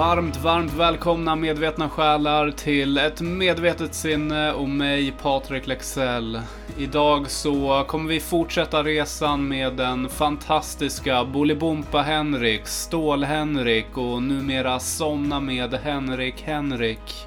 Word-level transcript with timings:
Varmt, 0.00 0.36
varmt 0.36 0.72
välkomna 0.72 1.36
medvetna 1.36 1.88
själar 1.88 2.50
till 2.50 2.98
ett 2.98 3.20
medvetet 3.20 3.94
sinne 3.94 4.52
och 4.52 4.68
mig, 4.68 5.12
Patrik 5.22 5.66
Lexell. 5.66 6.40
Idag 6.78 7.30
så 7.30 7.84
kommer 7.88 8.08
vi 8.08 8.20
fortsätta 8.20 8.82
resan 8.82 9.48
med 9.48 9.72
den 9.72 10.08
fantastiska 10.08 11.24
Bolibompa-Henrik, 11.24 12.66
Stål-Henrik 12.66 13.96
och 13.98 14.22
numera 14.22 14.80
Somna 14.80 15.40
med 15.40 15.74
Henrik-Henrik. 15.74 17.26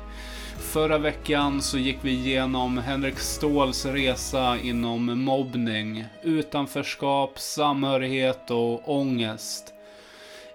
Förra 0.60 0.98
veckan 0.98 1.62
så 1.62 1.78
gick 1.78 1.98
vi 2.02 2.12
igenom 2.12 2.78
Henrik 2.78 3.20
Ståhls 3.20 3.86
resa 3.86 4.58
inom 4.58 5.24
mobbning, 5.24 6.06
utanförskap, 6.24 7.40
samhörighet 7.40 8.52
och 8.52 8.98
ångest. 9.00 9.74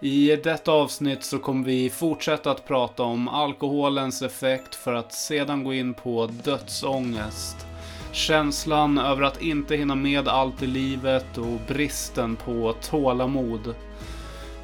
I 0.00 0.36
detta 0.36 0.72
avsnitt 0.72 1.24
så 1.24 1.38
kommer 1.38 1.64
vi 1.64 1.90
fortsätta 1.90 2.50
att 2.50 2.66
prata 2.66 3.02
om 3.02 3.28
alkoholens 3.28 4.22
effekt 4.22 4.74
för 4.74 4.94
att 4.94 5.12
sedan 5.12 5.64
gå 5.64 5.74
in 5.74 5.94
på 5.94 6.26
dödsångest. 6.44 7.66
Känslan 8.12 8.98
över 8.98 9.22
att 9.22 9.42
inte 9.42 9.76
hinna 9.76 9.94
med 9.94 10.28
allt 10.28 10.62
i 10.62 10.66
livet 10.66 11.38
och 11.38 11.60
bristen 11.68 12.36
på 12.36 12.74
tålamod. 12.90 13.74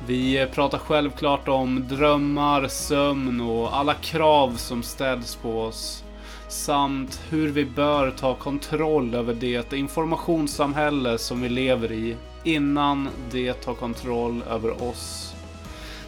Vi 0.07 0.47
pratar 0.53 0.79
självklart 0.79 1.49
om 1.49 1.89
drömmar, 1.89 2.69
sömn 2.69 3.41
och 3.41 3.77
alla 3.77 3.95
krav 3.95 4.57
som 4.57 4.83
ställs 4.83 5.37
på 5.37 5.61
oss. 5.61 6.04
Samt 6.49 7.21
hur 7.29 7.49
vi 7.49 7.65
bör 7.65 8.11
ta 8.11 8.35
kontroll 8.35 9.15
över 9.15 9.35
det 9.35 9.73
informationssamhälle 9.73 11.19
som 11.19 11.43
vi 11.43 11.49
lever 11.49 11.93
i 11.93 12.17
innan 12.45 13.09
det 13.31 13.53
tar 13.53 13.75
kontroll 13.75 14.43
över 14.51 14.83
oss. 14.83 15.35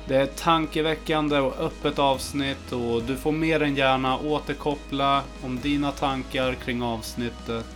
Det 0.08 0.16
är 0.16 0.22
ett 0.22 0.36
tankeväckande 0.36 1.38
och 1.38 1.60
öppet 1.60 1.98
avsnitt 1.98 2.72
och 2.72 3.02
du 3.02 3.16
får 3.16 3.32
mer 3.32 3.62
än 3.62 3.74
gärna 3.74 4.18
återkoppla 4.18 5.22
om 5.44 5.58
dina 5.60 5.92
tankar 5.92 6.54
kring 6.54 6.82
avsnittet. 6.82 7.66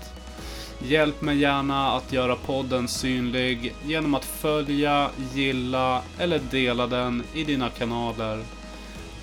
Hjälp 0.82 1.22
mig 1.22 1.38
gärna 1.38 1.92
att 1.92 2.12
göra 2.12 2.36
podden 2.36 2.88
synlig 2.88 3.74
genom 3.84 4.14
att 4.14 4.24
följa, 4.24 5.10
gilla 5.34 6.02
eller 6.18 6.40
dela 6.50 6.86
den 6.86 7.22
i 7.34 7.44
dina 7.44 7.68
kanaler. 7.68 8.42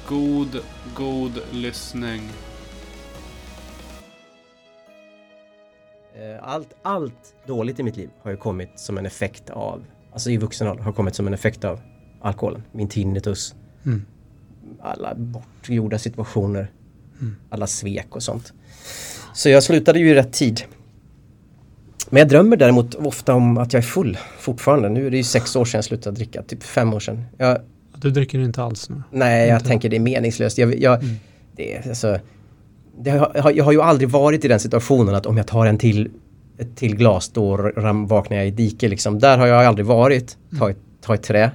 God, 0.08 0.60
god 0.96 1.42
lyssning. 1.52 2.30
Allt, 6.42 6.76
allt 6.82 7.36
dåligt 7.48 7.80
i 7.80 7.84
mitt 7.84 7.98
liv 7.98 8.10
har 8.22 8.32
ju 8.32 8.38
kommit 8.38 8.70
som 8.76 8.98
en 8.98 9.06
effekt 9.06 9.50
av, 9.50 9.84
alltså 10.14 10.30
i 10.30 10.38
vuxen 10.38 10.68
ålder, 10.68 10.84
har 10.84 10.94
kommit 10.94 11.16
som 11.16 11.28
en 11.28 11.34
effekt 11.34 11.66
av 11.66 11.80
alkoholen. 12.22 12.64
Min 12.72 12.88
tinnitus. 12.88 13.56
Mm. 13.86 14.06
Alla 14.82 15.16
bortgjorda 15.16 16.00
situationer. 16.00 16.72
Mm. 17.22 17.36
Alla 17.50 17.68
svek 17.68 18.16
och 18.16 18.24
sånt. 18.24 18.54
Så 19.34 19.50
jag 19.50 19.64
slutade 19.64 20.00
ju 20.00 20.10
i 20.10 20.14
rätt 20.14 20.34
tid. 20.34 20.62
Men 22.10 22.20
jag 22.20 22.30
drömmer 22.30 22.58
däremot 22.58 22.96
ofta 22.96 23.34
om 23.34 23.58
att 23.58 23.74
jag 23.74 23.80
är 23.80 23.88
full 23.88 24.18
fortfarande. 24.40 24.90
Nu 24.90 25.08
är 25.08 25.12
det 25.12 25.18
ju 25.18 25.24
sex 25.24 25.56
år 25.56 25.66
sedan 25.66 25.78
jag 25.78 25.86
slutade 25.86 26.16
dricka, 26.16 26.44
typ 26.44 26.64
fem 26.64 26.94
år 26.94 27.00
sedan. 27.00 27.26
Jag, 27.38 27.58
du 27.96 28.12
dricker 28.12 28.40
inte 28.40 28.64
alls 28.64 28.90
nu? 28.90 29.04
Nej, 29.12 29.50
jag 29.50 29.66
tänker 29.66 29.90
det 29.90 29.96
är 29.96 30.00
meningslöst. 30.00 30.58
Jag, 30.58 30.80
jag, 30.80 31.04
mm. 31.04 31.16
det, 31.56 31.88
alltså, 31.88 32.20
har, 33.06 33.52
jag 33.52 33.66
har 33.66 33.72
ju 33.72 33.82
aldrig 33.82 34.10
varit 34.10 34.46
i 34.46 34.48
den 34.48 34.60
situationen 34.60 35.16
att 35.16 35.26
om 35.26 35.38
jag 35.38 35.48
tar 35.48 35.66
en 35.66 35.78
till, 35.78 36.10
ett 36.58 36.76
till 36.76 36.96
glas 36.96 37.30
då 37.30 37.72
vaknar 38.08 38.38
jag 38.38 38.48
i 38.48 38.52
dike 38.52 38.88
liksom. 38.88 39.20
Där 39.20 39.38
har 39.38 39.48
jag 39.48 39.66
aldrig 39.66 39.86
varit. 39.86 40.38
Ta 40.60 40.70
ett, 40.70 40.78
ta 41.02 41.14
ett 41.14 41.24
trä. 41.24 41.52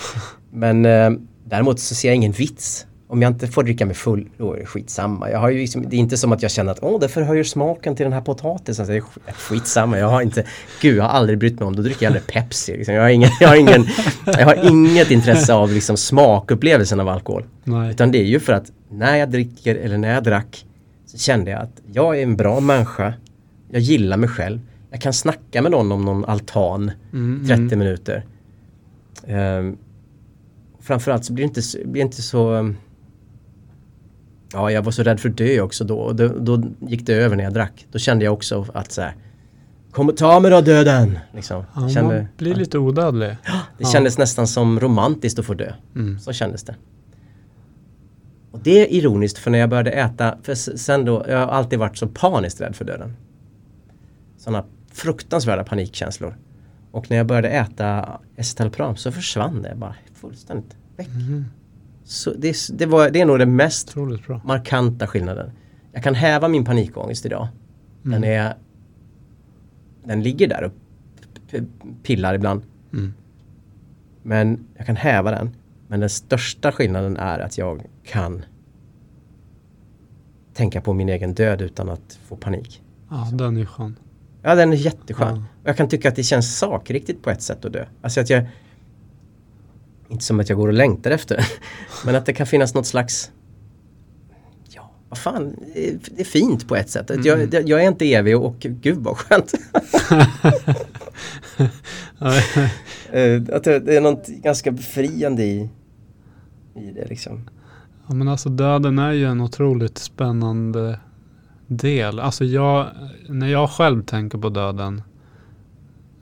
Men 0.50 0.84
eh, 0.84 1.10
däremot 1.44 1.80
så 1.80 1.94
ser 1.94 2.08
jag 2.08 2.16
ingen 2.16 2.32
vits. 2.32 2.86
Om 3.08 3.22
jag 3.22 3.30
inte 3.32 3.46
får 3.46 3.62
dricka 3.62 3.86
mig 3.86 3.94
full, 3.94 4.28
då 4.38 4.52
är 4.52 4.58
det 4.58 4.66
skitsamma. 4.66 5.30
Jag 5.30 5.38
har 5.38 5.50
ju 5.50 5.58
liksom, 5.58 5.88
det 5.88 5.96
är 5.96 5.98
inte 5.98 6.16
som 6.16 6.32
att 6.32 6.42
jag 6.42 6.50
känner 6.50 6.72
att 6.72 6.82
åh, 6.82 7.00
det 7.00 7.08
förhöjer 7.08 7.44
smaken 7.44 7.96
till 7.96 8.04
den 8.04 8.12
här 8.12 8.20
potatisen. 8.20 8.86
det 8.86 8.96
är 8.96 9.02
skitsamma. 9.32 9.98
Jag 9.98 10.08
har 10.08 10.22
inte, 10.22 10.44
gud, 10.80 10.96
jag 10.96 11.04
har 11.04 11.10
aldrig 11.10 11.38
brytt 11.38 11.60
mig 11.60 11.66
om, 11.66 11.76
då 11.76 11.82
dricker 11.82 12.06
jag 12.06 12.10
aldrig 12.10 12.26
Pepsi. 12.26 12.76
Liksom. 12.76 12.94
Jag, 12.94 13.02
har 13.02 13.08
ingen, 13.08 13.30
jag, 13.40 13.48
har 13.48 13.56
ingen, 13.56 13.86
jag 14.26 14.46
har 14.46 14.68
inget 14.70 15.10
intresse 15.10 15.54
av 15.54 15.72
liksom, 15.72 15.96
smakupplevelsen 15.96 17.00
av 17.00 17.08
alkohol. 17.08 17.44
Nej. 17.64 17.90
Utan 17.90 18.12
det 18.12 18.18
är 18.18 18.26
ju 18.26 18.40
för 18.40 18.52
att 18.52 18.72
när 18.90 19.16
jag 19.16 19.30
dricker 19.30 19.74
eller 19.74 19.98
när 19.98 20.14
jag 20.14 20.24
drack 20.24 20.64
så 21.14 21.20
kände 21.20 21.50
jag 21.50 21.60
att 21.60 21.82
jag 21.92 22.18
är 22.18 22.22
en 22.22 22.36
bra 22.36 22.60
människa. 22.60 23.14
Jag 23.70 23.80
gillar 23.80 24.16
mig 24.16 24.28
själv. 24.28 24.60
Jag 24.90 25.00
kan 25.00 25.12
snacka 25.12 25.62
med 25.62 25.70
någon 25.70 25.92
om 25.92 26.04
någon 26.04 26.24
altan 26.24 26.90
mm, 27.12 27.46
30 27.46 27.62
mm. 27.62 27.78
minuter. 27.78 28.24
Um, 29.28 29.78
framförallt 30.80 31.24
så 31.24 31.32
blir 31.32 31.44
det 31.44 31.48
inte, 31.48 31.88
blir 31.88 32.02
inte 32.02 32.22
så 32.22 32.52
um, 32.52 32.76
Ja, 34.52 34.70
jag 34.70 34.82
var 34.82 34.92
så 34.92 35.02
rädd 35.02 35.20
för 35.20 35.28
att 35.28 35.36
dö 35.36 35.60
också 35.60 35.84
då. 35.84 36.12
då. 36.12 36.28
Då 36.28 36.62
gick 36.80 37.06
det 37.06 37.14
över 37.14 37.36
när 37.36 37.44
jag 37.44 37.52
drack. 37.52 37.86
Då 37.92 37.98
kände 37.98 38.24
jag 38.24 38.34
också 38.34 38.66
att 38.74 38.92
så 38.92 39.02
här, 39.02 39.14
Kom 39.94 40.08
och 40.08 40.16
ta 40.16 40.40
mig 40.40 40.50
då 40.50 40.60
döden! 40.60 41.18
Liksom. 41.32 41.64
Ja, 41.74 41.88
kände, 41.88 42.14
man 42.14 42.26
blir 42.36 42.54
lite 42.54 42.78
odödlig. 42.78 43.28
Det 43.28 43.36
ja. 43.78 43.88
kändes 43.88 44.18
nästan 44.18 44.46
som 44.46 44.80
romantiskt 44.80 45.38
att 45.38 45.46
få 45.46 45.54
dö. 45.54 45.72
Mm. 45.94 46.18
Så 46.18 46.32
kändes 46.32 46.62
det. 46.62 46.74
Och 48.54 48.60
det 48.62 48.80
är 48.80 48.92
ironiskt 48.92 49.38
för 49.38 49.50
när 49.50 49.58
jag 49.58 49.70
började 49.70 49.90
äta, 49.90 50.38
för 50.42 50.54
sen 50.54 51.04
då, 51.04 51.24
jag 51.28 51.38
har 51.38 51.46
alltid 51.46 51.78
varit 51.78 51.96
så 51.96 52.08
paniskt 52.08 52.60
rädd 52.60 52.76
för 52.76 52.84
döden. 52.84 53.16
Sådana 54.36 54.64
fruktansvärda 54.92 55.64
panikkänslor. 55.64 56.36
Och 56.90 57.10
när 57.10 57.16
jag 57.16 57.26
började 57.26 57.48
äta 57.48 58.20
escitalopram 58.36 58.96
så 58.96 59.12
försvann 59.12 59.62
det 59.62 59.74
bara 59.76 59.94
fullständigt 60.14 60.76
väck. 60.96 61.08
Mm. 61.08 61.44
Så 62.04 62.34
det, 62.34 62.56
det, 62.72 62.86
var, 62.86 63.10
det 63.10 63.20
är 63.20 63.26
nog 63.26 63.38
den 63.38 63.56
mest 63.56 63.94
markanta 64.44 65.06
skillnaden. 65.06 65.50
Jag 65.92 66.02
kan 66.02 66.14
häva 66.14 66.48
min 66.48 66.64
panikångest 66.64 67.26
idag. 67.26 67.48
Mm. 68.04 68.20
Den, 68.20 68.30
är, 68.30 68.54
den 70.04 70.22
ligger 70.22 70.48
där 70.48 70.64
och 70.64 70.72
pillar 72.02 72.34
ibland. 72.34 72.62
Mm. 72.92 73.14
Men 74.22 74.66
jag 74.76 74.86
kan 74.86 74.96
häva 74.96 75.30
den. 75.30 75.56
Men 75.94 76.00
den 76.00 76.10
största 76.10 76.72
skillnaden 76.72 77.16
är 77.16 77.38
att 77.38 77.58
jag 77.58 77.82
kan 78.04 78.44
tänka 80.54 80.80
på 80.80 80.92
min 80.92 81.08
egen 81.08 81.34
död 81.34 81.62
utan 81.62 81.88
att 81.88 82.18
få 82.28 82.36
panik. 82.36 82.82
Ja, 83.10 83.28
den 83.32 83.56
är 83.56 83.64
skön. 83.64 83.98
Ja, 84.42 84.54
den 84.54 84.72
är 84.72 84.76
jätteskön. 84.76 85.36
Ja. 85.36 85.42
Och 85.62 85.68
jag 85.68 85.76
kan 85.76 85.88
tycka 85.88 86.08
att 86.08 86.16
det 86.16 86.22
känns 86.22 86.58
sakriktigt 86.58 87.22
på 87.22 87.30
ett 87.30 87.42
sätt 87.42 87.64
att 87.64 87.72
dö. 87.72 87.86
Alltså 88.02 88.20
att 88.20 88.30
jag... 88.30 88.46
Inte 90.08 90.24
som 90.24 90.40
att 90.40 90.48
jag 90.48 90.58
går 90.58 90.68
och 90.68 90.74
längtar 90.74 91.10
efter 91.10 91.46
Men 92.04 92.14
att 92.14 92.26
det 92.26 92.32
kan 92.32 92.46
finnas 92.46 92.74
något 92.74 92.86
slags... 92.86 93.30
Ja, 94.68 94.90
vad 95.08 95.18
fan. 95.18 95.56
Det 95.74 96.20
är 96.20 96.24
fint 96.24 96.68
på 96.68 96.76
ett 96.76 96.90
sätt. 96.90 97.10
Mm. 97.10 97.24
Jag, 97.24 97.68
jag, 97.68 97.82
är 97.84 97.88
inte 97.88 98.12
evig 98.12 98.36
och, 98.36 98.44
och 98.44 98.56
gud 98.58 98.98
vad 98.98 99.16
skönt. 99.16 99.52
Eh, 103.14 103.42
att 103.52 103.64
det 103.64 103.96
är 103.96 104.00
något 104.00 104.26
ganska 104.26 104.70
befriande 104.70 105.44
i, 105.44 105.68
i 106.74 106.92
det 106.92 107.08
liksom. 107.08 107.50
Ja 108.06 108.14
men 108.14 108.28
alltså 108.28 108.48
döden 108.48 108.98
är 108.98 109.12
ju 109.12 109.24
en 109.24 109.40
otroligt 109.40 109.98
spännande 109.98 111.00
del. 111.66 112.20
Alltså 112.20 112.44
jag, 112.44 112.86
när 113.28 113.46
jag 113.46 113.70
själv 113.70 114.02
tänker 114.02 114.38
på 114.38 114.48
döden 114.48 115.02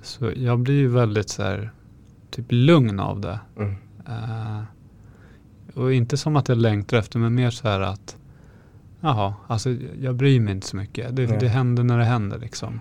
så 0.02 0.32
jag 0.36 0.58
blir 0.58 0.74
ju 0.74 0.88
väldigt 0.88 1.28
så 1.28 1.42
här, 1.42 1.72
typ 2.30 2.46
lugn 2.48 3.00
av 3.00 3.20
det. 3.20 3.40
Mm. 3.56 3.74
Uh, 4.08 4.62
och 5.74 5.92
inte 5.92 6.16
som 6.16 6.36
att 6.36 6.48
jag 6.48 6.58
längtar 6.58 6.96
efter 6.96 7.18
men 7.18 7.34
mer 7.34 7.50
så 7.50 7.68
här 7.68 7.80
att 7.80 8.16
jaha, 9.00 9.34
alltså 9.46 9.70
jag 10.00 10.14
bryr 10.14 10.40
mig 10.40 10.54
inte 10.54 10.66
så 10.66 10.76
mycket. 10.76 11.16
Det, 11.16 11.26
det 11.26 11.48
händer 11.48 11.82
när 11.82 11.98
det 11.98 12.04
händer 12.04 12.38
liksom. 12.38 12.80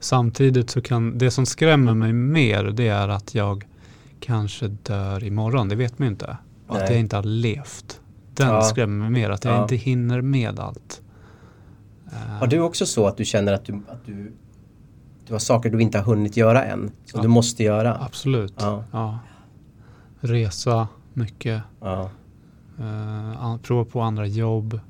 Samtidigt 0.00 0.70
så 0.70 0.80
kan 0.80 1.18
det 1.18 1.30
som 1.30 1.46
skrämmer 1.46 1.94
mig 1.94 2.12
mer 2.12 2.64
det 2.64 2.88
är 2.88 3.08
att 3.08 3.34
jag 3.34 3.66
kanske 4.20 4.68
dör 4.68 5.24
imorgon. 5.24 5.68
Det 5.68 5.76
vet 5.76 5.98
man 5.98 6.06
ju 6.06 6.12
inte. 6.12 6.36
Och 6.68 6.76
att 6.76 6.90
jag 6.90 6.98
inte 6.98 7.16
har 7.16 7.22
levt. 7.22 8.00
Den 8.34 8.48
ja. 8.48 8.62
skrämmer 8.62 9.10
mig 9.10 9.10
mer. 9.10 9.30
Att 9.30 9.44
jag 9.44 9.54
ja. 9.54 9.62
inte 9.62 9.76
hinner 9.76 10.20
med 10.20 10.58
allt. 10.58 11.02
Har 12.40 12.46
du 12.46 12.60
också 12.60 12.86
så 12.86 13.06
att 13.06 13.16
du 13.16 13.24
känner 13.24 13.52
att 13.52 13.64
du, 13.64 13.80
att 13.88 14.06
du, 14.06 14.32
du 15.26 15.34
har 15.34 15.38
saker 15.38 15.70
du 15.70 15.80
inte 15.80 15.98
har 15.98 16.04
hunnit 16.04 16.36
göra 16.36 16.64
än? 16.64 16.90
Som 17.04 17.18
ja. 17.18 17.22
du 17.22 17.28
måste 17.28 17.62
göra? 17.64 17.98
Absolut. 18.00 18.54
Ja. 18.92 19.18
Resa 20.20 20.88
mycket. 21.12 21.62
Uh, 21.82 23.56
prova 23.62 23.84
på 23.84 24.00
andra 24.00 24.26
jobb. 24.26 24.80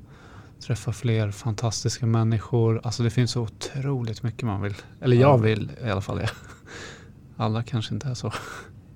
Träffa 0.59 0.91
fler 0.93 1.31
fantastiska 1.31 2.05
människor. 2.05 2.81
Alltså 2.83 3.03
det 3.03 3.09
finns 3.09 3.31
så 3.31 3.41
otroligt 3.41 4.23
mycket 4.23 4.43
man 4.43 4.61
vill. 4.61 4.75
Eller 5.01 5.17
jag 5.17 5.37
vill 5.37 5.71
i 5.85 5.89
alla 5.89 6.01
fall. 6.01 6.21
Alla 7.37 7.63
kanske 7.63 7.93
inte 7.93 8.07
är 8.07 8.13
så. 8.13 8.33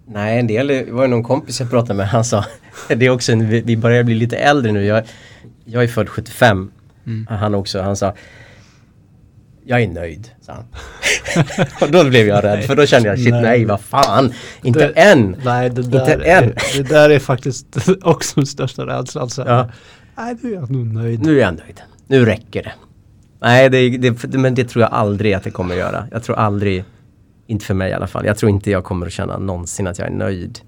Nej, 0.06 0.40
en 0.40 0.48
del, 0.48 0.92
var 0.92 1.08
någon 1.08 1.24
kompis 1.24 1.60
jag 1.60 1.70
pratade 1.70 1.94
med, 1.94 2.08
han 2.08 2.24
sa, 2.24 2.46
det 2.88 3.06
är 3.06 3.10
också 3.10 3.32
en, 3.32 3.50
vi 3.50 3.78
börjar 3.78 4.04
bli 4.04 4.16
lite 4.16 4.38
äldre 4.38 4.72
nu. 4.72 4.86
Jag, 4.86 5.04
jag 5.66 5.84
är 5.84 5.88
född 5.88 6.10
75 6.10 6.72
Mm. 7.06 7.28
Han 7.30 7.56
också, 7.56 7.82
han 7.82 7.96
sa 7.96 8.14
jag 9.66 9.82
är 9.82 9.88
nöjd, 9.88 10.30
sa 10.42 10.54
han. 10.54 10.66
och 11.82 11.92
då 11.92 12.04
blev 12.10 12.28
jag 12.28 12.44
rädd 12.44 12.64
för 12.64 12.76
då 12.76 12.86
kände 12.86 13.10
jag 13.10 13.18
shit 13.18 13.32
nej, 13.32 13.42
Nej. 13.42 13.66
vad 13.66 13.82
fan, 13.82 14.34
inte 14.64 14.80
Det- 14.80 14.94
än. 15.02 15.36
Nej, 15.46 15.70
det 15.70 15.82
Inte 15.82 15.98
där, 15.98 16.20
än. 16.26 16.44
är, 16.44 16.56
det 16.78 16.90
där 16.90 17.10
är 17.10 17.20
faktiskt 17.20 17.66
också 18.02 18.34
den 18.36 18.46
största 18.46 18.86
rädslan. 18.86 19.30
Så 19.30 19.44
här, 19.44 19.50
Ja. 19.58 19.70
Nej, 20.18 20.36
nu 20.42 20.50
är 20.52 20.56
jag 20.56 20.72
nog 20.72 20.86
nöjd. 20.94 21.22
Nu 21.26 21.38
är 21.38 21.42
jag 21.42 21.54
nöjd. 21.58 21.82
Nu 22.08 22.26
räcker 22.26 22.64
det. 22.64 22.72
Nej, 23.42 23.70
det, 23.70 23.90
det, 23.98 24.38
men 24.38 24.56
det 24.56 24.64
tror 24.70 24.82
jag 24.82 24.94
aldrig 24.94 25.34
att 25.34 25.44
det 25.44 25.52
kommer 25.52 25.74
att 25.74 25.80
göra. 25.80 26.08
Jag 26.12 26.24
tror 26.24 26.36
aldrig, 26.36 26.84
inte 27.54 27.66
för 27.66 27.74
mig 27.74 27.90
i 27.92 27.94
alla 27.94 28.08
fall, 28.08 28.26
jag 28.26 28.38
tror 28.38 28.50
inte 28.50 28.72
jag 28.72 28.84
kommer 28.84 29.06
att 29.06 29.14
känna 29.14 29.38
någonsin 29.38 29.88
att 29.88 30.00
jag 30.00 30.08
är 30.08 30.12
nöjd. 30.12 30.60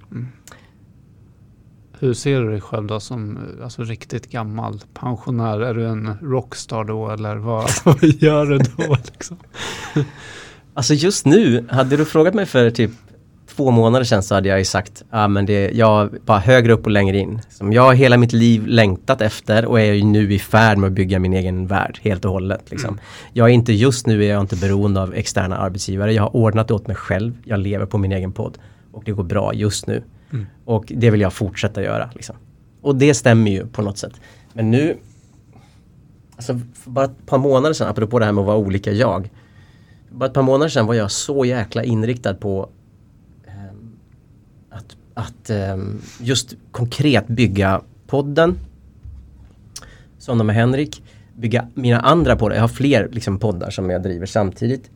Hur 2.00 2.14
ser 2.14 2.42
du 2.42 2.50
dig 2.50 2.62
själv 2.62 2.88
då 2.88 3.00
som 3.00 3.38
alltså, 3.64 3.84
riktigt 3.84 4.32
gammal 4.32 4.82
pensionär? 4.94 5.60
Är 5.60 5.74
du 5.74 5.88
en 5.88 6.18
rockstar 6.22 6.84
då 6.84 7.10
eller 7.10 7.36
vad, 7.36 7.70
vad 7.86 8.04
gör 8.04 8.46
du 8.46 8.58
då? 8.58 8.98
Liksom? 9.14 9.38
Alltså 10.74 10.94
just 10.94 11.26
nu, 11.26 11.66
hade 11.70 11.98
du 11.98 12.06
frågat 12.06 12.34
mig 12.34 12.46
för 12.46 12.70
typ 12.70 12.92
två 13.56 13.72
månader 13.72 14.06
sedan 14.06 14.24
så 14.24 14.36
hade 14.36 14.50
jag 14.50 14.60
ju 14.60 14.66
sagt, 14.66 15.04
ja 15.12 15.24
ah, 15.24 15.28
men 15.28 15.46
det, 15.46 15.72
jag 15.74 16.10
bara 16.26 16.40
högre 16.40 16.74
upp 16.74 16.86
och 16.86 16.92
längre 16.92 17.18
in. 17.18 17.42
Som 17.50 17.74
jag 17.74 17.82
har 17.82 17.94
hela 17.94 18.18
mitt 18.18 18.34
liv 18.34 18.68
längtat 18.68 19.22
efter 19.22 19.66
och 19.66 19.80
är 19.80 19.94
ju 19.94 20.04
nu 20.04 20.34
i 20.34 20.40
färd 20.40 20.78
med 20.78 20.88
att 20.88 20.94
bygga 20.94 21.20
min 21.20 21.34
egen 21.34 21.68
värld 21.68 22.00
helt 22.02 22.26
och 22.26 22.32
hållet. 22.32 22.72
Liksom. 22.72 23.00
Jag 23.34 23.50
är 23.50 23.54
inte, 23.54 23.74
just 23.74 24.08
nu 24.08 24.24
är 24.24 24.30
jag 24.30 24.42
inte 24.42 24.56
beroende 24.56 25.02
av 25.02 25.14
externa 25.14 25.58
arbetsgivare. 25.58 26.14
Jag 26.14 26.24
har 26.24 26.36
ordnat 26.36 26.68
det 26.68 26.74
åt 26.74 26.88
mig 26.88 26.96
själv. 26.96 27.38
Jag 27.44 27.60
lever 27.60 27.86
på 27.86 27.98
min 27.98 28.12
egen 28.12 28.32
podd. 28.32 28.58
Och 28.92 29.04
det 29.06 29.12
går 29.12 29.24
bra 29.24 29.54
just 29.54 29.88
nu. 29.88 30.04
Mm. 30.34 30.46
Och 30.66 30.86
det 30.96 31.10
vill 31.10 31.22
jag 31.22 31.34
fortsätta 31.34 31.84
göra. 31.84 32.10
Liksom. 32.14 32.36
Och 32.82 32.96
det 32.96 33.14
stämmer 33.14 33.52
ju 33.52 33.68
på 33.68 33.82
något 33.82 33.98
sätt. 33.98 34.14
Men 34.54 34.72
nu, 34.72 34.98
alltså 36.36 36.60
för 36.74 36.92
bara 36.92 37.06
ett 37.06 37.26
par 37.26 37.38
månader 37.38 37.74
sedan, 37.74 37.88
apropå 37.88 38.20
det 38.20 38.26
här 38.26 38.32
med 38.32 38.42
att 38.42 38.48
vara 38.48 38.58
olika 38.58 38.92
jag. 38.92 39.30
Bara 40.10 40.26
ett 40.26 40.34
par 40.34 40.42
månader 40.42 40.70
sedan 40.70 40.86
var 40.86 40.94
jag 40.94 41.12
så 41.12 41.46
jäkla 41.46 41.84
inriktad 41.84 42.34
på 42.34 42.70
att, 45.16 45.50
ehm, 45.50 46.02
just 46.20 46.54
konkret 46.72 47.28
bygga 47.28 47.82
podden. 48.08 48.60
Sådana 50.18 50.44
med 50.44 50.56
Henrik. 50.56 51.04
Bygga 51.36 51.68
mina 51.74 52.00
andra 52.00 52.36
poddar. 52.36 52.56
Jag 52.56 52.64
har 52.64 52.68
fler 52.68 53.10
liksom, 53.12 53.40
poddar 53.40 53.70
som 53.70 53.90
jag 53.90 54.04
driver 54.04 54.26
samtidigt. 54.26 54.90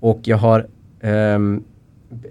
Och 0.00 0.20
jag 0.24 0.36
har 0.36 0.66
ehm, 1.00 1.64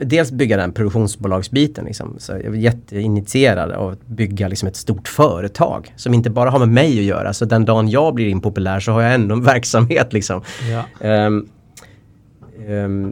dels 0.01 0.31
bygga 0.31 0.57
den 0.57 0.71
produktionsbolagsbiten. 0.71 1.85
Liksom. 1.85 2.15
Så 2.17 2.31
jag 2.31 2.45
är 2.45 2.53
jätteinitierad 2.53 3.71
av 3.71 3.89
att 3.89 4.07
bygga 4.07 4.47
liksom, 4.47 4.67
ett 4.67 4.75
stort 4.75 5.07
företag 5.07 5.93
som 5.95 6.13
inte 6.13 6.29
bara 6.29 6.49
har 6.49 6.59
med 6.59 6.69
mig 6.69 6.99
att 6.99 7.05
göra. 7.05 7.33
Så 7.33 7.45
den 7.45 7.65
dagen 7.65 7.89
jag 7.89 8.13
blir 8.13 8.27
impopulär 8.27 8.79
så 8.79 8.91
har 8.91 9.01
jag 9.01 9.13
ändå 9.13 9.35
en 9.35 9.43
verksamhet. 9.43 10.13
Liksom. 10.13 10.41
Ja. 10.71 11.07
Ehm, 11.07 11.47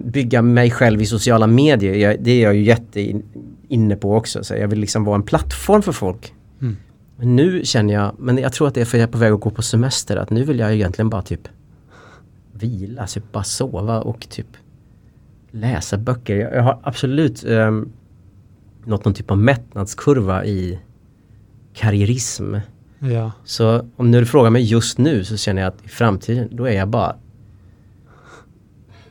bygga 0.05 0.41
mig 0.41 0.71
själv 0.71 1.01
i 1.01 1.05
sociala 1.05 1.47
medier, 1.47 1.93
jag, 1.93 2.17
det 2.19 2.31
är 2.31 2.43
jag 2.43 2.55
ju 2.55 2.63
jätte 2.63 3.21
inne 3.69 3.95
på 3.95 4.15
också. 4.15 4.43
Så 4.43 4.55
jag 4.55 4.67
vill 4.67 4.79
liksom 4.79 5.03
vara 5.03 5.15
en 5.15 5.23
plattform 5.23 5.81
för 5.81 5.91
folk. 5.91 6.33
Mm. 6.61 6.77
Men 7.17 7.35
nu 7.35 7.65
känner 7.65 7.93
jag, 7.93 8.15
men 8.19 8.37
jag 8.37 8.53
tror 8.53 8.67
att 8.67 8.73
det 8.73 8.81
är 8.81 8.85
för 8.85 8.97
att 8.97 9.01
jag 9.01 9.07
är 9.07 9.11
på 9.11 9.17
väg 9.17 9.33
att 9.33 9.39
gå 9.39 9.49
på 9.49 9.61
semester, 9.61 10.17
att 10.17 10.29
nu 10.29 10.43
vill 10.43 10.59
jag 10.59 10.73
egentligen 10.73 11.09
bara 11.09 11.21
typ 11.21 11.47
vila, 12.51 13.07
typ 13.07 13.31
bara 13.31 13.43
sova 13.43 14.01
och 14.01 14.29
typ 14.29 14.47
läsa 15.51 15.97
böcker. 15.97 16.35
Jag, 16.35 16.53
jag 16.53 16.63
har 16.63 16.79
absolut 16.83 17.43
um, 17.43 17.91
nått 18.85 19.05
någon 19.05 19.13
typ 19.13 19.31
av 19.31 19.37
mättnadskurva 19.37 20.45
i 20.45 20.79
karriärism. 21.73 22.55
ja. 22.99 23.31
Så 23.43 23.89
om 23.95 24.11
du 24.11 24.25
frågar 24.25 24.49
mig 24.49 24.63
just 24.63 24.97
nu 24.97 25.23
så 25.23 25.37
känner 25.37 25.61
jag 25.61 25.69
att 25.69 25.85
i 25.85 25.87
framtiden, 25.87 26.47
då 26.51 26.65
är 26.65 26.73
jag 26.73 26.87
bara 26.87 27.15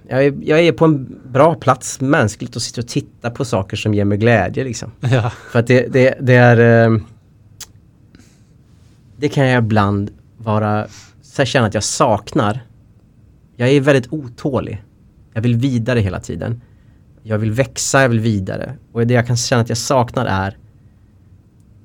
jag 0.08 0.24
är, 0.24 0.34
jag 0.42 0.60
är 0.60 0.72
på 0.72 0.84
en 0.84 1.20
bra 1.32 1.54
plats 1.54 2.00
mänskligt 2.00 2.56
och 2.56 2.62
sitter 2.62 2.82
och 2.82 2.88
tittar 2.88 3.30
på 3.30 3.44
saker 3.44 3.76
som 3.76 3.94
ger 3.94 4.04
mig 4.04 4.18
glädje 4.18 4.64
liksom. 4.64 4.90
Ja. 5.00 5.30
För 5.30 5.58
att 5.58 5.66
det, 5.66 5.92
det, 5.92 6.18
det 6.20 6.34
är 6.34 6.90
eh, 6.90 6.98
Det 9.16 9.28
kan 9.28 9.46
jag 9.46 9.64
ibland 9.64 10.10
vara 10.36 10.86
så 11.22 11.42
här 11.42 11.46
känna 11.46 11.66
att 11.66 11.74
jag 11.74 11.84
saknar 11.84 12.60
Jag 13.56 13.68
är 13.68 13.80
väldigt 13.80 14.12
otålig 14.12 14.82
Jag 15.32 15.42
vill 15.42 15.56
vidare 15.56 16.00
hela 16.00 16.20
tiden 16.20 16.62
Jag 17.22 17.38
vill 17.38 17.50
växa, 17.50 18.02
jag 18.02 18.08
vill 18.08 18.20
vidare 18.20 18.74
Och 18.92 19.06
det 19.06 19.14
jag 19.14 19.26
kan 19.26 19.36
känna 19.36 19.62
att 19.62 19.68
jag 19.68 19.78
saknar 19.78 20.26
är 20.26 20.56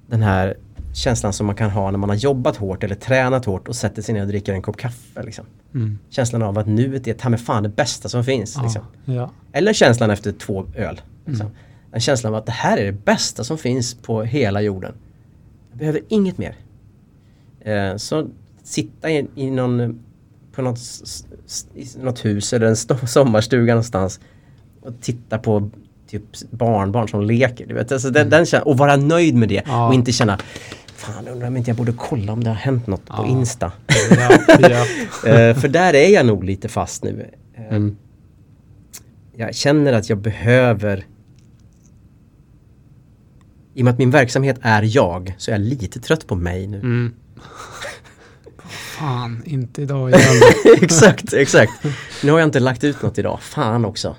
Den 0.07 0.21
här 0.21 0.57
känslan 0.93 1.33
som 1.33 1.45
man 1.45 1.55
kan 1.55 1.69
ha 1.69 1.91
när 1.91 1.97
man 1.97 2.09
har 2.09 2.15
jobbat 2.15 2.55
hårt 2.57 2.83
eller 2.83 2.95
tränat 2.95 3.45
hårt 3.45 3.67
och 3.67 3.75
sätter 3.75 4.01
sig 4.01 4.13
ner 4.13 4.21
och 4.21 4.27
dricker 4.27 4.53
en 4.53 4.61
kopp 4.61 4.77
kaffe 4.77 5.23
liksom. 5.23 5.45
Mm. 5.73 5.99
Känslan 6.09 6.41
av 6.43 6.57
att 6.57 6.67
nuet 6.67 7.07
är 7.07 7.13
ta 7.13 7.29
med 7.29 7.41
fan 7.41 7.63
det 7.63 7.69
bästa 7.69 8.09
som 8.09 8.23
finns 8.23 8.57
liksom. 8.63 8.81
Ja. 9.05 9.13
ja. 9.13 9.31
Eller 9.51 9.73
känslan 9.73 10.11
efter 10.11 10.31
två 10.31 10.65
öl. 10.75 11.01
Liksom. 11.25 11.45
Mm. 11.47 11.57
En 11.91 11.99
känsla 11.99 12.29
av 12.29 12.35
att 12.35 12.45
det 12.45 12.51
här 12.51 12.77
är 12.77 12.85
det 12.85 12.91
bästa 13.05 13.43
som 13.43 13.57
finns 13.57 13.93
på 13.93 14.23
hela 14.23 14.61
jorden. 14.61 14.93
Jag 15.69 15.77
behöver 15.79 16.01
inget 16.09 16.37
mer. 16.37 16.55
Eh, 17.61 17.95
så 17.95 18.27
sitta 18.63 19.11
i, 19.11 19.27
i 19.35 19.51
någon, 19.51 19.99
på 20.51 20.61
något, 20.61 20.79
i 21.75 21.87
något 22.03 22.25
hus 22.25 22.53
eller 22.53 22.67
en 22.67 22.75
sommarstuga 23.07 23.73
någonstans 23.73 24.19
och 24.81 24.93
titta 25.01 25.37
på 25.37 25.69
typ 26.07 26.23
barnbarn 26.51 27.07
som 27.07 27.21
leker. 27.21 27.67
Du 27.67 27.73
vet? 27.73 27.91
Alltså 27.91 28.09
den, 28.09 28.29
den 28.29 28.43
kän- 28.43 28.61
och 28.61 28.77
vara 28.77 28.95
nöjd 28.95 29.35
med 29.35 29.49
det 29.49 29.57
Mm. 29.59 29.71
Ja. 29.71 29.87
och 29.87 29.93
inte 29.93 30.11
känna 30.11 30.39
Fan 30.99 31.27
undrar 31.27 31.47
om 31.47 31.57
inte 31.57 31.69
jag 31.69 31.77
borde 31.77 31.93
kolla 31.97 32.33
om 32.33 32.43
det 32.43 32.49
har 32.49 32.55
hänt 32.55 32.87
något 32.87 33.05
på 33.05 33.13
Ja. 33.17 33.27
Insta. 33.27 33.71
ja. 34.09 34.39
ja. 34.59 34.85
Eh, 35.29 35.55
för 35.57 35.67
där 35.67 35.93
är 35.93 36.09
jag 36.09 36.25
nog 36.25 36.43
lite 36.43 36.67
fast 36.69 37.03
nu. 37.03 37.29
Eh, 37.57 37.75
Mm. 37.75 37.97
Jag 39.35 39.55
känner 39.55 39.93
att 39.93 40.09
jag 40.09 40.17
behöver 40.17 41.05
i 43.73 43.81
och 43.81 43.83
med 43.83 43.91
att 43.93 43.97
min 43.99 44.11
verksamhet 44.11 44.59
är 44.61 44.83
jag 44.95 45.35
så 45.37 45.51
är 45.51 45.55
jag 45.55 45.61
lite 45.61 45.99
trött 45.99 46.27
på 46.27 46.35
mig 46.35 46.67
nu. 46.67 46.77
Mm. 46.79 47.13
Fan, 48.69 49.41
inte 49.45 49.81
idag 49.81 50.09
igen. 50.09 50.21
exakt, 50.81 51.33
exakt. 51.33 51.71
Nu 52.23 52.31
har 52.31 52.39
jag 52.39 52.47
inte 52.47 52.59
lagt 52.59 52.83
ut 52.83 53.01
något 53.01 53.17
idag. 53.17 53.39
Fan 53.41 53.85
också. 53.85 54.15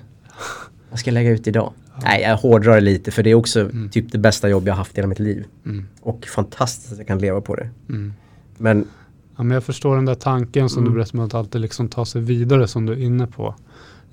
Vad 0.91 0.99
ska 0.99 1.09
jag 1.09 1.13
lägga 1.13 1.29
ut 1.31 1.47
idag? 1.47 1.73
Nej, 2.03 2.21
jag 2.21 2.37
hårdrar 2.37 2.75
det 2.75 2.81
lite 2.81 3.11
för 3.11 3.23
det 3.23 3.29
är 3.29 3.35
också 3.35 3.69
typ 3.91 4.11
det 4.11 4.17
bästa 4.17 4.49
jobb 4.49 4.67
jag 4.67 4.75
haft 4.75 4.91
i 4.93 4.95
hela 4.95 5.07
mitt 5.07 5.19
liv. 5.19 5.45
Mm. 5.65 5.87
Och 6.01 6.25
fantastiskt 6.25 6.91
att 6.91 6.97
jag 6.97 7.07
kan 7.07 7.19
leva 7.19 7.41
på 7.41 7.55
det. 7.55 7.69
Mm. 7.89 8.13
Men 8.57 8.87
Ja, 9.35 9.43
men 9.43 9.53
jag 9.55 9.63
förstår 9.63 9.95
den 9.95 10.05
där 10.05 10.15
tanken 10.15 10.69
som 10.69 10.79
Mm. 10.83 10.93
du 10.93 10.97
berättade 10.97 11.17
om 11.17 11.25
att 11.27 11.33
alltid 11.33 11.61
liksom 11.61 11.87
ta 11.89 12.05
sig 12.05 12.21
vidare 12.21 12.67
som 12.67 12.85
du 12.85 12.93
är 12.93 12.97
inne 12.97 13.27
på. 13.27 13.55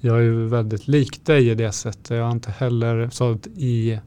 Jag 0.01 0.17
är 0.17 0.21
ju 0.23 0.47
väldigt 0.47 0.89
lik 0.89 1.27
dig 1.27 1.49
i 1.51 1.55
det 1.55 1.73
sättet. 1.73 2.11
Jag 2.11 2.25
har 2.25 2.31
inte 2.33 2.51
heller, 2.51 3.09
så 3.13 3.39
i, 3.57 3.99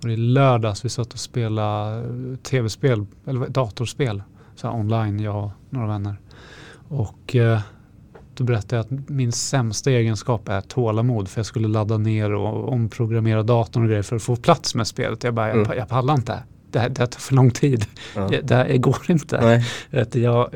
var 0.00 0.08
det 0.08 0.12
i 0.12 0.16
lördags 0.16 0.84
vi 0.84 0.88
satt 0.88 1.12
och 1.12 1.18
spelade 1.18 1.98
eh, 1.98 2.36
tv-spel, 2.36 3.06
eller 3.26 3.48
datorspel, 3.48 4.22
så 4.56 4.70
online, 4.70 5.20
jag 5.20 5.44
och 5.44 5.50
några 5.70 5.86
vänner. 5.86 6.16
Och 6.88 7.36
eh, 7.36 7.60
då 8.34 8.44
berättade 8.44 8.76
jag 8.76 9.00
att 9.00 9.08
min 9.08 9.32
sämsta 9.32 9.90
egenskap 9.90 10.48
är 10.48 10.60
tålamod 10.60 11.28
för 11.28 11.38
jag 11.38 11.46
skulle 11.46 11.68
ladda 11.68 11.98
ner 11.98 12.32
och 12.34 12.72
omprogrammera 12.72 13.42
datorn 13.42 13.82
och 13.82 13.88
grejer 13.88 14.02
för 14.02 14.16
att 14.16 14.22
få 14.22 14.36
plats 14.36 14.74
med 14.74 14.86
spelet. 14.86 15.24
Jag 15.24 15.34
bara, 15.34 15.46
jag, 15.48 15.54
Mm. 15.56 15.66
pa- 15.68 15.74
jag 15.74 15.88
pallar 15.88 16.14
inte. 16.14 16.42
Det, 16.70 16.78
här- 16.78 16.88
det 16.88 16.98
här 16.98 17.06
tar 17.06 17.20
för 17.20 17.34
lång 17.34 17.50
tid. 17.50 17.86
ja. 18.16 18.28
Det, 18.28 18.40
det 18.40 18.54
här 18.54 18.76
går 18.76 18.96
inte. 19.08 19.40
Nej. 19.40 19.64
Jag, 20.22 20.48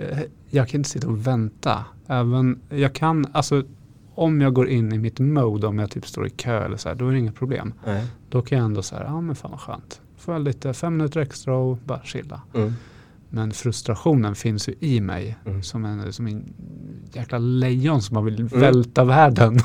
jag 0.51 0.69
kan 0.69 0.81
inte 0.81 0.91
sitta 0.91 1.09
och 1.09 1.27
vänta. 1.27 1.85
Även, 2.07 2.61
jag 2.69 2.93
kan, 2.95 3.27
alltså 3.33 3.63
om 4.15 4.41
jag 4.41 4.53
går 4.55 4.69
in 4.69 4.93
i 4.93 4.99
mitt 4.99 5.19
mode, 5.19 5.67
om 5.67 5.79
jag 5.79 5.91
typ 5.91 6.07
står 6.07 6.27
i 6.27 6.31
kö 6.31 6.65
eller 6.65 6.77
så 6.77 6.89
här, 6.89 6.97
då 6.97 7.09
är 7.09 7.13
det 7.13 7.19
inga 7.19 7.33
problem. 7.33 7.73
Nej. 7.87 8.05
Då 8.29 8.43
kan 8.43 8.59
jag 8.59 8.65
ändå 8.65 8.83
säga, 8.83 9.03
ja 9.07 9.21
men 9.21 9.37
fan 9.37 9.51
vad 9.51 9.61
skönt. 9.61 10.01
Får 10.17 10.35
jag 10.35 10.43
lite 10.43 10.73
fem 10.75 10.97
minuter 10.97 11.21
extra 11.21 11.57
och 11.57 11.77
bara 11.85 12.01
chilla. 12.05 12.41
Mm. 12.55 12.75
Men 13.31 13.53
frustrationen 13.53 14.35
finns 14.35 14.69
ju 14.69 14.75
i 14.81 15.01
mig. 15.01 15.37
Mm. 15.47 15.63
Som, 15.63 15.85
en, 15.85 16.13
som 16.13 16.27
en 16.27 16.45
jäkla 17.13 17.39
lejon 17.39 18.03
som 18.03 18.15
man 18.15 18.25
vill 18.25 18.45
välta 18.45 19.05
världen. 19.05 19.59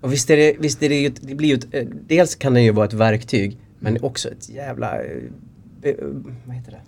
Och 0.00 0.12
visst 0.12 0.30
är 0.30 0.36
det, 0.36 0.56
visst 0.58 0.82
är 0.82 0.88
det 0.88 1.00
ju, 1.00 1.12
det 1.20 1.34
blir 1.34 1.48
ju 1.48 1.54
ett, 1.54 1.74
eh, 1.74 1.86
dels 2.06 2.34
kan 2.34 2.54
det 2.54 2.62
ju 2.62 2.72
vara 2.72 2.86
ett 2.86 2.92
verktyg 2.92 3.58
men 3.78 3.98
också 4.02 4.28
ett 4.28 4.48
jävla, 4.48 5.02
eh, 5.02 5.22
be, 5.82 5.94
vad 6.44 6.56
heter 6.56 6.70
det? 6.70 6.80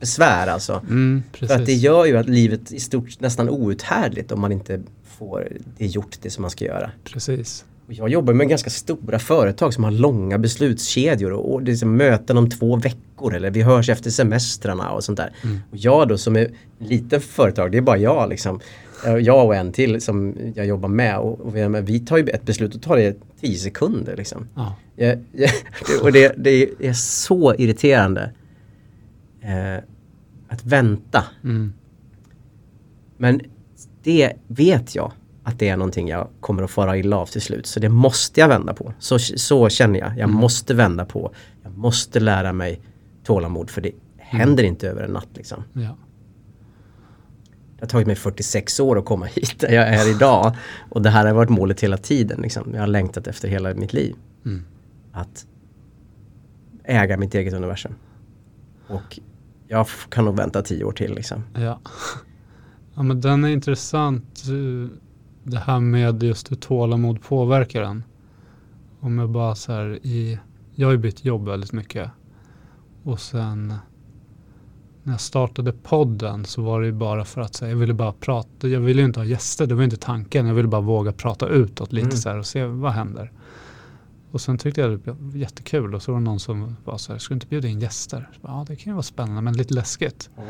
Besvär 0.00 0.46
alltså. 0.46 0.82
Mm, 0.88 1.22
För 1.32 1.54
att 1.54 1.66
det 1.66 1.74
gör 1.74 2.04
ju 2.04 2.16
att 2.16 2.28
livet 2.28 2.72
i 2.72 2.80
stort 2.80 3.20
nästan 3.20 3.50
outhärdligt 3.50 4.32
om 4.32 4.40
man 4.40 4.52
inte 4.52 4.82
får 5.04 5.48
det 5.78 5.86
gjort 5.86 6.18
det 6.22 6.30
som 6.30 6.42
man 6.42 6.50
ska 6.50 6.64
göra. 6.64 6.90
precis. 7.04 7.64
Jag 7.88 8.08
jobbar 8.08 8.32
med 8.34 8.48
ganska 8.48 8.70
stora 8.70 9.18
företag 9.18 9.74
som 9.74 9.84
har 9.84 9.90
långa 9.90 10.38
beslutskedjor 10.38 11.32
och, 11.32 11.62
det 11.62 11.68
är 11.70 11.72
liksom 11.72 11.96
möten 11.96 12.36
om 12.38 12.50
två 12.50 12.76
veckor 12.76 13.34
eller 13.34 13.50
vi 13.50 13.62
hörs 13.62 13.88
efter 13.88 14.10
semestrarna 14.10 14.90
och 14.90 15.04
sånt 15.04 15.16
där. 15.16 15.32
Mm. 15.44 15.58
Och 15.70 15.76
jag 15.76 16.08
då 16.08 16.18
som 16.18 16.36
är 16.36 16.50
litet 16.78 17.24
företag, 17.24 17.72
det 17.72 17.78
är 17.78 17.82
bara 17.82 17.96
jag 17.98 18.28
liksom. 18.28 18.60
Eh, 19.06 19.14
Jag 19.16 19.46
och 19.46 19.54
en 19.54 19.72
till 19.72 20.00
som 20.00 20.34
jag 20.54 20.66
jobbar 20.66 20.88
med 20.88 21.18
och, 21.18 21.40
och 21.40 21.56
vi, 21.88 22.00
tar 22.00 22.16
ju 22.16 22.24
ett 22.28 22.42
beslut 22.46 22.74
och 22.74 22.82
tar 22.82 22.96
det 22.96 23.16
10 23.40 23.58
sekunder 23.58 24.16
liksom. 24.16 24.48
Ja. 24.54 24.76
Jag, 24.96 25.18
jag, 25.32 25.50
det- 25.86 26.02
och 26.02 26.12
det, 26.12 26.34
det 26.36 26.68
är 26.88 26.92
så 26.92 27.54
irriterande. 27.54 28.30
Eh, 29.42 29.82
att 30.48 30.64
vänta. 30.64 31.24
Mm. 31.44 31.72
Men 33.16 33.40
det 34.02 34.32
vet 34.46 34.94
jag 34.94 35.12
att 35.46 35.58
det 35.58 35.68
är 35.68 35.76
någonting 35.76 36.08
jag 36.08 36.28
kommer 36.40 36.62
att 36.62 36.70
fara 36.70 36.96
illa 36.96 37.16
av 37.16 37.26
till 37.26 37.40
slut. 37.40 37.66
Så 37.66 37.80
det 37.80 37.88
måste 37.88 38.40
jag 38.40 38.48
vända 38.48 38.74
på. 38.74 38.92
Så, 38.98 39.18
så 39.18 39.68
känner 39.68 39.98
jag. 39.98 40.08
Jag 40.10 40.18
Mm. 40.28 40.34
måste 40.34 40.74
vända 40.74 41.04
på. 41.04 41.32
Jag 41.62 41.76
måste 41.78 42.20
lära 42.20 42.52
mig 42.52 42.80
tålamod 43.24 43.70
för 43.70 43.80
det 43.80 43.92
händer 44.18 44.64
inte 44.64 44.88
över 44.88 45.02
en 45.02 45.10
natt 45.10 45.28
liksom. 45.34 45.64
Ja. 45.72 45.96
Det 47.76 47.82
har 47.82 47.86
tagit 47.88 48.06
mig 48.06 48.16
46 48.16 48.80
år 48.80 48.98
att 48.98 49.04
komma 49.04 49.26
hit 49.26 49.60
där 49.60 49.72
jag 49.72 49.88
är 49.88 50.10
idag. 50.16 50.56
Och 50.90 51.02
det 51.02 51.10
här 51.10 51.26
har 51.26 51.34
varit 51.34 51.48
målet 51.50 51.80
hela 51.80 51.96
tiden. 51.96 52.40
Liksom. 52.40 52.70
Jag 52.74 52.80
har 52.80 52.86
längtat 52.86 53.26
efter 53.26 53.48
hela 53.48 53.74
mitt 53.74 53.92
liv. 53.92 54.14
Mm. 54.44 54.64
Att 55.12 55.46
äga 56.84 57.16
mitt 57.16 57.34
eget 57.34 57.54
universum. 57.54 57.94
Och 58.88 59.18
jag 59.68 59.86
kan 60.08 60.24
nog 60.24 60.36
vänta 60.36 60.62
tio 60.62 60.84
år 60.84 60.92
till 60.92 61.14
liksom. 61.14 61.42
Ja. 61.54 61.80
ja, 62.94 63.02
men 63.02 63.20
den 63.20 63.44
är 63.44 63.48
intressant. 63.48 64.42
Det 65.48 65.58
här 65.58 65.80
med 65.80 66.22
just 66.22 66.50
hur 66.50 66.56
tålamod 66.56 67.22
påverkar 67.22 67.82
en. 67.82 68.04
Om 69.00 69.18
jag 69.18 69.30
bara 69.30 69.54
så 69.54 69.72
här 69.72 69.98
i, 70.06 70.38
jag 70.74 70.86
har 70.88 70.92
ju 70.92 70.98
bytt 70.98 71.24
jobb 71.24 71.48
väldigt 71.48 71.72
mycket. 71.72 72.10
Och 73.02 73.20
sen 73.20 73.74
när 75.02 75.12
jag 75.12 75.20
startade 75.20 75.72
podden 75.72 76.44
så 76.44 76.62
var 76.62 76.80
det 76.80 76.86
ju 76.86 76.92
bara 76.92 77.24
för 77.24 77.40
att 77.40 77.54
säga, 77.54 77.70
jag 77.70 77.76
ville 77.76 77.94
bara 77.94 78.12
prata, 78.12 78.68
jag 78.68 78.80
ville 78.80 79.00
ju 79.00 79.06
inte 79.06 79.20
ha 79.20 79.24
gäster, 79.24 79.66
det 79.66 79.74
var 79.74 79.82
inte 79.82 79.96
tanken. 79.96 80.46
Jag 80.46 80.54
ville 80.54 80.68
bara 80.68 80.80
våga 80.80 81.12
prata 81.12 81.48
utåt 81.48 81.92
lite 81.92 82.06
Mm. 82.06 82.16
så 82.16 82.28
här 82.28 82.38
och 82.38 82.46
se 82.46 82.64
vad 82.64 82.92
händer. 82.92 83.32
Och 84.30 84.40
sen 84.40 84.58
tyckte 84.58 84.80
jag 84.80 84.90
det 84.90 85.12
var 85.12 85.36
jättekul 85.36 85.94
och 85.94 86.02
så 86.02 86.12
var 86.12 86.18
det 86.18 86.24
någon 86.24 86.40
som 86.40 86.76
var 86.84 86.98
så 86.98 87.12
här, 87.12 87.18
ska 87.18 87.34
du 87.34 87.36
inte 87.36 87.46
bjuda 87.46 87.68
in 87.68 87.80
gäster? 87.80 88.30
Bara, 88.42 88.52
Ja, 88.52 88.64
det 88.68 88.76
kan 88.76 88.90
ju 88.90 88.94
vara 88.94 89.02
spännande 89.02 89.42
men 89.42 89.54
lite 89.56 89.74
läskigt. 89.74 90.30
Eh, 90.36 90.42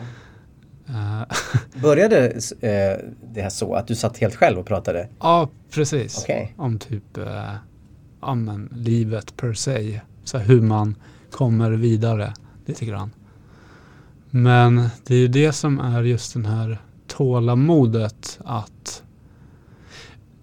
Började 1.82 2.26
eh, 2.60 2.98
det 3.34 3.42
här 3.42 3.50
så 3.50 3.74
att 3.74 3.86
du 3.86 3.94
satt 3.94 4.18
helt 4.18 4.34
själv 4.34 4.58
och 4.58 4.66
pratade? 4.66 5.08
Ja, 5.20 5.48
precis. 5.70 6.18
Okej. 6.22 6.54
Om 6.56 6.78
typ 6.78 7.16
eh, 7.16 8.34
men, 8.34 8.68
livet 8.72 9.36
per 9.36 9.52
se. 9.52 10.00
Så 10.24 10.38
hur 10.38 10.60
man 10.60 10.94
kommer 11.30 11.70
vidare 11.70 12.34
lite 12.66 12.84
grann. 12.84 13.10
Men 14.30 14.88
det 15.06 15.14
är 15.14 15.18
ju 15.18 15.28
det 15.28 15.52
som 15.52 15.80
är 15.80 16.02
just 16.02 16.34
den 16.34 16.46
här 16.46 16.78
tålamodet 17.06 18.38
att 18.44 19.02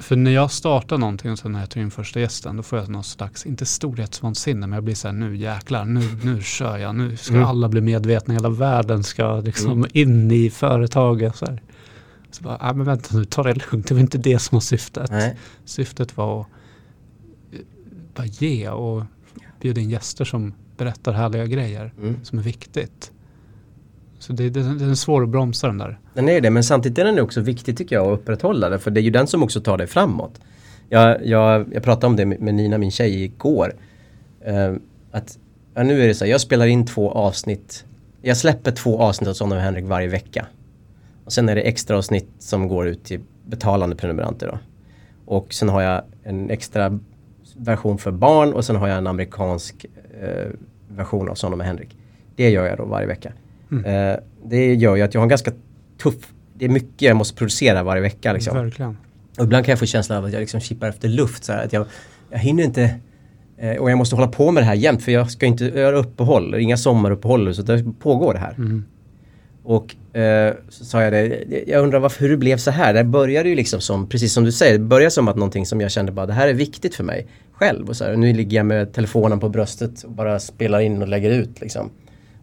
för 0.04 0.16
när 0.16 0.32
jag 0.32 0.52
startar 0.52 0.98
någonting 0.98 1.32
och 1.32 1.40
sen 1.40 1.52
när 1.52 1.60
jag 1.60 1.70
tar 1.70 1.82
in 1.82 1.92
första 1.92 2.20
gästen 2.20 2.58
då 2.58 2.64
får 2.64 2.80
jag 2.80 2.90
någon 2.90 3.04
slags, 3.04 3.46
inte 3.46 3.66
storhetsvansinne 3.66 4.68
men 4.68 4.74
jag 4.78 4.84
blir 4.84 4.96
så 4.96 5.08
här 5.08 5.14
nu 5.16 5.36
jäklar, 5.38 5.86
nu, 5.86 6.02
nu 6.24 6.42
kör 6.42 6.78
jag, 6.78 6.96
nu 6.96 7.18
ska 7.18 7.34
Mm. 7.34 7.46
alla 7.46 7.70
bli 7.70 7.82
medvetna, 7.82 8.34
hela 8.34 8.50
världen 8.50 9.04
ska 9.04 9.40
liksom 9.40 9.86
in 9.94 10.32
i 10.32 10.50
företaget. 10.50 11.36
Så, 11.36 11.46
här. 11.46 11.62
så 12.32 12.44
bara, 12.44 12.58
ah, 12.62 12.74
men 12.74 12.86
vänta 12.86 13.18
nu, 13.18 13.26
ta 13.26 13.44
det 13.44 13.54
lugnt, 13.72 13.88
det 13.88 13.94
var 13.94 14.02
inte 14.02 14.18
det 14.18 14.40
som 14.40 14.56
var 14.56 14.62
syftet. 14.62 15.12
Nej. 15.12 15.38
Syftet 15.66 16.18
var 16.18 16.42
att 16.42 16.48
bara 18.16 18.26
ge 18.26 18.70
och 18.70 19.04
bjuda 19.62 19.82
in 19.82 19.90
gäster 19.90 20.26
som 20.26 20.54
berättar 20.78 21.14
härliga 21.14 21.46
grejer 21.46 21.94
Mm. 22.02 22.16
som 22.24 22.40
är 22.40 22.44
viktigt. 22.44 23.12
Så 24.24 24.34
det, 24.34 24.50
det, 24.50 24.80
det 24.80 24.86
är 24.86 24.96
svår 24.96 25.24
att 25.24 25.30
bromsa 25.30 25.68
den 25.68 25.78
där. 25.78 26.00
Den 26.14 26.30
är 26.30 26.42
det, 26.42 26.50
men 26.50 26.64
samtidigt 26.64 26.98
är 26.98 27.06
den 27.06 27.20
också 27.20 27.42
viktig 27.42 27.78
tycker 27.78 27.96
jag 27.96 28.08
att 28.08 28.20
upprätthålla 28.20 28.70
det. 28.70 28.80
För 28.80 28.92
det 28.92 29.00
är 29.00 29.02
ju 29.02 29.10
den 29.10 29.28
som 29.28 29.44
också 29.44 29.62
tar 29.62 29.78
dig 29.78 29.88
framåt. 29.88 30.40
Jag, 30.90 31.26
jag, 31.26 31.74
jag 31.74 31.84
pratade 31.84 32.08
om 32.08 32.16
det 32.16 32.26
med 32.26 32.56
Nina, 32.56 32.78
min 32.78 32.92
tjej, 32.92 33.24
igår. 33.24 33.76
Uh, 34.48 34.76
att, 35.12 35.38
ja, 35.74 35.84
nu 35.84 36.04
är 36.04 36.08
det 36.08 36.16
så 36.16 36.26
här, 36.26 36.32
jag 36.32 36.42
spelar 36.42 36.66
in 36.66 36.86
två 36.86 37.12
avsnitt. 37.12 37.86
Jag 38.22 38.38
släpper 38.38 38.72
två 38.72 39.02
avsnitt 39.02 39.30
av 39.30 39.34
Sonny 39.34 39.56
och 39.56 39.60
Henrik 39.60 39.86
varje 39.86 40.08
vecka. 40.08 40.46
Och 41.26 41.34
sen 41.34 41.50
är 41.50 41.56
det 41.56 41.62
extra 41.62 41.98
avsnitt 41.98 42.30
som 42.40 42.68
går 42.68 42.88
ut 42.88 43.04
till 43.04 43.20
betalande 43.46 43.96
prenumeranter 43.96 44.48
då. 44.48 44.60
Och 45.26 45.54
sen 45.54 45.70
har 45.70 45.82
jag 45.82 46.02
en 46.24 46.50
extra 46.50 47.00
version 47.56 47.98
för 47.98 48.12
barn 48.12 48.54
och 48.54 48.66
sen 48.66 48.76
har 48.76 48.88
jag 48.88 48.98
en 48.98 49.08
amerikansk 49.08 49.86
eh, 50.22 50.48
version 50.88 51.30
av 51.30 51.36
Sonny 51.36 51.56
och 51.56 51.64
Henrik. 51.64 51.98
Det 52.36 52.50
gör 52.50 52.66
jag 52.66 52.78
då 52.78 52.86
varje 52.86 53.08
vecka. 53.08 53.32
Eh, 53.78 54.20
det 54.46 54.74
gör 54.74 54.96
ju 54.96 55.02
att 55.02 55.14
jag 55.14 55.22
har 55.22 55.26
en 55.26 55.30
ganska 55.30 55.52
tuff, 56.04 56.16
det 56.54 56.66
är 56.66 56.70
mycket 56.70 57.02
jag 57.02 57.18
måste 57.18 57.38
producera 57.38 57.84
varje 57.84 58.02
vecka 58.02 58.34
liksom. 58.34 58.58
Verkligen. 58.58 58.98
Och 59.38 59.44
ibland 59.44 59.66
kan 59.66 59.72
jag 59.72 59.80
få 59.80 59.86
känslan 59.86 60.18
av 60.18 60.26
att 60.26 60.34
jag 60.34 60.40
liksom 60.40 60.60
kippar 60.60 60.90
efter 60.90 61.08
luft. 61.08 61.44
Så 61.44 61.54
här, 61.54 61.66
att 61.66 61.74
jag, 61.74 61.86
jag 62.32 62.40
hinner 62.40 62.64
inte 62.64 62.96
eh, 63.58 63.76
och 63.76 63.92
jag 63.92 63.98
måste 63.98 64.16
hålla 64.16 64.28
på 64.28 64.52
med 64.52 64.64
det 64.64 64.68
här 64.68 64.74
jämt 64.74 65.04
för 65.04 65.12
jag 65.12 65.32
ska 65.32 65.46
inte 65.46 65.66
göra 65.66 65.98
uppehåll, 65.98 66.56
inga 66.56 66.78
sommaruppehåll 66.78 67.56
så 67.56 67.62
det 67.62 67.86
pågår 68.00 68.34
det 68.34 68.40
här. 68.40 68.54
Mm. 68.54 68.86
Och 69.64 70.16
eh, 70.18 70.54
så 70.70 70.86
sa 70.86 71.04
jag 71.04 71.14
det, 71.14 71.44
jag 71.68 71.84
undrar 71.84 72.00
varför, 72.00 72.22
hur 72.22 72.30
det 72.30 72.38
blev 72.38 72.58
så 72.58 72.72
här. 72.72 72.94
Det 72.94 73.04
började 73.04 73.50
ju 73.50 73.56
liksom 73.56 73.82
som, 73.82 74.10
precis 74.10 74.34
som 74.34 74.44
du 74.44 74.52
säger, 74.52 74.74
det 74.74 74.86
började 74.86 75.12
som 75.12 75.28
att 75.28 75.36
någonting 75.36 75.66
som 75.66 75.82
jag 75.82 75.92
kände 75.92 76.12
bara 76.12 76.26
det 76.26 76.34
här 76.34 76.48
är 76.48 76.54
viktigt 76.54 76.96
för 76.96 77.04
mig 77.04 77.28
själv. 77.52 77.90
Och 77.90 77.96
så 77.96 78.04
här, 78.04 78.16
nu 78.16 78.34
ligger 78.34 78.58
jag 78.58 78.66
med 78.66 78.94
telefonen 78.94 79.40
på 79.40 79.50
bröstet 79.50 80.04
och 80.04 80.12
bara 80.12 80.40
spelar 80.40 80.80
in 80.80 81.02
och 81.02 81.08
lägger 81.08 81.32
ut 81.32 81.62
liksom. 81.62 81.90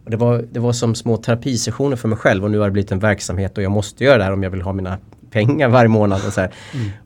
Och 0.03 0.11
det 0.11 0.17
var, 0.17 0.45
det 0.51 0.59
var 0.59 0.73
som 0.73 0.95
små 0.95 1.17
terapisessioner 1.17 1.95
för 1.95 2.07
mig 2.07 2.17
själv 2.17 2.43
och 2.43 2.51
nu 2.51 2.57
har 2.57 2.65
det 2.65 2.71
blivit 2.71 2.91
en 2.91 2.99
verksamhet 2.99 3.57
och 3.57 3.63
jag 3.63 3.71
måste 3.71 4.03
göra 4.03 4.17
det 4.17 4.23
här 4.23 4.33
om 4.33 4.43
jag 4.43 4.49
vill 4.49 4.61
ha 4.61 4.73
mina 4.73 4.97
pengar 5.31 5.69
varje 5.69 5.89
månad. 5.89 6.21
Och 6.27 6.33
så, 6.33 6.41
här. 6.41 6.51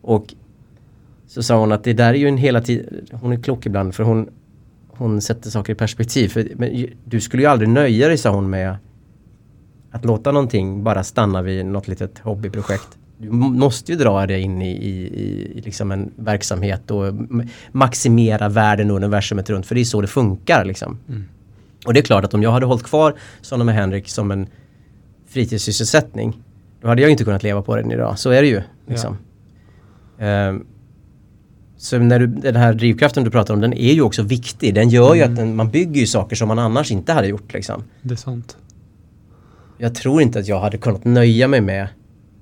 och 0.01 0.33
så 1.27 1.43
sa 1.43 1.59
hon 1.59 1.71
att 1.71 1.83
det 1.83 1.93
där 1.93 2.09
är 2.09 2.17
ju 2.17 2.27
en 2.27 2.37
hela 2.37 2.61
tiden, 2.61 3.05
hon 3.11 3.31
är 3.31 3.37
klok 3.37 3.65
ibland 3.65 3.95
för 3.95 4.03
hon, 4.03 4.29
hon 4.87 5.21
sätter 5.21 5.49
saker 5.49 5.73
i 5.73 5.75
perspektiv. 5.75 6.29
För, 6.29 6.47
men 6.55 6.87
du 7.05 7.21
skulle 7.21 7.43
ju 7.43 7.49
aldrig 7.49 7.69
nöja 7.69 8.07
dig, 8.07 8.17
sa 8.17 8.29
hon, 8.29 8.49
med 8.49 8.77
att 9.91 10.05
låta 10.05 10.31
någonting 10.31 10.83
bara 10.83 11.03
stanna 11.03 11.41
vid 11.41 11.65
något 11.65 11.87
litet 11.87 12.19
hobbyprojekt. 12.19 12.97
Du 13.17 13.29
måste 13.31 13.91
ju 13.91 13.97
dra 13.97 14.27
det 14.27 14.39
in 14.39 14.61
i, 14.61 14.71
i, 14.71 15.07
i 15.57 15.61
liksom 15.61 15.91
en 15.91 16.11
verksamhet 16.15 16.91
och 16.91 17.13
maximera 17.71 18.49
världen 18.49 18.91
och 18.91 18.97
universumet 18.97 19.49
runt 19.49 19.65
för 19.65 19.75
det 19.75 19.81
är 19.81 19.85
så 19.85 20.01
det 20.01 20.07
funkar 20.07 20.65
liksom. 20.65 20.97
Mm. 21.09 21.23
Och 21.85 21.93
det 21.93 21.99
är 21.99 22.01
klart 22.01 22.25
att 22.25 22.33
om 22.33 22.43
jag 22.43 22.51
hade 22.51 22.65
hållit 22.65 22.83
kvar 22.83 23.15
med 23.63 23.75
Henrik 23.75 24.09
som 24.09 24.31
en 24.31 24.47
fritidssysselsättning 25.27 26.43
då 26.81 26.87
hade 26.87 27.01
jag 27.01 27.11
inte 27.11 27.23
kunnat 27.23 27.43
leva 27.43 27.61
på 27.61 27.75
den 27.75 27.91
idag. 27.91 28.19
Så 28.19 28.29
är 28.29 28.41
det 28.41 28.47
ju. 28.47 28.61
Liksom. 28.87 29.17
Ehm, 30.19 30.65
så 31.77 31.99
när 31.99 32.19
du, 32.19 32.27
den 32.27 32.55
här 32.55 32.73
drivkraften 32.73 33.23
du 33.23 33.31
pratar 33.31 33.53
om 33.53 33.61
den 33.61 33.73
är 33.73 33.93
ju 33.93 34.01
också 34.01 34.23
viktig. 34.23 34.73
Den 34.73 34.89
gör 34.89 35.15
ju 35.15 35.21
att 35.21 35.35
den, 35.35 35.55
man 35.55 35.69
bygger 35.69 36.01
ju 36.01 36.07
saker 36.07 36.35
som 36.35 36.47
man 36.47 36.59
annars 36.59 36.91
inte 36.91 37.13
hade 37.13 37.27
gjort. 37.27 37.53
Liksom. 37.53 37.83
Det 38.01 38.13
är 38.13 38.15
sant. 38.15 38.57
Jag 39.77 39.95
tror 39.95 40.21
inte 40.21 40.39
att 40.39 40.47
jag 40.47 40.59
hade 40.59 40.77
kunnat 40.77 41.05
nöja 41.05 41.47
mig 41.47 41.61
med 41.61 41.87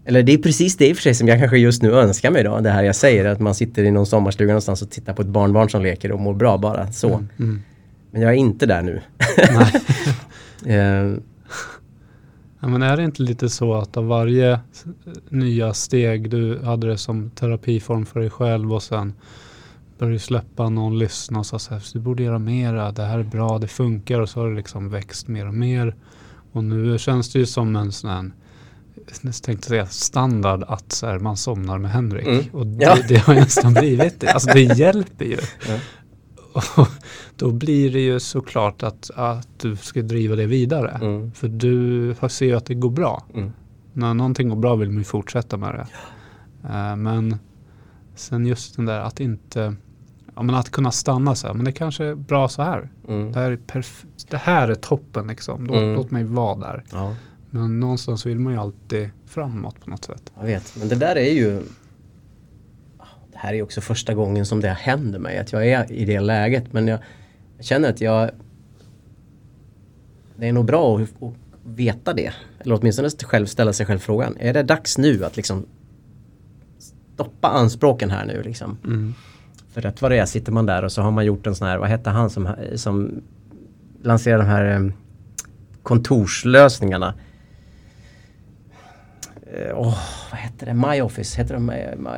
eller 0.06 0.24
det 0.24 0.34
är 0.34 0.38
precis 0.38 0.78
det 0.78 0.90
i 0.90 0.94
och 0.94 0.98
för 0.98 1.04
sig 1.04 1.14
som 1.14 1.28
jag 1.28 1.40
kanske 1.40 1.58
just 1.58 1.82
nu 1.82 1.92
önskar 1.92 2.32
mig 2.32 2.44
då. 2.44 2.60
Det 2.60 2.70
här 2.70 2.84
jag 2.84 2.96
säger 2.96 3.26
att 3.26 3.40
man 3.40 3.56
sitter 3.56 3.84
i 3.84 3.92
någon 3.92 4.06
sommarstuga 4.06 4.52
någonstans 4.52 4.82
och 4.82 4.90
tittar 4.90 5.14
på 5.14 5.22
ett 5.22 5.28
barnbarn 5.28 5.70
som 5.70 5.82
leker 5.82 6.12
och 6.12 6.20
mår 6.20 6.34
bra 6.34 6.58
bara 6.58 6.92
så. 6.92 7.08
Mm. 7.08 7.30
Mm. 7.40 7.62
Men 8.14 8.22
jag 8.22 8.32
är 8.32 8.36
inte 8.38 8.66
där 8.66 8.82
nu. 8.82 9.02
Nej. 10.66 11.18
Ja, 12.60 12.68
men 12.68 12.82
är 12.82 12.98
det 12.98 13.04
inte 13.04 13.22
lite 13.24 13.50
så 13.50 13.74
att 13.74 13.98
av 13.98 14.08
varje 14.08 14.60
nya 15.30 15.74
steg, 15.74 16.30
du 16.30 16.60
hade 16.64 16.88
det 16.88 16.98
som 16.98 17.30
terapiform 17.30 18.06
för 18.06 18.20
dig 18.20 18.30
själv 18.30 18.74
och 18.74 18.84
sen 18.84 19.14
började 19.98 20.16
du 20.16 20.20
släppa 20.20 20.70
någon 20.70 21.00
lyssna 21.00 21.40
och 21.40 21.46
sa 21.46 21.60
så 21.60 21.74
här, 21.74 21.84
du 21.94 22.00
borde 22.00 22.24
göra 22.24 22.40
mera, 22.40 22.92
det 22.92 23.04
här 23.04 23.20
är 23.20 23.24
bra, 23.24 23.60
det 23.60 23.68
funkar 23.68 24.20
och 24.20 24.30
så 24.30 24.40
har 24.40 24.50
det 24.50 24.56
liksom 24.56 24.90
växt 24.90 25.28
mer 25.28 25.48
och 25.48 25.54
mer. 25.54 25.96
Och 26.52 26.64
nu 26.64 26.98
känns 26.98 27.34
det 27.34 27.40
ju 27.40 27.46
som 27.46 27.76
en 27.76 27.92
sån 27.92 28.10
här, 28.10 28.32
jag 29.24 29.34
tänkte 29.34 29.68
säga 29.68 29.86
standard 29.88 30.64
att 30.68 30.92
så 30.92 31.08
här, 31.08 31.20
man 31.20 31.38
somnar 31.38 31.78
med 31.78 31.92
Henrik. 31.92 32.28
Mm. 32.28 32.46
Och 32.52 32.68
det, 32.68 32.84
Ja. 32.86 32.98
det 33.08 33.18
har 33.18 33.34
ju 33.34 33.40
nästan 33.40 33.74
blivit 33.74 34.20
det. 34.20 34.28
Alltså 34.28 34.50
det 34.54 34.62
hjälper 34.62 35.26
ju. 35.26 35.38
Ja. 35.68 35.80
Och 36.76 36.88
då 37.36 37.52
blir 37.52 37.92
det 37.94 38.00
ju 38.00 38.20
såklart 38.20 38.84
att, 38.84 39.12
att 39.16 39.48
du 39.60 39.76
ska 39.76 40.02
driva 40.02 40.36
det 40.36 40.46
vidare. 40.46 40.92
mm, 41.02 41.32
För 41.32 41.48
du 41.48 42.16
ser 42.30 42.46
ju 42.46 42.54
att 42.56 42.66
det 42.66 42.74
går 42.74 42.90
bra. 42.90 43.24
mm. 43.34 43.52
När 43.94 44.14
någonting 44.14 44.50
går 44.50 44.56
bra 44.56 44.76
vill 44.76 44.90
man 44.90 44.98
ju 44.98 45.04
fortsätta 45.04 45.58
med 45.58 45.74
det. 45.76 45.88
Eh, 46.70 46.96
men 46.96 47.38
sen 48.16 48.46
just 48.46 48.76
den 48.76 48.86
där 48.86 49.00
att 49.00 49.20
inte, 49.20 49.76
ja 50.36 50.44
men 50.44 50.56
att 50.56 50.70
kunna 50.72 50.92
stanna 50.92 51.36
så 51.36 51.48
här, 51.48 51.54
men 51.54 51.66
det 51.66 51.72
kanske 51.72 52.06
är 52.06 52.16
bra 52.16 52.48
så 52.48 52.62
här. 52.62 52.90
Mm. 53.08 53.32
Det 53.32 53.40
här 53.40 53.52
är, 53.52 53.58
perf- 53.58 54.06
det 54.30 54.38
här 54.38 54.68
är 54.68 54.76
toppen 54.76 55.28
liksom, 55.28 55.66
låt, 55.66 55.78
Mm. 55.78 55.96
låt 55.96 56.12
mig 56.12 56.24
vara 56.24 56.56
där. 56.60 56.84
Ja. 56.92 57.16
Men 57.50 57.80
någonstans 57.80 58.26
vill 58.26 58.40
man 58.40 58.54
ju 58.54 58.60
alltid 58.60 59.10
framåt 59.26 59.82
på 59.84 59.90
något 59.90 60.04
sätt. 60.06 60.32
Jag 60.40 60.46
vet, 60.46 60.76
men 60.80 60.90
det 60.90 60.96
där 60.96 61.16
är 61.16 61.32
ju... 61.34 61.62
Det 63.32 63.38
här 63.40 63.54
är 63.54 63.62
också 63.62 63.82
första 63.82 64.14
gången 64.14 64.46
som 64.46 64.60
det 64.62 64.70
händer 64.70 65.20
mig, 65.20 65.38
att 65.38 65.52
jag 65.52 65.68
är 65.68 65.92
i 65.92 66.06
det 66.06 66.20
läget. 66.20 66.74
Men 66.74 66.88
jag 66.88 67.00
känner 67.64 67.90
att 67.90 68.02
jag... 68.02 68.30
Det 70.36 70.48
är 70.48 70.54
nog 70.54 70.66
bra 70.66 71.00
att, 71.00 71.24
att 71.24 71.34
veta 71.64 72.14
det. 72.14 72.34
Eller 72.60 72.80
åtminstone 72.80 73.10
själv 73.10 73.46
ställa 73.46 73.74
sig 73.74 73.86
själv 73.86 74.00
frågan. 74.00 74.36
Är 74.40 74.54
det 74.54 74.64
dags 74.64 74.98
nu 74.98 75.26
att 75.26 75.38
liksom 75.38 75.66
stoppa 77.14 77.48
anspråken 77.48 78.10
här 78.10 78.26
nu 78.26 78.44
liksom? 78.44 78.78
Mm. 78.86 79.14
För 79.74 79.82
rätt 79.82 80.02
vad 80.02 80.12
det 80.12 80.18
är 80.18 80.26
sitter 80.26 80.52
man 80.52 80.66
där 80.66 80.84
och 80.84 80.92
så 80.92 81.02
har 81.02 81.12
man 81.12 81.26
gjort 81.26 81.48
en 81.48 81.56
sån 81.56 81.68
här, 81.68 81.78
vad 81.78 81.90
hette 81.90 82.10
han 82.10 82.30
som, 82.30 82.56
som 82.76 83.22
lanserade 84.04 84.44
de 84.44 84.50
här 84.50 84.76
eh, 84.76 84.92
kontorslösningarna? 85.84 87.14
Åh, 89.74 89.98
vad 90.32 90.40
hette 90.40 90.66
det? 90.66 90.74
My 90.74 91.02
Office? 91.02 91.38
Hette 91.38 91.54
det 91.54 91.60
My, 91.60 91.74
My, 91.98 92.10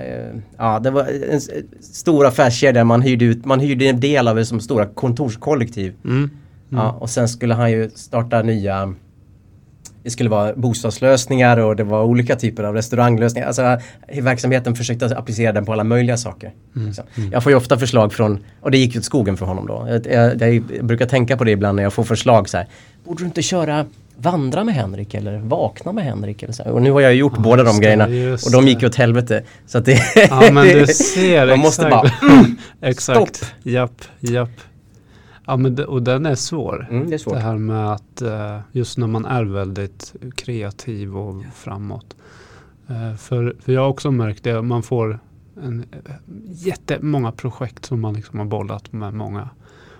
ja, 0.57 0.79
det 0.79 0.91
var 0.91 1.07
en 1.29 1.41
stor 1.81 2.25
affärskedja. 2.25 2.83
Man 2.83 3.01
hyrde, 3.01 3.25
ut, 3.25 3.45
man 3.45 3.59
hyrde 3.59 3.85
en 3.85 3.99
del 3.99 4.27
av 4.27 4.35
det 4.35 4.45
som 4.45 4.59
stora 4.59 4.85
kontorskollektiv. 4.85 5.93
Mm. 6.03 6.17
Mm. 6.17 6.29
Ja, 6.69 6.91
och 6.91 7.09
sen 7.09 7.29
skulle 7.29 7.53
han 7.53 7.71
ju 7.71 7.89
starta 7.89 8.41
nya 8.41 8.93
det 10.05 10.11
skulle 10.11 10.29
vara 10.29 10.53
bostadslösningar 10.55 11.57
och 11.57 11.75
det 11.75 11.83
var 11.83 12.03
olika 12.03 12.35
typer 12.35 12.63
av 12.63 12.75
restauranglösningar. 12.75 13.47
Alltså 13.47 13.79
verksamheten 14.21 14.75
försökte 14.75 15.17
applicera 15.17 15.51
den 15.51 15.65
på 15.65 15.73
alla 15.73 15.83
möjliga 15.83 16.17
saker. 16.17 16.53
Mm. 16.75 16.87
Liksom. 16.87 17.05
Jag 17.31 17.43
får 17.43 17.51
ju 17.51 17.55
ofta 17.55 17.77
förslag 17.77 18.13
från, 18.13 18.43
och 18.61 18.71
det 18.71 18.77
gick 18.77 18.93
ju 18.93 18.99
åt 18.99 19.05
skogen 19.05 19.37
för 19.37 19.45
honom 19.45 19.67
då. 19.67 19.87
Jag, 19.89 20.07
jag, 20.07 20.41
jag, 20.41 20.85
brukar 20.85 21.05
tänka 21.05 21.37
på 21.37 21.43
det 21.43 21.51
ibland 21.51 21.75
när 21.75 21.83
jag 21.83 21.93
får 21.93 22.03
förslag 22.03 22.49
så 22.49 22.57
här. 22.57 22.67
Borde 23.03 23.23
du 23.23 23.25
inte 23.25 23.41
köra 23.41 23.85
vandra 24.17 24.63
med 24.63 24.74
Henrik 24.75 25.13
eller 25.13 25.39
vakna 25.39 25.91
med 25.91 26.03
Henrik? 26.03 26.43
Eller 26.43 26.53
så. 26.53 26.63
Och 26.63 26.81
nu 26.81 26.91
har 26.91 27.01
jag 27.01 27.15
gjort 27.15 27.34
Ja, 27.36 27.41
båda 27.41 27.63
de 27.63 27.79
grejerna 27.79 28.05
och 28.45 28.51
de 28.51 28.67
gick 28.67 28.81
ju 28.81 28.88
åt 28.88 28.95
helvete. 28.95 29.43
Så 29.65 29.79
det, 29.79 30.00
Ja 30.29 30.51
men 30.51 30.67
du 30.67 30.88
ser, 30.93 31.48
Man 31.48 31.60
måste 31.60 31.88
exakt. 31.88 32.22
bara, 32.22 32.45
exakt. 32.89 33.36
stopp. 33.36 33.50
Japp, 33.63 34.01
japp. 34.19 34.50
Ja 35.48 35.57
men 35.57 35.75
det, 35.75 35.86
och 35.86 36.03
den 36.03 36.25
är 36.25 36.36
svår. 36.36 36.88
mm, 36.91 37.10
det 37.10 37.15
är. 37.27 37.34
Det 37.34 37.39
här 37.39 37.57
med 37.57 37.91
att 37.91 38.22
eh, 38.22 38.60
just 38.72 38.98
när 38.98 39.07
man 39.07 39.25
är 39.25 39.43
väldigt 39.43 40.13
kreativ 40.36 41.17
och 41.17 41.43
framåt. 41.55 42.15
Eh, 42.89 43.15
för, 43.17 43.55
för 43.65 43.72
jag 43.74 43.81
har 43.81 43.88
också 43.89 44.12
märkt 44.12 44.43
det, 44.43 44.62
man 44.62 44.84
får 44.84 45.19
en, 45.63 45.86
eh, 46.05 46.12
jättemånga 46.51 47.31
projekt 47.31 47.86
som 47.86 48.01
man 48.01 48.13
liksom 48.13 48.39
har 48.39 48.45
bollat 48.45 48.93
med 48.93 49.13
många. 49.13 49.50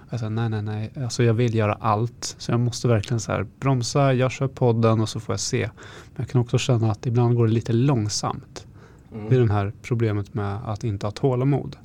Alltså, 0.09 0.29
nej, 0.29 0.50
nej, 0.50 0.62
nej, 0.62 0.91
alltså 1.03 1.24
jag 1.24 1.33
vill 1.33 1.55
göra 1.55 1.74
allt. 1.74 2.35
Så 2.38 2.51
jag 2.51 2.59
måste 2.59 2.88
verkligen 2.88 3.19
så 3.19 3.31
här 3.31 3.45
bromsa, 3.59 4.13
jag 4.13 4.31
kör 4.31 4.47
podden 4.47 5.01
och 5.01 5.09
så 5.09 5.19
får 5.19 5.33
jag 5.33 5.39
se. 5.39 5.69
Men 6.05 6.15
jag 6.15 6.27
kan 6.29 6.41
också 6.41 6.57
känna 6.57 6.91
att 6.91 7.05
ibland 7.05 7.35
går 7.35 7.47
det 7.47 7.53
lite 7.53 7.74
långsamt. 7.74 8.67
Mm. 9.13 9.29
Det 9.29 9.35
är 9.35 9.39
det 9.39 9.53
här 9.53 9.74
problemet 9.81 10.33
med 10.33 10.57
att 10.65 10.83
inte 10.83 11.05
ha 11.07 11.12
tålamod. 11.12 11.75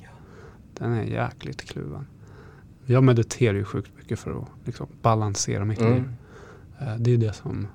Den 0.77 0.93
är 0.93 1.03
jäkligt 1.03 1.61
kluven. 1.69 2.05
Jag 2.85 3.03
mediterar 3.03 3.53
ju 3.57 3.65
sjukt 3.65 3.91
mycket 3.97 4.19
för 4.19 4.31
att 4.39 4.47
liksom 4.65 4.87
balansera 5.01 5.65
mitt 5.65 5.79
Mm. 5.81 5.93
liv. 5.93 6.03
Eh, 6.79 6.95
Det 6.97 7.13
är 7.13 7.17
det 7.17 7.33
som, 7.33 7.67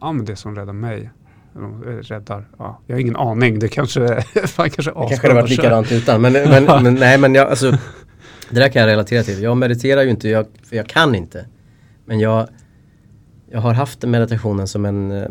ja, 0.00 0.12
men 0.12 0.24
det 0.24 0.36
som 0.36 0.56
räddar 0.56 0.72
mig. 0.72 1.10
Eh, 1.56 1.60
Räddar, 1.88 2.48
ja, 2.58 2.80
jag 2.86 2.94
har 2.96 3.00
ingen 3.00 3.16
aning. 3.16 3.58
Det 3.58 3.68
kanske, 3.68 4.22
fan 4.46 4.70
kanske 4.70 4.90
Det 4.90 4.94
kanske 5.08 5.26
hade 5.28 5.40
varit 5.40 5.50
likadant 5.50 5.92
utan. 5.92 6.20
Men, 6.20 6.32
men, 6.32 6.64
men 6.82 6.94
nej 7.00 7.18
men 7.18 7.34
jag, 7.34 7.48
alltså, 7.50 7.78
det 8.50 8.60
där 8.60 8.68
kan 8.68 8.82
jag 8.82 8.88
relatera 8.88 9.22
till. 9.22 9.42
Jag 9.42 9.56
mediterar 9.56 10.02
ju 10.02 10.10
inte, 10.10 10.28
jag, 10.28 10.46
för 10.62 10.76
jag 10.76 10.86
kan 10.86 11.14
inte. 11.14 11.46
Men 12.04 12.20
jag, 12.20 12.48
jag 13.50 13.60
har 13.60 13.74
haft 13.74 14.02
meditationen 14.02 14.68
som 14.68 14.84
en 14.84 15.10
eh, 15.10 15.28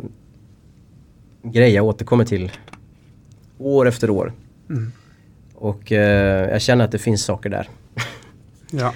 grej 1.44 1.74
jag 1.74 1.86
återkommer 1.86 2.26
till 2.26 2.52
år 3.58 3.88
efter 3.88 4.10
år. 4.10 4.34
Mm. 4.70 4.92
Och 5.56 5.92
eh, 5.92 6.50
jag 6.50 6.62
känner 6.62 6.86
att 6.86 6.92
det 6.92 7.00
finns 7.00 7.24
saker 7.24 7.50
där. 7.50 7.70
Ja. 8.72 8.94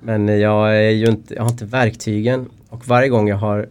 Men 0.00 0.40
jag, 0.40 0.76
är 0.76 0.90
ju 0.90 1.06
inte, 1.06 1.34
jag 1.34 1.42
har 1.42 1.50
inte 1.50 1.64
verktygen 1.64 2.50
och 2.68 2.88
varje 2.88 3.08
gång 3.08 3.28
jag 3.28 3.36
har 3.36 3.68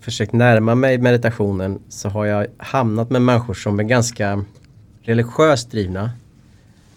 försökt 0.00 0.32
närma 0.32 0.74
mig 0.74 0.98
meditationen 0.98 1.78
så 1.88 2.08
har 2.08 2.24
jag 2.26 2.46
hamnat 2.58 3.10
med 3.10 3.22
människor 3.22 3.54
som 3.54 3.80
är 3.80 3.84
ganska 3.84 4.44
religiöst 5.02 5.70
drivna. 5.70 6.10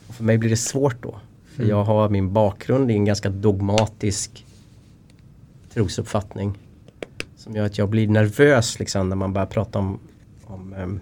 Och 0.08 0.16
för 0.16 0.24
mig 0.24 0.38
blir 0.38 0.50
det 0.50 0.58
svårt 0.58 1.04
då. 1.04 1.16
För 1.54 1.64
Mm. 1.64 1.70
jag 1.70 1.84
har 1.84 2.10
min 2.10 2.34
bakgrund 2.34 2.92
i 2.92 2.94
en 2.94 3.06
ganska 3.06 3.30
dogmatisk 3.30 4.46
trosuppfattning. 5.74 6.58
Som 7.36 7.56
gör 7.56 7.66
att 7.66 7.78
jag 7.78 7.90
blir 7.90 8.08
nervös 8.08 8.80
liksom 8.80 9.10
när 9.10 9.16
man 9.16 9.34
börjar 9.34 9.46
prata 9.46 9.80
om, 9.80 10.00
om 10.44 10.74
ehm, 10.74 11.00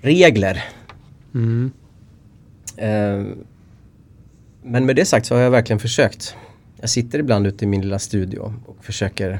regler. 0.00 0.64
Mm. 1.34 1.70
Ehm, 2.76 3.44
men 4.62 4.86
med 4.86 4.96
det 4.96 5.04
sagt 5.04 5.26
så 5.26 5.34
har 5.34 5.42
jag 5.42 5.50
verkligen 5.50 5.80
försökt. 5.80 6.36
Jag 6.80 6.90
sitter 6.90 7.18
ibland 7.18 7.46
ute 7.46 7.64
i 7.64 7.68
min 7.68 7.80
lilla 7.80 7.98
studio 7.98 8.54
och 8.66 8.84
försöker 8.84 9.38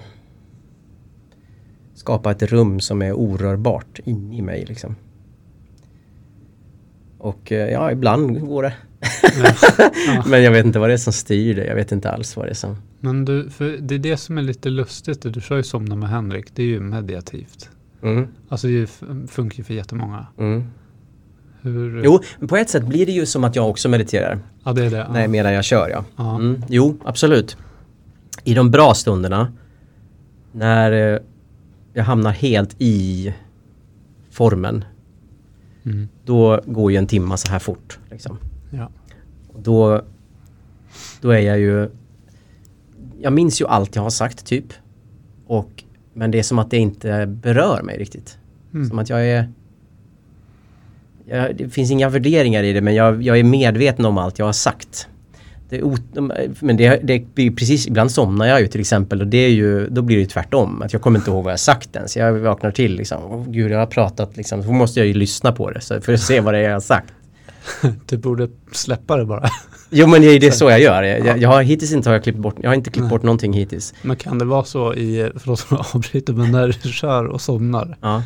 skapa 1.94 2.31
ett 2.31 2.42
rum 2.42 2.81
som 2.81 3.03
är 3.03 3.12
orörbart 3.12 3.99
in 4.05 4.33
i 4.33 4.42
mig 4.42 4.64
liksom. 4.64 4.96
Och 7.20 7.52
eh, 7.52 7.70
ja, 7.72 7.92
ibland 7.92 8.40
går 8.40 8.62
det. 8.62 8.72
Ja. 9.44 10.22
Men 10.26 10.42
jag 10.42 10.50
vet 10.50 10.66
inte 10.66 10.78
vad 10.78 10.88
det 10.90 10.92
är 10.92 10.96
som 10.98 11.12
styr 11.12 11.54
det. 11.54 11.64
Jag 11.66 11.74
vet 11.74 11.92
inte 11.92 12.11
alls 12.11 12.37
vad 12.37 12.46
det 12.46 12.50
är 12.50 12.54
som... 12.54 12.76
Men 13.00 13.24
du, 13.24 13.50
för 13.50 13.76
det 13.80 13.94
är 13.94 13.98
det 13.98 14.16
som 14.16 14.38
är 14.38 14.42
lite 14.42 14.70
lustigt. 14.70 15.22
Du 15.35 15.40
kör 15.40 15.56
ju 15.56 15.62
Somna 15.62 15.96
med 15.96 16.09
Henrik. 16.09 16.46
Det 16.54 16.62
är 16.62 16.66
ju 16.66 16.80
mediativt. 16.80 17.70
Mm, 18.02 18.28
Alltså 18.48 18.66
det 18.66 18.90
funkar 19.30 19.59
ju 19.59 19.64
för 19.64 19.74
jättemånga. 19.74 20.26
mm. 20.38 20.64
Hur, 21.62 22.02
Jo, 22.04 22.20
men 22.38 22.48
på 22.48 22.56
ett 22.56 22.70
sätt 22.70 22.85
blir 22.87 23.06
det 23.06 23.12
ju 23.12 23.26
som 23.26 23.44
att 23.44 23.56
jag 23.56 23.70
också 23.70 23.88
mediterar. 23.88 24.38
Ja 24.64 24.72
det 24.72 24.85
är 24.85 24.90
det. 24.90 25.06
Nej, 25.12 25.28
medan 25.28 25.52
jag 25.52 25.64
kör 25.64 25.88
ja. 25.88 26.04
Ja. 26.16 26.35
Mm, 26.35 26.62
jo, 26.68 26.96
absolut. 27.04 27.56
I 28.44 28.54
de 28.54 28.70
bra 28.70 28.94
stunderna 28.94 29.52
när 30.52 31.12
eh, 31.14 31.18
jag 31.92 32.04
hamnar 32.04 32.30
helt 32.30 32.76
i 32.78 33.35
formen 34.30 34.85
Mm. 35.85 36.09
då 36.25 36.61
går 36.66 36.93
ju 36.93 36.99
en 36.99 37.07
timma 37.07 37.37
så 37.37 37.49
här 37.49 37.59
fort. 37.59 37.99
Liksom. 38.11 38.38
Ja. 38.71 38.90
Och 39.49 39.61
då, 39.62 40.03
då 41.21 41.31
är 41.31 41.40
jag 41.40 41.59
ju... 41.59 41.90
Jag 43.19 43.33
minns 43.33 43.61
ju 43.61 43.66
allt 43.66 43.97
jag 43.97 44.03
har 44.03 44.11
sagt 44.11 44.47
typ. 44.47 44.73
Och, 45.47 45.85
men 46.12 46.31
det 46.31 46.38
är 46.38 46.43
som 46.43 46.59
att 46.59 46.71
det 46.71 46.77
inte 46.77 47.27
berör 47.27 47.83
mig 47.83 47.99
riktigt. 47.99 48.38
Mm. 48.75 48.88
Som 48.88 48.99
att 48.99 49.09
jag 49.09 49.27
är... 49.27 49.53
Jag, 51.25 51.57
det 51.57 51.69
finns 51.69 51.90
inga 51.90 52.09
värderingar 52.09 52.62
i 52.62 52.73
det 52.73 52.81
men 52.81 52.95
jag, 52.95 53.23
jag 53.23 53.38
är 53.38 53.45
medveten 53.45 54.05
om 54.05 54.19
allt 54.19 54.38
jag 54.38 54.47
har 54.47 54.53
sagt. 54.53 55.09
Det 55.70 55.78
är 55.78 56.64
men 56.64 56.76
det, 56.76 57.00
det 57.02 57.35
blir 57.35 57.50
precis, 57.50 57.87
ibland 57.87 58.11
somnar 58.11 58.46
jag 58.46 58.61
ju 58.61 58.66
till 58.66 58.80
exempel 58.80 59.20
och 59.20 59.26
det 59.26 59.38
är 59.38 59.48
ju, 59.50 59.87
då 59.88 60.02
blir 60.02 60.18
det 60.18 60.26
tvärtom. 60.26 60.83
Att 60.83 60.92
jag 60.92 61.02
kommer 61.02 61.18
inte 61.18 61.30
ihåg 61.30 61.44
vad 61.44 61.52
jag 61.52 61.61
sagt 61.61 61.96
ens. 61.96 62.16
Jag 62.16 62.33
vaknar 62.33 62.70
till 62.70 62.94
liksom, 62.94 63.22
Åh, 63.24 63.44
gud 63.48 63.72
jag 63.72 63.78
har 63.78 63.87
pratat 63.87 64.37
liksom, 64.37 64.62
så 64.62 64.72
måste 64.72 65.00
jag 65.00 65.06
ju 65.06 65.14
lyssna 65.14 65.52
på 65.52 65.70
det 65.70 65.80
så, 65.80 66.00
för 66.00 66.12
att 66.14 66.20
se 66.20 66.40
vad 66.40 66.54
det 66.54 66.59
är 66.59 66.62
jag 66.62 66.72
har 66.72 66.80
sagt. 66.80 67.12
Du 68.06 68.16
borde 68.16 68.48
släppa 68.72 69.16
det 69.16 69.24
bara. 69.24 69.48
Jo 69.90 70.06
men 70.06 70.20
det 70.20 70.26
är 70.26 70.40
det 70.40 70.52
så 70.52 70.70
jag 70.70 70.80
gör. 70.80 71.02
Jag, 71.02 71.26
jag, 71.26 71.38
jag 71.38 71.48
har 71.48 71.62
hittills 71.62 71.92
inte 71.92 72.09
har 72.09 72.14
jag 72.14 72.22
klippt 72.22 72.38
bort, 72.38 72.56
jag 72.62 72.70
har 72.70 72.74
inte 72.74 72.90
klippt 72.90 73.02
Nej. 73.02 73.11
bort 73.11 73.22
någonting 73.22 73.52
hittills. 73.52 73.94
Men 74.02 74.16
kan 74.16 74.38
det 74.38 74.44
vara 74.44 74.64
så 74.64 74.94
i, 74.94 75.30
förlåt 75.37 75.66
om 75.70 75.76
jag 75.76 75.87
avbryter, 75.94 76.33
men 76.33 76.52
när 76.52 76.76
du 76.83 76.92
kör 76.92 77.24
och 77.26 77.40
somnar, 77.40 77.96
Ja. 78.00 78.22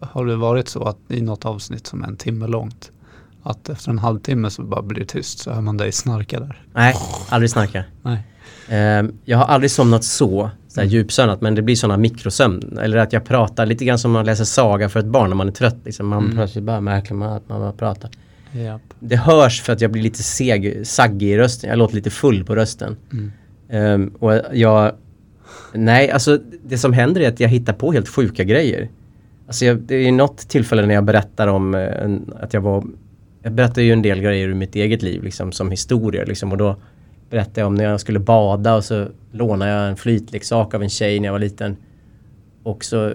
har 0.00 0.26
det 0.26 0.36
varit 0.36 0.68
så 0.68 0.82
att 0.84 0.98
i 1.08 1.20
något 1.20 1.44
avsnitt 1.44 1.86
som 1.86 2.02
är 2.02 2.06
en 2.06 2.16
timme 2.16 2.46
långt, 2.46 2.90
att 3.44 3.68
efter 3.68 3.90
en 3.90 3.98
halvtimme 3.98 4.50
så 4.50 4.62
bara 4.62 4.82
blir 4.82 5.00
det 5.00 5.06
tyst 5.06 5.38
så 5.38 5.52
hör 5.52 5.60
man 5.60 5.76
dig 5.76 5.92
snarka 5.92 6.40
där? 6.40 6.62
Nej, 6.74 6.94
aldrig 7.28 7.50
snarka. 7.50 7.84
Nej. 8.02 8.18
Ehm, 8.68 9.12
jag 9.24 9.38
har 9.38 9.44
aldrig 9.44 9.70
somnat 9.70 10.04
så, 10.04 10.50
så 10.68 10.80
här 10.80 10.86
Mm. 10.86 10.92
djupsömnat, 10.94 11.40
men 11.40 11.54
det 11.54 11.62
blir 11.62 11.76
sådana 11.76 11.96
mikrosömn. 11.96 12.78
Eller 12.82 12.96
att 12.96 13.12
jag 13.12 13.24
pratar 13.24 13.66
lite 13.66 13.84
grann 13.84 13.98
som 13.98 14.10
man 14.12 14.24
läser 14.26 14.44
saga 14.44 14.88
för 14.88 15.00
ett 15.00 15.06
barn 15.06 15.28
när 15.28 15.36
man 15.36 15.48
är 15.48 15.52
trött. 15.52 15.76
Liksom. 15.84 16.06
Man 16.08 16.24
Mm. 16.24 16.36
plötsligt 16.36 16.64
bara 16.64 16.80
märker 16.80 17.14
man 17.14 17.32
att 17.32 17.48
man 17.48 17.60
bara 17.60 17.72
pratar. 17.72 18.10
Japp. 18.52 18.82
Det 19.00 19.16
hörs 19.16 19.62
för 19.62 19.72
att 19.72 19.80
jag 19.80 19.90
blir 19.90 20.02
lite 20.02 20.22
seg, 20.22 20.86
saggig 20.86 21.28
i 21.30 21.38
rösten. 21.38 21.70
Jag 21.70 21.78
låter 21.78 21.94
lite 21.94 22.10
full 22.10 22.44
på 22.44 22.54
rösten. 22.56 22.96
Mm. 23.12 23.32
Ehm, 23.68 24.08
och 24.18 24.40
jag... 24.52 24.92
Nej, 25.72 26.10
alltså 26.10 26.38
det 26.66 26.78
som 26.78 26.92
händer 26.92 27.20
är 27.20 27.28
att 27.28 27.40
jag 27.40 27.48
hittar 27.48 27.72
på 27.72 27.92
helt 27.92 28.08
sjuka 28.08 28.44
grejer. 28.44 28.88
Alltså 29.46 29.64
jag, 29.64 29.78
det 29.78 29.94
är 29.94 30.12
något 30.12 30.38
tillfälle 30.48 30.86
när 30.86 30.94
jag 30.94 31.04
berättar 31.04 31.48
om 31.48 31.74
eh, 31.74 32.42
att 32.42 32.54
jag 32.54 32.60
var... 32.60 32.84
Jag 33.44 33.52
berättar 33.52 33.82
ju 33.82 33.92
en 33.92 34.02
del 34.02 34.20
grejer 34.20 34.48
ur 34.48 34.54
mitt 34.54 34.74
eget 34.74 35.02
liv 35.02 35.24
liksom 35.24 35.52
som 35.52 35.70
historier 35.70 36.26
liksom 36.26 36.52
och 36.52 36.58
då 36.58 36.76
berättade 37.30 37.60
jag 37.60 37.66
om 37.66 37.74
när 37.74 37.84
jag 37.84 38.00
skulle 38.00 38.18
bada 38.18 38.74
och 38.74 38.84
så 38.84 39.06
lånade 39.32 39.70
jag 39.70 39.88
en 39.88 39.96
flytleksak 39.96 40.74
av 40.74 40.82
en 40.82 40.88
tjej 40.88 41.20
när 41.20 41.28
jag 41.28 41.32
var 41.32 41.38
liten. 41.38 41.76
Och 42.62 42.84
så, 42.84 43.12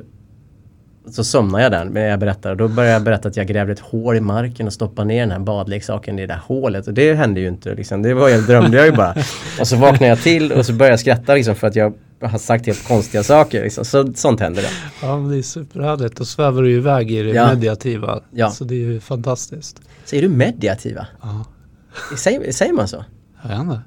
så 1.12 1.24
somnade 1.24 1.64
jag 1.64 1.72
där 1.72 1.86
när 1.86 2.08
jag 2.08 2.20
berättade. 2.20 2.56
Då 2.56 2.68
började 2.68 2.94
jag 2.94 3.04
berätta 3.04 3.28
att 3.28 3.38
jag 3.38 3.48
grävde 3.48 3.74
ett 3.74 3.80
hål 3.80 4.16
i 4.16 4.22
marken 4.22 4.68
och 4.68 4.74
stoppade 4.74 5.08
ner 5.08 5.20
den 5.20 5.32
här 5.32 5.40
badleksaken 5.40 6.20
i 6.20 6.22
det 6.22 6.28
där 6.28 6.42
hålet. 6.46 6.88
Och 6.88 6.94
det 6.94 7.14
hände 7.14 7.40
ju 7.40 7.48
inte 7.48 7.76
liksom. 7.76 8.02
Det 8.02 8.14
var 8.14 8.30
jag 8.30 8.44
drömde 8.44 8.78
jag 8.78 8.86
ju 8.86 8.92
bara. 8.92 9.16
Och 9.60 9.68
så 9.68 9.76
vaknade 9.76 10.08
jag 10.08 10.20
till 10.20 10.52
och 10.52 10.66
så 10.66 10.74
började 10.74 10.94
jag 10.94 11.00
skratta 11.00 11.36
liksom 11.36 11.56
för 11.56 11.68
att 11.68 11.76
jag 11.76 11.94
har 12.28 12.38
sagt 12.38 12.66
helt 12.66 12.88
konstiga 12.88 13.24
saker. 13.24 13.64
Liksom. 13.64 13.86
Så, 13.86 14.14
sånt 14.14 14.40
händer 14.40 14.62
det. 14.62 14.70
Ja, 15.02 15.18
men 15.20 15.30
det 15.32 15.38
är 15.38 15.42
superhärligt. 15.42 16.16
Då 16.18 16.26
svävar 16.26 16.62
du 16.62 16.72
iväg 16.72 17.12
i 17.12 17.24
det 17.24 17.30
Ja. 17.30 17.48
mediativa. 17.54 18.20
Ja. 18.32 18.50
Så 18.52 18.64
det 18.64 18.76
är 18.76 18.78
ju 18.80 19.00
fantastiskt. 19.00 19.82
Säger 20.06 20.24
du 20.24 20.30
mediativa? 20.30 21.08
Ja, 21.22 21.46
Säger, 22.18 22.52
säger 22.52 22.74
man 22.74 22.88
så? 22.88 23.06
jag 23.44 23.50
vet 23.50 23.60
inte. 23.60 23.82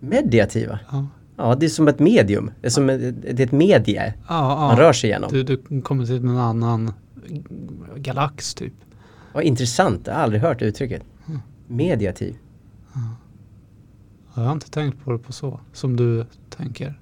Mediativa? 0.00 0.78
Ja, 0.90 1.06
Ja, 1.40 1.54
det 1.54 1.66
är 1.66 1.70
som 1.70 1.88
ett 1.88 1.98
medium. 1.98 2.50
Det 2.60 2.66
är 2.66 2.70
som 2.70 2.90
ett, 2.90 3.22
det 3.22 3.42
är 3.42 3.46
ett 3.46 3.52
medie 3.52 4.14
ja, 4.28 4.56
man 4.56 4.76
rör 4.76 4.92
sig 4.92 5.10
igenom. 5.10 5.30
Du, 5.32 5.42
du 5.42 5.80
kommer 5.82 6.06
till 6.06 6.16
en 6.16 6.36
annan 6.38 6.92
galax 7.96 8.54
typ. 8.54 8.72
Vad 9.32 9.42
intressant, 9.44 10.00
jag 10.06 10.14
har 10.14 10.20
aldrig 10.22 10.42
hört 10.42 10.62
uttrycket. 10.62 11.02
Mediativ. 11.66 12.36
Ja, 12.94 13.00
Jag 14.34 14.42
har 14.42 14.52
inte 14.52 14.70
tänkt 14.70 15.04
på 15.04 15.12
det 15.12 15.18
på 15.18 15.32
så. 15.32 15.60
Som 15.72 15.96
du 15.96 16.26
tänker. 16.56 17.00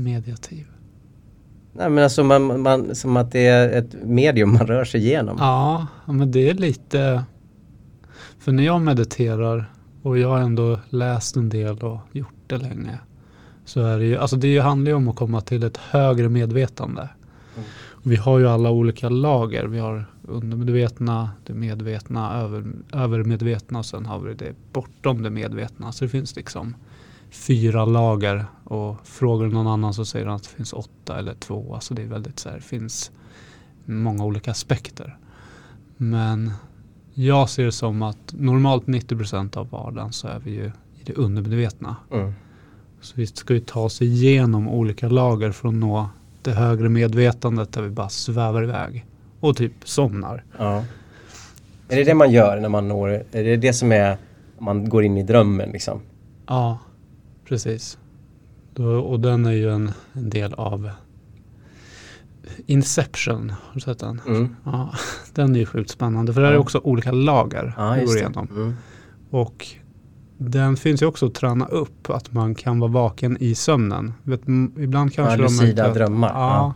Mediativ. 0.00 0.66
Nej 1.72 1.90
men 1.90 2.04
alltså 2.04 2.24
man, 2.24 2.62
man, 2.62 2.94
som 2.94 3.16
att 3.16 3.32
det 3.32 3.46
är 3.46 3.68
ett 3.68 3.94
medium 4.04 4.52
man 4.52 4.66
rör 4.66 4.84
sig 4.84 5.00
igenom. 5.00 5.36
Ja, 5.40 5.86
men 6.06 6.30
det 6.30 6.50
är 6.50 6.54
lite... 6.54 7.24
För 8.38 8.52
när 8.52 8.62
jag 8.62 8.80
mediterar 8.80 9.72
och 10.02 10.18
jag 10.18 10.28
har 10.28 10.38
ändå 10.38 10.78
läst 10.88 11.36
en 11.36 11.48
del 11.48 11.78
och 11.78 11.98
gjort 12.12 12.34
det 12.46 12.58
länge. 12.58 12.98
Så 13.64 13.80
är 13.80 13.98
det 13.98 14.04
ju, 14.04 14.16
alltså 14.16 14.36
det 14.36 14.58
handlar 14.58 14.90
ju 14.90 14.96
om 14.96 15.08
att 15.08 15.16
komma 15.16 15.40
till 15.40 15.62
ett 15.62 15.76
högre 15.76 16.28
medvetande. 16.28 17.08
Mm. 17.56 17.68
Vi 18.02 18.16
har 18.16 18.38
ju 18.38 18.48
alla 18.48 18.70
olika 18.70 19.08
lager. 19.08 19.64
Vi 19.64 19.78
har 19.78 20.04
undermedvetna, 20.22 21.30
det 21.46 21.54
medvetna, 21.54 22.40
över, 22.40 22.64
övermedvetna 22.92 23.78
och 23.78 23.86
sen 23.86 24.06
har 24.06 24.20
vi 24.20 24.34
det 24.34 24.54
bortom 24.72 25.22
det 25.22 25.30
medvetna. 25.30 25.92
Så 25.92 26.04
det 26.04 26.08
finns 26.08 26.36
liksom 26.36 26.74
fyra 27.30 27.84
lager 27.84 28.44
och 28.64 29.06
frågar 29.06 29.46
du 29.46 29.52
någon 29.52 29.66
annan 29.66 29.94
så 29.94 30.04
säger 30.04 30.26
han 30.26 30.36
att 30.36 30.42
det 30.42 30.48
finns 30.48 30.72
åtta 30.72 31.18
eller 31.18 31.34
två. 31.34 31.74
Alltså 31.74 31.94
det 31.94 32.02
är 32.02 32.06
väldigt 32.06 32.38
så 32.38 32.48
här, 32.48 32.56
det 32.56 32.62
finns 32.62 33.10
många 33.84 34.24
olika 34.24 34.50
aspekter. 34.50 35.16
Men 35.96 36.52
jag 37.14 37.50
ser 37.50 37.64
det 37.64 37.72
som 37.72 38.02
att 38.02 38.34
normalt 38.38 38.86
90% 38.86 39.56
av 39.56 39.70
vardagen 39.70 40.12
så 40.12 40.28
är 40.28 40.38
vi 40.38 40.50
ju 40.50 40.66
i 41.00 41.04
det 41.04 41.12
undermedvetna. 41.12 41.96
Mm. 42.12 42.32
Så 43.00 43.14
vi 43.16 43.26
ska 43.26 43.54
ju 43.54 43.60
ta 43.60 43.80
oss 43.80 44.02
igenom 44.02 44.68
olika 44.68 45.08
lager 45.08 45.52
för 45.52 45.68
att 45.68 45.74
nå 45.74 46.08
det 46.42 46.52
högre 46.52 46.88
medvetandet 46.88 47.72
där 47.72 47.82
vi 47.82 47.90
bara 47.90 48.08
svävar 48.08 48.62
iväg 48.62 49.06
och 49.40 49.56
typ 49.56 49.72
somnar. 49.84 50.44
Ja. 50.58 50.84
Är 51.88 51.96
det 51.96 52.04
det 52.04 52.14
man 52.14 52.30
gör 52.30 52.60
när 52.60 52.68
man 52.68 52.88
når, 52.88 53.08
är 53.08 53.44
det 53.44 53.56
det 53.56 53.72
som 53.72 53.92
är, 53.92 54.16
man 54.58 54.88
går 54.88 55.04
in 55.04 55.16
i 55.16 55.22
drömmen 55.22 55.70
liksom? 55.70 56.00
Ja, 56.46 56.78
precis. 57.50 57.98
Och 59.04 59.20
den 59.20 59.46
är 59.46 59.52
ju 59.52 59.70
en, 59.70 59.90
en 60.12 60.30
del 60.30 60.54
av 60.54 60.90
Inception, 62.66 63.50
har 63.50 63.74
du 63.74 63.80
sett 63.80 63.98
den? 63.98 64.20
Mm. 64.26 64.56
Ja, 64.64 64.90
den 65.34 65.54
är 65.54 65.58
ju 65.60 65.66
sjukt 65.66 65.90
spännande 65.90 66.32
för 66.34 66.40
där 66.40 66.48
är 66.48 66.52
Ja. 66.54 66.58
också 66.58 66.78
olika 66.84 67.12
lager 67.12 67.74
Ja, 67.76 67.96
går 68.06 68.16
igenom. 68.16 68.48
Mm. 68.50 68.74
Och 69.30 69.66
den 70.38 70.76
finns 70.76 71.02
ju 71.02 71.06
också 71.06 71.26
att 71.26 71.34
träna 71.34 71.66
upp, 71.66 72.10
att 72.10 72.32
man 72.32 72.54
kan 72.54 72.80
vara 72.80 72.90
vaken 72.90 73.36
i 73.40 73.54
sömnen. 73.54 74.12
Vet, 74.22 74.40
ibland 74.78 75.14
kanske 75.14 75.36
Ja, 75.36 75.42
lucida 75.42 75.86
inte- 75.88 75.98
drömmar. 75.98 76.28
Ja, 76.28 76.74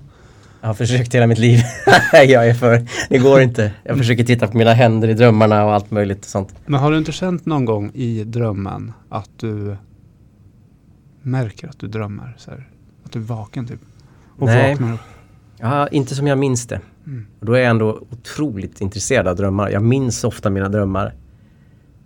Jag 0.60 0.68
har 0.68 0.74
försökt 0.74 1.14
hela 1.14 1.26
mitt 1.26 1.38
liv. 1.38 1.58
jag 2.12 2.48
är 2.48 2.54
för, 2.54 2.86
det 3.08 3.18
går 3.18 3.40
inte. 3.40 3.72
Jag 3.84 3.98
försöker 3.98 4.24
titta 4.24 4.46
på 4.48 4.56
mina 4.58 4.72
händer 4.72 5.08
i 5.08 5.14
drömmarna 5.14 5.64
och 5.64 5.72
allt 5.74 5.90
möjligt 5.90 6.18
och 6.18 6.24
sånt. 6.30 6.54
Men 6.66 6.80
har 6.80 6.90
du 6.90 6.98
inte 6.98 7.12
känt 7.12 7.46
någon 7.46 7.64
gång 7.64 7.90
i 7.94 8.24
drömmen 8.24 8.92
att 9.08 9.30
du 9.36 9.76
märker 11.24 11.68
att 11.68 11.78
du 11.78 11.88
drömmer? 11.88 12.34
Så 12.38 12.50
här, 12.50 12.68
att 13.04 13.12
du 13.12 13.18
är 13.18 13.22
vaken 13.22 13.66
typ? 13.66 13.80
Och 14.38 14.46
Nej. 14.46 14.70
vaknar 14.70 14.94
upp? 14.94 15.00
Ja, 15.58 15.88
inte 15.88 16.14
som 16.14 16.26
jag 16.26 16.38
minns 16.38 16.66
det. 16.66 16.80
Mm. 17.06 17.26
Och 17.40 17.46
då 17.46 17.52
är 17.52 17.60
jag 17.60 17.70
ändå 17.70 18.02
otroligt 18.10 18.80
intresserad 18.80 19.28
av 19.28 19.36
drömmar. 19.36 19.70
Jag 19.70 19.82
minns 19.82 20.24
ofta 20.24 20.50
mina 20.50 20.68
drömmar. 20.68 21.14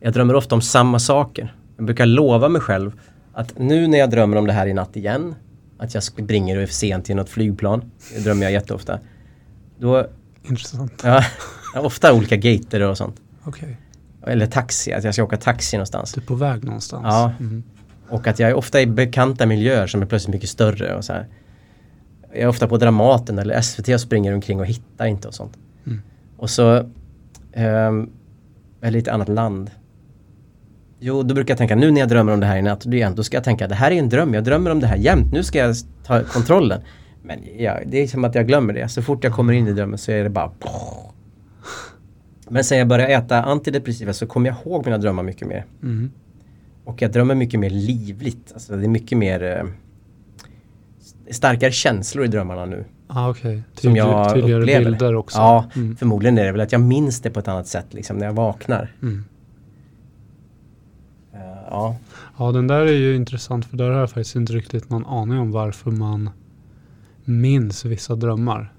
Jag 0.00 0.12
drömmer 0.12 0.34
ofta 0.34 0.54
om 0.54 0.62
samma 0.62 0.98
saker. 0.98 1.54
Jag 1.76 1.86
brukar 1.86 2.06
lova 2.06 2.48
mig 2.48 2.60
själv 2.60 3.00
att 3.32 3.58
nu 3.58 3.86
när 3.86 3.98
jag 3.98 4.10
drömmer 4.10 4.36
om 4.36 4.46
det 4.46 4.52
här 4.52 4.66
i 4.66 4.74
natt 4.74 4.96
igen, 4.96 5.34
att 5.78 5.94
jag 5.94 6.02
springer 6.02 6.56
och 6.56 6.62
är 6.62 6.66
för 6.66 6.74
sent 6.74 7.04
till 7.04 7.16
något 7.16 7.28
flygplan, 7.28 7.90
det 8.14 8.20
drömmer 8.20 8.42
jag 8.42 8.52
jätteofta. 8.52 8.98
Då, 9.78 10.06
Intressant. 10.42 11.02
ja, 11.04 11.24
ofta 11.76 12.14
olika 12.14 12.36
gater 12.36 12.80
och 12.80 12.96
sånt. 12.96 13.16
Okej. 13.44 13.76
Eller 14.26 14.46
taxi, 14.46 14.92
att 14.92 15.04
jag 15.04 15.14
ska 15.14 15.24
åka 15.24 15.36
taxi 15.36 15.76
någonstans. 15.76 16.12
Du 16.12 16.20
är 16.20 16.26
på 16.26 16.34
väg 16.34 16.64
någonstans? 16.64 17.04
Ja. 17.04 17.32
Mm. 17.40 17.62
Och 18.08 18.26
att 18.26 18.38
jag 18.38 18.50
är 18.50 18.54
ofta 18.54 18.80
i 18.80 18.86
bekanta 18.86 19.46
miljöer 19.46 19.86
som 19.86 20.02
är 20.02 20.06
plötsligt 20.06 20.34
mycket 20.34 20.48
större 20.48 20.94
och 20.94 21.04
så 21.04 21.12
här. 21.12 21.26
Jag 22.32 22.40
är 22.40 22.48
ofta 22.48 22.68
på 22.68 22.76
Dramaten 22.76 23.38
eller 23.38 23.60
SVT 23.60 23.88
och 23.88 24.00
springer 24.00 24.34
omkring 24.34 24.60
och 24.60 24.66
hittar 24.66 25.06
inte 25.06 25.28
och 25.28 25.34
sånt. 25.34 25.58
Mm. 25.86 26.00
Och 26.36 26.50
så, 26.50 26.90
ehm, 27.52 28.10
eller 28.80 28.98
i 28.98 29.02
ett 29.02 29.08
annat 29.08 29.28
land. 29.28 29.70
Jo, 31.00 31.22
då 31.22 31.34
brukar 31.34 31.52
jag 31.52 31.58
tänka, 31.58 31.76
nu 31.76 31.90
när 31.90 32.00
jag 32.00 32.08
drömmer 32.08 32.32
om 32.32 32.40
det 32.40 32.46
här 32.46 32.56
i 32.56 32.62
natt, 32.62 32.84
då 33.16 33.22
ska 33.22 33.36
jag 33.36 33.44
tänka, 33.44 33.68
det 33.68 33.74
här 33.74 33.90
är 33.90 33.94
en 33.94 34.08
dröm, 34.08 34.34
jag 34.34 34.44
drömmer 34.44 34.70
om 34.70 34.80
det 34.80 34.86
här 34.86 34.96
jämt, 34.96 35.32
nu 35.32 35.44
ska 35.44 35.58
jag 35.58 35.76
ta 36.04 36.22
kontrollen. 36.22 36.80
Men 37.22 37.38
ja, 37.58 37.78
det 37.86 38.02
är 38.02 38.06
som 38.06 38.24
att 38.24 38.34
jag 38.34 38.46
glömmer 38.46 38.72
det. 38.72 38.88
Så 38.88 39.02
fort 39.02 39.24
jag 39.24 39.32
kommer 39.32 39.52
in 39.52 39.68
i 39.68 39.72
drömmen 39.72 39.98
så 39.98 40.12
är 40.12 40.22
det 40.24 40.30
bara... 40.30 40.50
Men 42.48 42.64
sen 42.64 42.78
jag 42.78 42.88
började 42.88 43.12
äta 43.12 43.42
antidepressiva 43.42 44.12
så 44.12 44.26
kommer 44.26 44.48
jag 44.48 44.56
ihåg 44.64 44.84
mina 44.84 44.98
drömmar 44.98 45.22
mycket 45.22 45.48
mer. 45.48 45.64
Mm. 45.82 46.10
Och 46.88 47.02
jag 47.02 47.12
drömmer 47.12 47.34
mycket 47.34 47.60
mer 47.60 47.70
livligt. 47.70 48.52
Alltså 48.52 48.76
det 48.76 48.84
är 48.84 48.88
mycket 48.88 49.18
mer 49.18 49.42
eh, 49.42 49.64
starkare 51.30 51.72
känslor 51.72 52.24
i 52.24 52.28
drömmarna 52.28 52.66
nu. 52.66 52.84
Ah, 53.06 53.30
Okej, 53.30 53.62
Som 53.74 53.96
jag 53.96 54.34
tydligare 54.34 54.60
upplever. 54.62 54.84
bilder 54.84 55.14
också. 55.14 55.38
Ja, 55.38 55.64
Mm. 55.76 55.96
förmodligen 55.96 56.38
är 56.38 56.44
det 56.44 56.52
väl 56.52 56.60
att 56.60 56.72
jag 56.72 56.80
minns 56.80 57.20
det 57.20 57.30
på 57.30 57.40
ett 57.40 57.48
annat 57.48 57.66
sätt 57.66 57.86
liksom 57.94 58.16
när 58.18 58.26
jag 58.26 58.32
vaknar. 58.32 58.94
Mm. 59.02 59.24
Eh, 61.32 61.40
ja. 61.70 61.96
Ja, 62.38 62.52
den 62.52 62.66
där 62.66 62.80
är 62.80 62.92
ju 62.92 63.16
intressant 63.16 63.64
för 63.66 63.76
där 63.76 63.90
har 63.90 64.00
jag 64.00 64.10
faktiskt 64.10 64.36
inte 64.36 64.52
riktigt 64.52 64.90
någon 64.90 65.06
aning 65.06 65.38
om 65.38 65.50
varför 65.52 65.90
man 65.90 66.30
minns 67.24 67.84
vissa 67.84 68.16
drömmar. 68.16 68.72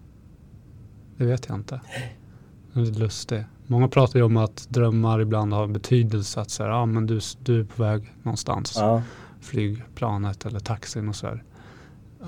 Det 1.18 1.26
vet 1.26 1.46
jag 1.50 1.58
inte. 1.58 1.82
Det 2.74 2.80
är 2.80 2.86
lustigt. 2.86 3.46
Många 3.72 3.88
pratar 3.88 4.20
ju 4.20 4.26
om 4.26 4.38
att 4.38 4.66
drömmar 4.70 5.20
ibland 5.22 5.54
har 5.54 5.68
betydelse. 5.68 6.42
Att 6.42 6.50
säga, 6.50 6.76
ah, 6.76 6.86
men 6.86 7.06
du, 7.08 7.20
du 7.44 7.60
är 7.60 7.64
på 7.64 7.84
väg 7.84 8.14
någonstans. 8.24 8.74
ja. 8.76 9.02
Flygplanet 9.42 10.46
eller 10.46 10.60
taxin 10.60 11.10
och 11.10 11.16
så 11.16 11.28
här. 11.28 11.44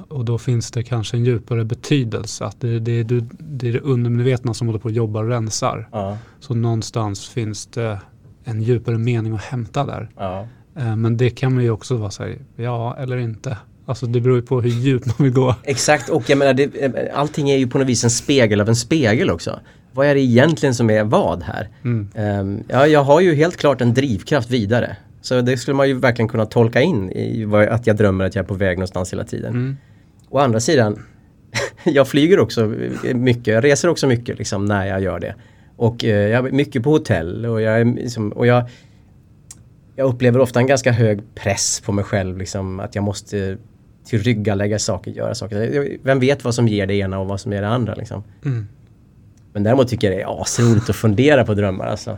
Och 0.08 0.25
då 0.25 0.38
finns 0.38 0.71
det 0.71 0.84
kanske 0.84 1.17
en 1.17 1.25
djupare 1.25 1.65
betydelse. 1.65 2.45
Att 2.45 2.62
det, 2.62 2.80
det, 2.80 2.91
är 2.91 3.04
du, 3.04 3.21
det 3.39 3.67
är 3.69 3.73
det 3.73 3.80
undermedvetna 3.80 4.54
som 4.54 4.67
håller 4.67 4.80
på 4.80 4.88
att 4.88 4.93
jobba 4.93 5.19
och 5.19 5.27
rensar. 5.27 5.89
Ja. 5.91 6.17
Så 6.39 6.54
någonstans 6.54 7.30
finns 7.30 7.65
det 7.65 7.99
en 8.43 8.62
djupare 8.62 8.97
mening 8.97 9.34
att 9.34 9.41
hämta 9.43 9.86
där. 9.86 10.10
Ja. 10.17 10.47
Eh, 10.75 10.95
Men 10.95 11.17
det 11.17 11.30
kan 11.30 11.54
man 11.54 11.63
ju 11.63 11.69
också 11.69 11.95
vara 11.95 12.12
så 12.12 12.23
här, 12.23 12.38
ja 12.56 12.95
eller 12.99 13.17
inte. 13.17 13.58
Alltså 13.86 14.06
det 14.06 14.21
beror 14.21 14.36
ju 14.36 14.41
på 14.41 14.62
hur 14.62 14.69
djupt 14.69 15.06
man 15.06 15.15
vill 15.19 15.34
gå. 15.34 15.56
Exakt 15.63 16.10
och 16.10 16.30
jag 16.30 16.38
menar 16.38 16.54
det, 16.54 16.84
eh, 16.84 17.19
allting 17.19 17.49
är 17.49 17.58
ju 17.58 17.67
på 17.67 17.77
något 17.77 17.88
vis 17.88 18.04
en 18.04 18.10
spegel 18.10 18.62
av 18.62 18.69
en 18.69 18.75
spegel 18.75 19.30
också. 19.30 19.60
Vad 19.93 20.08
är 20.08 20.15
det 20.15 20.21
egentligen 20.21 20.75
som 20.75 20.89
är 20.89 21.04
vad 21.04 21.43
här? 21.43 21.69
Mm. 21.84 22.10
Ehm, 22.15 22.63
ja, 22.67 22.88
jag 22.88 23.04
har 23.04 23.21
ju 23.21 23.36
helt 23.36 23.58
klart 23.58 23.82
en 23.82 23.93
drivkraft 23.93 24.49
vidare. 24.49 24.97
Så 25.21 25.41
det 25.41 25.58
skulle 25.58 25.75
man 25.75 25.88
ju 25.88 25.99
verkligen 25.99 26.30
kunna 26.30 26.45
tolka 26.45 26.82
in 26.82 27.12
i 27.12 27.45
vad, 27.45 27.67
att 27.67 27.88
jag 27.88 27.95
drömmer 27.95 28.25
att 28.25 28.36
jag 28.36 28.43
är 28.43 28.47
på 28.47 28.54
väg 28.54 28.77
någonstans 28.77 29.13
hela 29.13 29.23
tiden. 29.23 29.54
Mm. 29.54 29.77
Å 30.30 30.39
andra 30.39 30.60
sidan, 30.60 30.99
jag 31.84 32.08
flyger 32.08 32.39
också 32.39 32.73
mycket, 33.13 33.47
jag 33.47 33.63
reser 33.63 33.89
också 33.89 34.08
mycket 34.08 34.38
liksom 34.38 34.65
när 34.65 34.88
jag 34.88 35.01
gör 35.01 35.19
det. 35.19 35.36
Och 35.75 36.06
eh, 36.06 36.30
jag 36.30 36.47
är 36.47 36.51
mycket 36.51 36.84
på 36.84 36.89
hotell 36.89 37.45
och 37.45 37.62
jag, 37.62 37.82
är 37.82 37.86
liksom, 37.86 38.32
och 38.32 38.47
jag, 38.47 38.63
jag 39.95 40.08
upplever 40.08 40.39
ofta 40.39 40.60
en 40.60 40.67
ganska 40.67 40.91
hög 40.91 41.21
press 41.36 41.82
på 41.86 41.91
mig 41.91 42.04
själv. 42.04 42.38
Liksom, 42.38 42.80
att 42.80 42.95
jag 42.95 43.04
måste 43.04 43.58
tillryggalägga 44.06 44.80
saker, 44.80 45.12
göra 45.12 45.36
saker. 45.36 45.97
Vem 46.04 46.19
vet 46.19 46.43
vad 46.43 46.56
som 46.56 46.67
ger 46.67 46.88
det 46.88 46.95
ena 46.95 47.19
och 47.19 47.27
vad 47.27 47.39
som 47.41 47.54
ger 47.54 47.62
det 47.62 47.67
andra. 47.67 47.95
Liksom. 47.95 48.23
Mm. 48.45 48.67
Men 49.54 49.64
däremot 49.64 49.88
tycker 49.88 50.12
jag 50.12 50.18
det 50.20 50.24
är 50.24 50.42
asroligt 50.42 50.90
att 50.90 50.96
fundera 50.96 51.46
på 51.46 51.54
drömmar. 51.54 51.86
Alltså. 51.86 52.18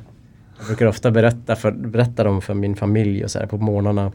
Jag 0.57 0.67
brukar 0.67 0.85
ofta 0.85 1.11
berätta, 1.11 1.55
för, 1.55 1.71
berätta 1.71 2.23
dem 2.23 2.41
för 2.41 2.53
min 2.53 2.75
familj 2.75 3.23
och 3.23 3.31
så 3.31 3.39
här 3.39 3.45
på 3.47 3.57
morgnarna. 3.57 4.11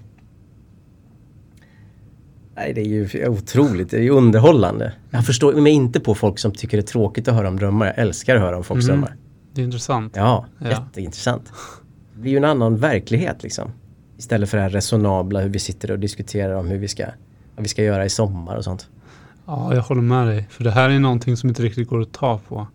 Nej, 2.57 2.73
det 2.75 2.81
är 2.81 2.85
ju 2.85 3.29
otroligt. 3.29 3.91
Det 3.91 3.97
är 3.97 4.03
ju 4.03 4.11
underhållande. 4.11 4.93
Jag 5.11 5.27
förstår 5.27 5.53
mig 5.53 5.73
inte 5.73 6.01
på 6.01 6.15
folk 6.15 6.39
som 6.39 6.53
tycker 6.53 6.77
det 6.77 6.81
är 6.81 6.87
tråkigt 6.87 7.29
att 7.29 7.35
höra 7.35 7.49
om 7.49 7.57
drömmar. 7.57 7.87
Jag 7.87 7.99
älskar 7.99 8.37
att 8.37 8.43
höra 8.43 8.57
om 8.57 8.65
folks 8.65 8.85
Mm. 8.85 9.01
drömmar. 9.01 9.17
Det 9.55 9.61
är 9.61 9.65
intressant. 9.65 10.13
Ja, 10.17 10.47
Ja. 10.59 10.69
jätteintressant. 10.69 11.53
Det 12.15 12.21
blir 12.21 12.31
ju 12.31 12.37
en 12.37 12.45
annan 12.45 12.77
verklighet 12.77 13.43
liksom. 13.43 13.71
Istället 14.19 14.51
för 14.51 14.57
det 14.57 14.63
här 14.63 14.71
resonabla, 14.71 15.41
hur 15.41 15.49
vi 15.49 15.59
sitter 15.59 15.91
och 15.91 15.99
diskuterar 15.99 16.55
om 16.55 16.69
hur 16.69 16.79
vi 16.79 16.89
ska, 16.89 17.05
vad 17.57 17.63
vi 17.63 17.69
ska 17.69 17.83
göra 17.83 18.05
i 18.05 18.11
sommar 18.11 18.57
och 18.57 18.65
sånt. 18.65 18.89
Ja, 19.47 19.75
jag 19.75 19.83
håller 19.83 20.03
med 20.03 20.27
dig. 20.27 20.47
För 20.51 20.65
det 20.65 20.71
här 20.71 20.91
är 20.91 20.99
någonting 20.99 21.37
som 21.37 21.49
inte 21.49 21.63
riktigt 21.63 21.89
går 21.89 22.01
att 22.01 22.13
ta 22.13 22.39
på. 22.49 22.67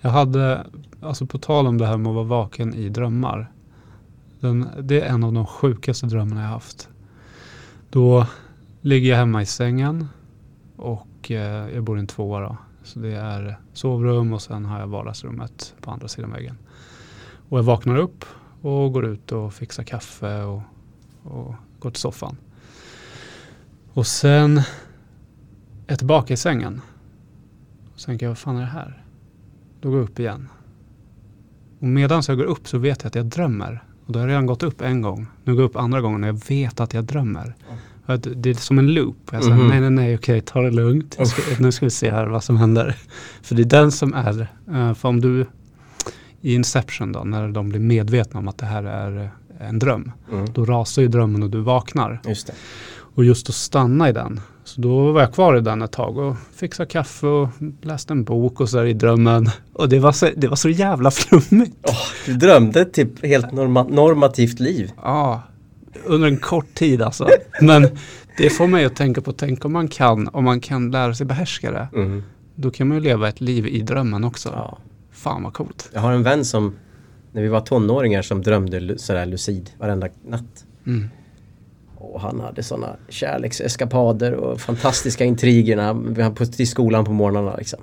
Jag 0.00 0.10
hade, 0.10 0.66
alltså 1.00 1.26
på 1.26 1.38
tal 1.38 1.66
om 1.66 1.78
det 1.78 1.86
här 1.86 1.96
med 1.96 2.10
att 2.10 2.14
vara 2.14 2.24
vaken 2.24 2.74
i 2.74 2.88
drömmar. 2.88 3.52
Den, 4.40 4.68
det 4.80 5.00
är 5.00 5.08
en 5.08 5.24
av 5.24 5.32
de 5.32 5.46
sjukaste 5.46 6.06
drömmarna 6.06 6.42
jag 6.42 6.48
haft. 6.48 6.88
Då 7.90 8.26
ligger 8.80 9.10
jag 9.10 9.16
hemma 9.16 9.42
i 9.42 9.46
sängen 9.46 10.08
och 10.76 11.30
eh, 11.30 11.74
jag 11.74 11.84
bor 11.84 11.96
i 11.96 12.00
en 12.00 12.06
tvåa 12.06 12.40
då. 12.40 12.56
Så 12.82 12.98
det 12.98 13.14
är 13.14 13.58
sovrum 13.72 14.32
och 14.32 14.42
sen 14.42 14.64
har 14.64 14.80
jag 14.80 14.86
vardagsrummet 14.86 15.74
på 15.80 15.90
andra 15.90 16.08
sidan 16.08 16.32
väggen. 16.32 16.58
Och 17.48 17.58
jag 17.58 17.62
vaknar 17.62 17.96
upp 17.96 18.24
och 18.62 18.92
går 18.92 19.04
ut 19.06 19.32
och 19.32 19.54
fixar 19.54 19.82
kaffe 19.82 20.42
och, 20.42 20.62
och 21.22 21.54
går 21.78 21.90
till 21.90 22.00
soffan. 22.00 22.36
Och 23.92 24.06
sen 24.06 24.58
är 24.58 24.64
jag 25.86 25.98
tillbaka 25.98 26.34
i 26.34 26.36
sängen. 26.36 26.80
Och 27.94 28.00
sen 28.00 28.12
tänker 28.12 28.26
jag, 28.26 28.30
vad 28.30 28.38
fan 28.38 28.56
är 28.56 28.60
det 28.60 28.66
här? 28.66 29.05
Då 29.86 29.90
går 29.90 29.98
jag 30.00 30.04
upp 30.08 30.18
igen. 30.20 30.48
Och 31.80 31.86
medan 31.86 32.22
jag 32.28 32.36
går 32.36 32.44
upp 32.44 32.68
så 32.68 32.78
vet 32.78 33.02
jag 33.02 33.08
att 33.08 33.14
jag 33.14 33.26
drömmer. 33.26 33.82
Och 34.06 34.12
då 34.12 34.18
har 34.18 34.26
jag 34.26 34.30
redan 34.30 34.46
gått 34.46 34.62
upp 34.62 34.80
en 34.80 35.02
gång. 35.02 35.26
Nu 35.44 35.52
går 35.54 35.62
jag 35.62 35.68
upp 35.70 35.76
andra 35.76 36.00
gången 36.00 36.22
och 36.24 36.28
jag 36.28 36.40
vet 36.48 36.80
att 36.80 36.94
jag 36.94 37.04
drömmer. 37.04 37.54
Att 38.06 38.26
Det 38.36 38.50
är 38.50 38.54
som 38.54 38.78
en 38.78 38.94
loop. 38.94 39.16
Jag 39.32 39.42
säger, 39.44 39.56
Mhm. 39.56 39.68
nej, 39.68 39.80
nej, 39.80 39.90
nej, 39.90 40.14
okej, 40.16 40.40
ta 40.40 40.60
det 40.62 40.70
lugnt. 40.70 41.16
Ska, 41.28 41.42
nu 41.62 41.72
ska 41.72 41.86
vi 41.86 41.90
se 41.90 42.10
här 42.10 42.26
vad 42.26 42.44
som 42.44 42.56
händer. 42.56 42.96
För 43.42 43.54
det 43.54 43.62
är 43.62 43.64
den 43.64 43.92
som 43.92 44.14
är, 44.14 44.48
eh, 44.74 44.94
för 44.94 45.08
om 45.08 45.20
du 45.20 45.46
i 46.40 46.54
Inception 46.54 47.12
då, 47.12 47.24
när 47.24 47.48
de 47.48 47.68
blir 47.68 47.80
medvetna 47.80 48.40
om 48.40 48.48
att 48.48 48.58
det 48.58 48.66
här 48.66 48.84
är 48.84 49.30
eh, 49.60 49.68
en 49.68 49.78
dröm, 49.78 50.12
Mm. 50.32 50.46
då 50.52 50.64
rasar 50.64 51.02
ju 51.02 51.08
drömmen 51.08 51.42
och 51.42 51.50
du 51.50 51.60
vaknar. 51.60 52.20
Just. 52.28 52.50
Och 53.14 53.24
just 53.24 53.48
att 53.48 53.54
stanna 53.54 54.08
i 54.08 54.12
den. 54.12 54.40
Så 54.76 54.82
då 54.82 55.12
var 55.12 55.20
jag 55.20 55.34
kvar 55.34 55.56
i 55.56 55.60
den 55.60 55.82
ett 55.82 55.92
tag 55.92 56.18
och 56.18 56.36
fixade 56.54 56.88
kaffe 56.88 57.26
och 57.26 57.48
läste 57.82 58.12
en 58.12 58.24
bok 58.24 58.60
och 58.60 58.68
så 58.68 58.76
där 58.76 58.84
i 58.86 58.92
drömmen. 58.92 59.50
Och 59.72 59.88
det 59.88 59.98
var 59.98 60.12
så, 60.12 60.28
det 60.36 60.48
var 60.48 60.56
så 60.56 60.68
jävla 60.68 61.10
flummigt. 61.10 61.76
Du 62.26 62.34
drömde 62.34 62.84
typ 62.84 63.26
helt 63.26 63.46
norma- 63.52 63.88
normativt 63.94 64.60
liv. 64.60 64.92
Ja, 65.02 65.42
under 66.04 66.28
en 66.28 66.36
kort 66.36 66.74
tid 66.74 67.02
alltså. 67.02 67.28
Men 67.60 67.88
det 68.38 68.50
får 68.50 68.66
mig 68.66 68.84
att 68.84 68.96
tänka 68.96 69.20
på, 69.20 69.32
tänk 69.32 69.64
om 69.64 69.72
man 69.72 69.88
kan, 69.88 70.28
om 70.28 70.44
man 70.44 70.60
kan 70.60 70.90
lära 70.90 71.14
sig 71.14 71.26
behärska 71.26 71.70
det. 71.70 71.88
Mm. 71.94 72.22
Då 72.54 72.70
kan 72.70 72.88
man 72.88 72.96
ju 72.96 73.02
leva 73.02 73.28
ett 73.28 73.40
liv 73.40 73.66
i 73.66 73.80
drömmen 73.80 74.24
också. 74.24 74.48
Ja. 74.52 74.78
Fan 75.12 75.42
vad 75.42 75.54
coolt. 75.54 75.90
Jag 75.92 76.00
har 76.00 76.12
en 76.12 76.22
vän 76.22 76.44
som, 76.44 76.74
när 77.32 77.42
vi 77.42 77.48
var 77.48 77.60
tonåringar, 77.60 78.22
som 78.22 78.42
drömde 78.42 78.98
sådär 78.98 79.26
lucid 79.26 79.70
varenda 79.78 80.08
natt. 80.26 80.64
Mm. 80.86 81.08
Och 82.14 82.20
han 82.20 82.40
hade 82.40 82.62
sådana 82.62 82.96
kärlekseskapader 83.08 84.32
och 84.34 84.60
fantastiska 84.60 85.24
intriger 85.24 85.76
när 85.76 86.22
han 86.22 86.34
på, 86.34 86.46
till 86.46 86.68
skolan 86.68 87.04
på 87.04 87.12
morgnarna 87.12 87.56
liksom. 87.56 87.78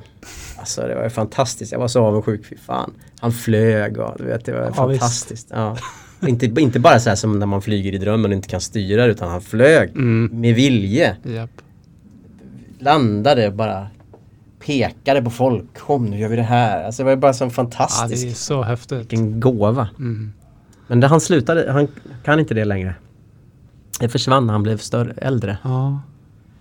Alltså 0.57 0.81
det 0.81 0.95
var 0.95 1.09
fantastiskt. 1.09 1.71
Jag 1.71 1.79
var 1.79 1.87
så 1.87 2.03
avundsjuk, 2.05 2.45
fy 2.45 2.57
fan. 2.57 2.93
Han 3.19 3.31
flög 3.31 3.97
och 3.97 4.15
du 4.17 4.23
vet, 4.23 4.45
det 4.45 4.51
var 4.51 4.61
Ja, 4.61 4.73
fantastiskt. 4.73 5.47
Ja. 5.51 5.77
Inte, 6.27 6.45
inte 6.45 6.79
bara 6.79 6.99
så 6.99 7.09
här 7.09 7.15
som 7.15 7.39
när 7.39 7.45
man 7.45 7.61
flyger 7.61 7.93
i 7.93 7.97
drömmen 7.97 8.31
och 8.31 8.35
inte 8.35 8.47
kan 8.47 8.61
styra 8.61 9.05
utan 9.05 9.29
han 9.29 9.41
flög 9.41 9.89
Mm. 9.89 10.29
med 10.41 10.55
vilje. 10.55 11.15
Japp. 11.23 11.49
Landade 12.79 13.51
bara 13.51 13.87
pekade 14.65 15.21
på 15.21 15.29
folk. 15.29 15.77
Kom 15.77 16.05
nu 16.05 16.19
gör 16.19 16.29
vi 16.29 16.35
det 16.35 16.41
här. 16.41 16.83
Alltså 16.83 17.03
det 17.03 17.09
var 17.09 17.15
bara 17.15 17.33
så 17.33 17.51
Ja, 17.55 18.07
det 18.09 18.13
är 18.13 18.33
så 18.33 18.61
häftigt. 18.61 18.99
Vilken 18.99 19.39
gåva. 19.39 19.89
Mm. 19.99 20.33
Men 20.87 20.99
det, 20.99 21.07
han 21.07 21.21
slutade, 21.21 21.71
han 21.71 21.87
kan 22.23 22.39
inte 22.39 22.53
det 22.53 22.65
längre. 22.65 22.95
Det 23.99 24.09
försvann 24.09 24.45
när 24.47 24.53
han 24.53 24.63
blev 24.63 24.77
större, 24.77 25.11
äldre. 25.17 25.57
Ja. 25.63 25.99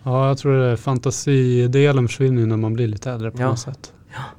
ja, 0.02 0.28
jag 0.28 0.38
tror 0.38 0.58
det 0.58 0.76
fantasidelen 0.76 2.08
försvinner 2.08 2.46
när 2.46 2.56
man 2.56 2.74
blir 2.74 2.88
lite 2.88 3.10
äldre 3.10 3.30
på 3.30 3.42
Ja. 3.42 3.48
något 3.48 3.58
sätt. 3.58 3.92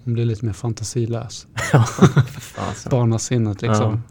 Man 0.03 0.13
blir 0.13 0.25
lite 0.25 0.45
mer 0.45 0.53
fantasilös. 0.53 1.47
Barnasinnet 2.89 3.61
liksom 3.61 4.03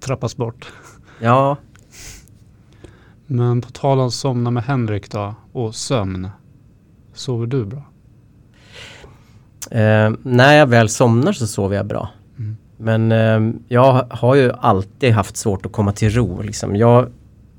trappas 0.00 0.36
bort. 0.36 0.72
Ja, 1.20 1.56
Men 3.26 3.60
på 3.60 3.70
tal 3.70 4.00
om 4.00 4.10
somna 4.10 4.50
med 4.50 4.62
Henrik 4.64 5.10
då 5.10 5.34
och 5.52 5.74
sömn. 5.74 6.28
Sover 7.14 7.46
du 7.46 7.64
bra? 7.64 7.82
eh, 9.70 10.10
när 10.22 10.52
jag 10.54 10.66
väl 10.66 10.88
somnar 10.88 11.32
så 11.32 11.46
sover 11.46 11.76
jag 11.76 11.86
bra. 11.86 12.08
Mm. 12.38 12.56
Men 12.76 13.12
eh, 13.12 13.60
jag 13.68 14.06
har 14.10 14.34
ju 14.34 14.52
alltid 14.52 15.12
haft 15.12 15.36
svårt 15.36 15.66
att 15.66 15.72
komma 15.72 15.92
till 15.92 16.10
ro. 16.10 16.42
Liksom. 16.42 16.76
Jag, 16.76 17.08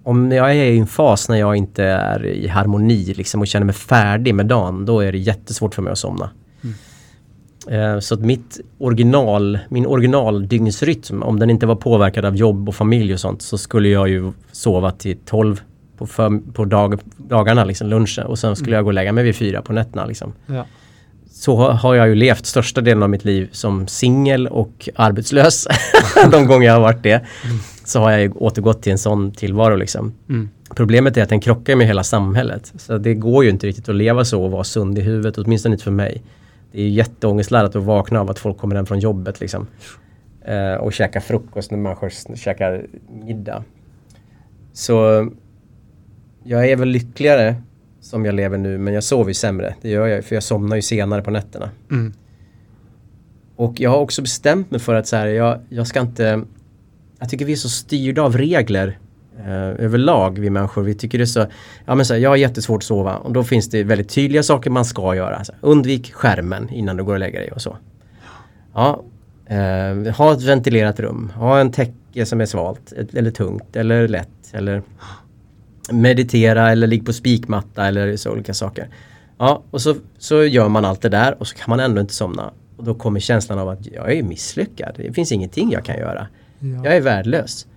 om 0.10 0.32
jag 0.32 0.50
är 0.52 0.64
i 0.64 0.80
en 0.80 0.88
fas 0.88 1.30
när 1.30 1.36
jag 1.38 1.56
inte 1.56 1.84
är 1.84 2.26
i 2.26 2.48
harmoni 2.48 3.14
liksom, 3.18 3.42
och 3.42 3.48
känner 3.48 3.66
mig 3.66 3.76
färdig 3.76 4.36
med 4.36 4.46
dagen, 4.46 4.86
då 4.86 5.00
är 5.00 5.12
det 5.12 5.18
jättesvårt 5.18 5.76
för 5.76 5.82
mig 5.82 5.92
att 5.92 5.98
somna. 5.98 6.30
Eh, 7.70 8.00
så 8.00 8.14
att 8.14 8.20
mitt 8.22 8.60
original, 8.78 9.60
min 9.70 9.86
originaldygnsrytm, 9.86 11.24
om 11.24 11.40
den 11.40 11.50
inte 11.50 11.66
var 11.66 11.76
påverkad 11.76 12.26
av 12.26 12.36
jobb 12.36 12.70
och 12.70 12.76
familj 12.76 13.14
och 13.14 13.20
sånt, 13.20 13.42
så 13.42 13.58
skulle 13.58 13.90
jag 13.90 14.10
ju 14.10 14.32
sova 14.52 14.92
till 14.92 15.18
12 15.26 15.62
på, 15.98 16.08
för, 16.08 16.52
på 16.54 16.66
dag, 16.66 17.00
dagarna, 17.18 17.64
liksom 17.66 17.88
lunchen. 17.88 18.26
Och 18.26 18.40
sen 18.40 18.56
skulle 18.56 18.76
jag 18.76 18.84
gå 18.86 18.90
och 18.90 18.94
lägga 18.94 19.12
mig 19.12 19.24
vid 19.24 19.36
fyra 19.36 19.62
på 19.62 19.74
nätterna. 19.74 20.06
Liksom. 20.06 20.34
Ja. 20.48 20.66
Så 21.32 21.56
har- 21.72 21.96
jag 21.96 22.08
ju 22.08 22.16
levt 22.16 22.46
största 22.46 22.82
delen 22.82 23.04
av 23.04 23.10
mitt 23.10 23.26
liv 23.26 23.50
som 23.52 23.88
singel 23.88 24.48
och 24.48 24.90
arbetslös. 24.96 25.68
De 26.32 26.48
gånger 26.48 26.68
jag 26.68 26.74
har 26.74 26.82
varit 26.82 27.04
det. 27.04 27.22
Så 27.90 28.00
har 28.00 28.12
jag 28.12 28.22
ju 28.22 28.32
återgått 28.32 28.82
till 28.82 28.92
en 28.92 28.98
sån 28.98 29.32
tillvaro 29.32 29.76
liksom. 29.76 30.14
Mm. 30.30 30.50
Problemet 30.76 31.18
är 31.18 31.24
att 31.24 31.30
den 31.30 31.40
krockar 31.40 31.76
med 31.76 31.88
hela 31.88 32.04
samhället. 32.04 32.74
Så 32.78 32.98
det 32.98 33.14
går 33.14 33.44
ju 33.44 33.50
inte 33.50 33.68
riktigt 33.68 33.90
att 33.90 33.96
leva 33.96 34.26
så 34.26 34.44
och 34.44 34.52
vara 34.52 34.64
sund 34.64 34.98
i 34.98 35.02
huvudet, 35.02 35.38
åtminstone 35.38 35.74
inte 35.74 35.84
för 35.84 35.92
mig. 35.92 36.24
Det 36.72 36.80
är 36.80 36.84
ju 36.84 36.90
jätteångestladdat 36.90 37.76
att 37.76 37.84
vakna 37.84 38.20
av 38.22 38.30
att 38.30 38.40
folk 38.40 38.58
kommer 38.58 38.76
hem 38.76 38.86
från 38.86 39.00
jobbet 39.00 39.40
liksom. 39.40 39.68
Eh, 40.46 40.74
och 40.74 40.94
käkar 40.94 41.20
frukost 41.20 41.72
när 41.72 41.78
människor 41.78 42.08
s- 42.08 42.28
käkar 42.36 42.86
middag. 43.26 43.64
Så 44.74 45.28
jag 46.44 46.70
är 46.70 46.76
väl 46.76 46.88
lyckligare 46.88 47.56
som 48.02 48.26
jag 48.26 48.36
lever 48.36 48.58
nu, 48.58 48.78
men 48.78 48.94
jag 48.94 49.04
sover 49.04 49.28
ju 49.30 49.34
sämre. 49.34 49.76
Det 49.82 49.90
gör 49.90 50.08
jag 50.08 50.26
för 50.26 50.36
jag 50.36 50.44
somnar 50.44 50.76
ju 50.76 50.82
senare 50.82 51.22
på 51.22 51.32
nätterna. 51.32 51.70
Mm. 51.92 52.14
Och 53.56 53.80
jag 53.80 53.90
har 53.90 53.98
också 53.98 54.22
bestämt 54.22 54.72
mig 54.72 54.80
för 54.80 54.94
att 54.96 55.08
så 55.08 55.16
här, 55.16 55.28
jag, 55.28 55.60
jag 55.70 55.88
ska 55.88 56.00
inte... 56.00 56.42
Jag 57.20 57.30
tycker 57.30 57.46
vi 57.46 57.52
är 57.52 57.58
så 57.58 57.70
styrda 57.70 58.22
av 58.22 58.38
regler 58.38 59.00
eh, 59.40 59.86
överlag, 59.86 60.40
vi 60.40 60.50
människor. 60.50 60.84
Vi 60.84 60.94
tycker 60.94 61.18
det 61.18 61.24
är 61.24 61.26
så... 61.26 61.46
Ja 61.86 61.96
men 61.96 62.06
så 62.06 62.14
här, 62.14 62.22
jag 62.22 62.30
har 62.30 62.36
jättesvårt 62.36 62.78
att 62.78 62.84
sova 62.84 63.18
och 63.18 63.34
då 63.34 63.44
finns 63.44 63.70
det 63.70 63.84
väldigt 63.84 64.10
tydliga 64.10 64.44
saker 64.44 64.70
man 64.70 64.86
ska 64.86 65.16
göra. 65.16 65.44
Så 65.44 65.52
här, 65.52 65.60
undvik 65.62 66.14
skärmen 66.14 66.70
innan 66.70 66.98
du 66.98 67.04
går 67.04 67.14
och 67.14 67.20
lägger 67.20 67.40
dig 67.40 67.52
och 67.52 67.62
så. 67.62 67.78
Ja, 68.74 69.04
eh, 69.46 70.16
ha 70.16 70.34
ett 70.34 70.44
ventilerat 70.44 71.00
rum. 71.00 71.32
Ha 71.36 71.60
en 71.60 71.72
täcke 71.72 72.26
som 72.26 72.42
är 72.42 72.46
svalt 72.46 72.94
eller 73.14 73.32
tungt 73.32 73.76
eller 73.76 74.08
lätt. 74.08 74.54
Eller 74.54 74.82
meditera 75.92 76.72
eller 76.72 76.88
ligga 76.88 77.04
på 77.04 77.14
spikmatta 77.14 77.88
eller 77.88 78.18
så 78.18 78.32
olika 78.32 78.54
saker. 78.54 78.88
Ja, 79.38 79.64
och 79.72 79.82
så, 79.82 79.96
så 80.18 80.44
gör 80.44 80.70
man 80.70 80.86
allt 80.86 81.02
det 81.02 81.10
där 81.10 81.36
och 81.40 81.48
så 81.48 81.56
kan 81.56 81.66
man 81.68 81.80
ändå 81.80 82.02
inte 82.02 82.14
somna. 82.14 82.52
Och 82.78 82.84
då 82.84 82.94
kommer 82.94 83.20
känslan 83.20 83.60
av 83.60 83.70
att 83.70 83.88
jag 83.88 84.14
är 84.14 84.24
misslyckad. 84.24 84.94
Det 84.98 85.14
finns 85.14 85.32
ingenting 85.32 85.72
jag 85.72 85.86
kan 85.86 85.98
göra. 85.98 86.28
Ja. 86.60 86.82
Jag 86.84 86.96
är 86.96 87.02
värdelös. 87.02 87.68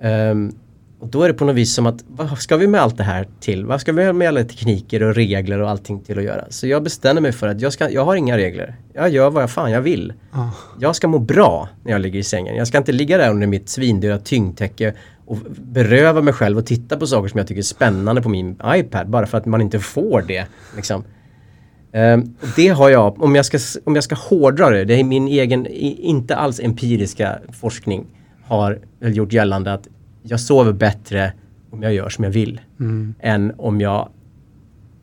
Ehm, 0.00 0.52
och 1.00 1.08
då 1.08 1.22
är 1.22 1.28
det 1.28 1.34
på 1.34 1.44
något 1.44 1.56
vis 1.56 1.74
som 1.74 1.86
att 1.86 2.04
vad 2.08 2.38
ska 2.38 2.56
vi 2.56 2.66
med 2.66 2.80
allt 2.80 2.96
det 2.96 3.04
här 3.04 3.28
till? 3.40 3.64
Vad 3.66 3.80
ska 3.80 3.92
vi 3.92 4.12
med 4.12 4.28
alla 4.28 4.44
tekniker 4.44 5.02
och 5.02 5.14
regler 5.14 5.60
och 5.60 5.70
allting 5.70 6.00
till 6.00 6.18
att 6.18 6.24
göra? 6.24 6.44
Så 6.48 6.66
jag 6.66 6.82
bestämde 6.82 7.20
mig 7.20 7.32
för 7.32 7.48
att 7.48 7.60
jag, 7.60 7.72
ska, 7.72 7.90
jag 7.90 8.04
har 8.04 8.16
inga 8.16 8.36
regler. 8.36 8.76
Jag 8.92 9.10
gör 9.10 9.30
vad 9.30 9.42
jag 9.42 9.50
fan 9.50 9.70
jag 9.70 9.80
vill. 9.80 10.12
Ja. 10.32 10.50
Jag 10.80 10.96
ska 10.96 11.08
må 11.08 11.18
bra 11.18 11.68
när 11.84 11.92
jag 11.92 12.00
ligger 12.00 12.18
i 12.18 12.22
sängen. 12.22 12.56
Jag 12.56 12.68
ska 12.68 12.78
inte 12.78 12.92
ligga 12.92 13.18
där 13.18 13.30
under 13.30 13.46
mitt 13.46 13.68
svindyra 13.68 14.18
tyngdtäcke 14.18 14.94
och 15.26 15.38
beröva 15.56 16.22
mig 16.22 16.34
själv 16.34 16.58
och 16.58 16.66
titta 16.66 16.96
på 16.96 17.06
saker 17.06 17.28
som 17.28 17.38
jag 17.38 17.46
tycker 17.46 17.60
är 17.60 17.62
spännande 17.62 18.22
på 18.22 18.28
min 18.28 18.56
iPad 18.66 19.08
bara 19.08 19.26
för 19.26 19.38
att 19.38 19.46
man 19.46 19.60
inte 19.60 19.78
får 19.78 20.22
det. 20.22 20.46
Liksom. 20.76 21.04
Och 22.40 22.48
det 22.56 22.68
har 22.68 22.88
jag, 22.88 23.22
om 23.22 23.34
jag, 23.34 23.44
ska, 23.44 23.58
om 23.84 23.94
jag 23.94 24.04
ska 24.04 24.14
hårdra 24.14 24.70
det, 24.70 24.84
det 24.84 25.00
är 25.00 25.04
min 25.04 25.28
egen, 25.28 25.66
inte 25.66 26.36
alls 26.36 26.60
empiriska 26.60 27.38
forskning 27.60 28.06
har 28.48 28.78
gjort 29.00 29.32
gällande 29.32 29.72
att 29.72 29.88
jag 30.22 30.40
sover 30.40 30.72
bättre 30.72 31.32
om 31.70 31.82
jag 31.82 31.94
gör 31.94 32.08
som 32.08 32.24
jag 32.24 32.30
vill 32.30 32.60
Mm. 32.80 33.14
än 33.20 33.52
om 33.56 33.80
jag 33.80 34.08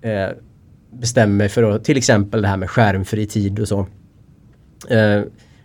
eh, 0.01 0.29
bestämmer 0.91 1.35
mig 1.35 1.49
för 1.49 1.63
att, 1.63 1.83
till 1.83 1.97
exempel 1.97 2.41
det 2.41 2.47
här 2.47 2.57
med 2.57 2.69
skärmfri 2.69 3.25
tid 3.27 3.59
och 3.59 3.67
så. 3.67 3.79
Eh, 4.89 5.21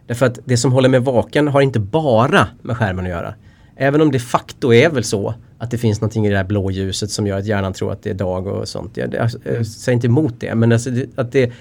därför 0.06 0.26
att 0.26 0.38
det 0.44 0.56
som 0.56 0.72
håller 0.72 0.88
mig 0.88 1.00
vaken 1.00 1.48
har 1.48 1.60
inte 1.60 1.80
bara 1.80 2.46
med 2.62 2.76
skärmen 2.76 3.04
att 3.04 3.10
göra. 3.10 3.34
Även 3.76 4.00
om 4.00 4.12
det 4.12 4.18
facto 4.18 4.72
är 4.72 4.90
väl 4.90 5.04
så 5.04 5.34
att 5.58 5.70
det 5.70 5.78
finns 5.78 6.00
någonting 6.00 6.26
i 6.26 6.30
det 6.30 6.36
här 6.36 6.44
blå 6.44 6.70
ljuset 6.70 7.10
som 7.10 7.26
gör 7.26 7.38
att 7.38 7.46
hjärnan 7.46 7.72
tror 7.72 7.92
att 7.92 8.02
det 8.02 8.10
är 8.10 8.14
dag 8.14 8.46
och 8.46 8.68
sånt. 8.68 8.96
Jag, 8.96 9.14
jag, 9.14 9.30
jag 9.44 9.66
säger 9.66 9.94
inte 9.96 10.06
emot 10.06 10.34
det, 10.38 10.54
men 10.54 10.72
alltså 10.72 10.90
det, 10.90 11.18
att 11.18 11.32
det, 11.32 11.52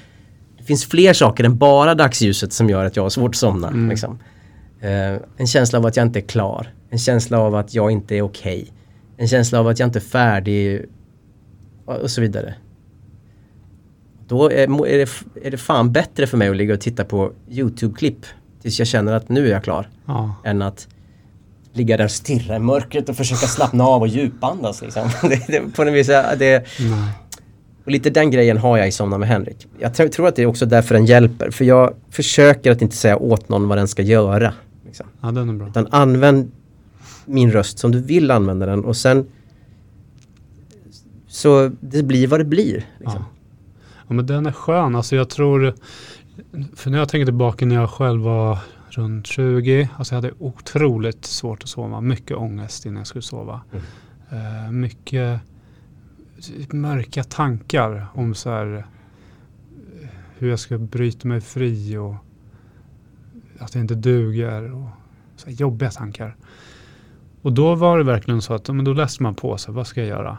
det 0.57 0.63
finns 0.63 0.85
fler 0.85 1.13
saker 1.13 1.43
än 1.43 1.57
bara 1.57 1.95
dagsljuset 1.95 2.53
som 2.53 2.69
gör 2.69 2.85
att 2.85 2.95
jag 2.95 3.03
har 3.03 3.09
svårt 3.09 3.29
att 3.31 3.35
somna. 3.35 3.67
Mm. 3.67 3.89
Liksom. 3.89 4.19
Eh, 4.81 5.15
en 5.37 5.47
känsla 5.47 5.79
av 5.79 5.85
att 5.85 5.97
jag 5.97 6.05
inte 6.05 6.19
är 6.19 6.27
klar. 6.27 6.73
En 6.89 6.99
känsla 6.99 7.39
av 7.39 7.55
att 7.55 7.73
jag 7.73 7.91
inte 7.91 8.15
är 8.15 8.21
okej. 8.21 8.67
En 9.17 9.27
känsla 9.27 9.59
av 9.59 9.67
att 9.67 9.79
jag 9.79 9.87
inte 9.87 9.99
är 9.99 10.01
färdig 10.01 10.85
och 11.85 12.11
så 12.11 12.21
vidare. 12.21 12.53
Då 14.27 14.51
är, 14.51 14.87
är, 14.87 14.97
det, 14.97 15.09
är 15.47 15.51
det 15.51 15.57
fan 15.57 15.91
bättre 15.91 16.27
för 16.27 16.37
mig 16.37 16.49
att 16.49 16.55
ligga 16.55 16.73
och 16.73 16.81
titta 16.81 17.05
på 17.05 17.31
YouTube-klipp 17.49 18.25
tills 18.61 18.79
jag 18.79 18.87
känner 18.87 19.13
att 19.13 19.29
nu 19.29 19.47
är 19.47 19.51
jag 19.51 19.63
klar. 19.63 19.89
Ja. 20.05 20.35
Än 20.43 20.61
att 20.61 20.87
ligga 21.73 21.97
där 21.97 22.03
och 22.03 22.11
stirra 22.11 22.55
i 22.55 22.59
mörkret 22.59 23.09
och 23.09 23.15
försöka 23.15 23.47
slappna 23.47 23.83
av 23.83 24.01
och 24.01 24.07
djupandas. 24.07 24.81
Liksom. 24.81 25.09
Det, 25.29 25.47
det, 25.47 25.61
på 25.75 25.83
något 25.83 25.93
vis, 25.93 26.07
det, 26.07 26.65
Nej. 26.79 27.09
och 27.85 27.91
lite 27.91 28.09
den 28.09 28.31
grejen 28.31 28.57
har 28.57 28.77
jag 28.77 28.87
i 28.87 28.91
Somna 28.91 29.17
med 29.17 29.29
Henrik. 29.29 29.67
Jag 29.79 29.93
tror 29.93 30.27
att 30.27 30.35
det 30.35 30.41
är 30.41 30.45
också 30.45 30.65
därför 30.65 30.95
den 30.95 31.05
hjälper. 31.05 31.51
För 31.51 31.65
jag 31.65 31.93
försöker 32.09 32.71
att 32.71 32.81
inte 32.81 32.95
säga 32.95 33.17
åt 33.17 33.49
någon 33.49 33.67
vad 33.67 33.77
den 33.77 33.87
ska 33.87 34.01
göra. 34.01 34.53
Liksom. 34.89 35.07
ja, 35.21 35.31
den 35.31 35.49
är 35.49 35.53
bra. 35.53 35.67
Utan 35.67 35.87
använd 35.91 36.51
min 37.25 37.51
röst 37.51 37.79
som 37.79 37.91
du 37.91 38.01
vill 38.01 38.31
använda 38.31 38.65
den 38.65 38.85
och 38.85 38.97
sen 38.97 39.25
så 41.27 41.71
det 41.79 42.03
blir 42.03 42.27
vad 42.27 42.39
det 42.39 42.45
blir. 42.45 42.85
Liksom. 42.99 43.23
Ja, 44.07 44.13
men 44.13 44.25
den 44.25 44.45
är 44.45 44.51
skön. 44.51 44.95
Alltså 44.95 45.15
jag 45.15 45.29
tror, 45.29 45.73
för 46.75 46.89
när 46.89 46.97
jag 46.97 47.09
tänker 47.09 47.25
tillbaka 47.25 47.65
när 47.65 47.75
jag 47.75 47.89
själv 47.89 48.21
var 48.21 48.57
runt 48.89 49.27
20, 49.27 49.89
alltså 49.97 50.15
jag 50.15 50.21
hade 50.21 50.33
otroligt 50.39 51.25
svårt 51.25 51.63
att 51.63 51.69
sova, 51.69 52.01
mycket 52.01 52.37
ångest 52.37 52.85
innan 52.85 52.97
jag 52.97 53.07
skulle 53.07 53.21
sova. 53.21 53.61
Mm. 53.71 54.65
Eh, 54.65 54.71
mycket 54.71 55.41
mörka 56.69 57.23
tankar 57.23 58.07
om 58.13 58.33
så 58.33 58.49
här 58.49 58.85
hur 60.37 60.49
jag 60.49 60.59
ska 60.59 60.77
bryta 60.77 61.27
mig 61.27 61.41
fri 61.41 61.97
och 61.97 62.15
att 63.59 63.75
jag 63.75 63.83
inte 63.83 63.95
duger 63.95 64.73
och 64.73 64.87
så 65.35 65.49
jobbiga 65.49 65.89
tankar. 65.91 66.35
Och 67.41 67.53
då 67.53 67.75
var 67.75 67.97
det 67.97 68.03
verkligen 68.03 68.41
så 68.41 68.53
att 68.53 68.67
men 68.69 68.85
då 68.85 68.93
läste 68.93 69.23
man 69.23 69.35
på 69.35 69.57
sig, 69.57 69.73
vad 69.73 69.87
ska 69.87 69.99
jag 69.99 70.09
göra? 70.09 70.37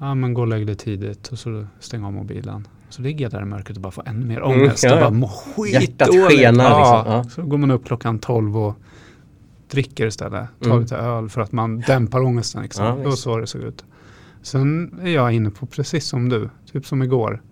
Ja 0.00 0.14
men 0.14 0.34
gå 0.34 0.40
och 0.40 0.46
lägg 0.48 0.66
dig 0.66 0.76
tidigt 0.76 1.28
och 1.28 1.38
så 1.38 1.66
stäng 1.80 2.04
av 2.04 2.12
mobilen. 2.12 2.68
Så 2.88 3.02
ligger 3.02 3.24
jag 3.24 3.32
där 3.32 3.42
i 3.42 3.44
mörkret 3.44 3.76
och 3.76 3.82
bara 3.82 3.90
får 3.90 4.08
ännu 4.08 4.26
mer 4.26 4.36
Mm, 4.40 4.50
ångest 4.60 4.84
ja, 4.84 4.90
och 4.92 4.96
ja. 4.96 5.00
bara 5.00 5.10
mår 5.10 5.30
Hjärtat 5.68 6.08
skitdåligt. 6.08 6.28
skenar 6.38 6.64
ja, 6.64 6.78
liksom, 6.98 7.12
ja. 7.12 7.24
Så 7.24 7.42
går 7.42 7.58
man 7.58 7.70
upp 7.70 7.86
klockan 7.86 8.18
12 8.18 8.56
och 8.58 8.74
dricker 9.70 10.06
istället. 10.06 10.48
Tar 10.60 10.66
Mm. 10.70 10.80
lite 10.80 10.96
öl 10.96 11.28
för 11.28 11.40
att 11.40 11.52
man 11.52 11.80
dämpar 11.80 12.20
ångesten. 12.20 12.62
Liksom. 12.62 12.84
Ja, 12.84 12.94
det 12.96 13.04
var 13.04 13.12
så 13.12 13.36
det 13.38 13.46
såg 13.46 13.62
ut. 13.62 13.84
Sen 14.42 14.98
är 15.02 15.10
jag 15.10 15.32
inne 15.32 15.50
på 15.50 15.66
precis 15.66 16.06
som 16.08 16.28
du, 16.28 16.48
typ 16.72 16.86
som 16.86 17.02
igår. 17.02 17.42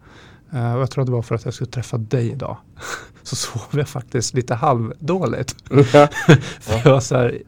Eh, 0.53 0.75
och 0.75 0.81
jag 0.81 0.91
tror 0.91 1.03
att 1.03 1.07
det 1.07 1.13
var 1.13 1.23
för 1.23 1.35
att 1.35 1.45
jag 1.45 1.55
skulle 1.55 1.71
träffa 1.71 1.99
dig 1.99 2.31
idag. 2.31 2.57
så 3.23 3.37
sov 3.37 3.63
jag 3.71 3.89
faktiskt 3.89 4.35
lite 4.35 4.55
halvdåligt. 4.55 5.57
Ja. 5.71 6.09
För 6.61 6.91
jag 6.91 7.03
så 7.03 7.17
här, 7.17 7.43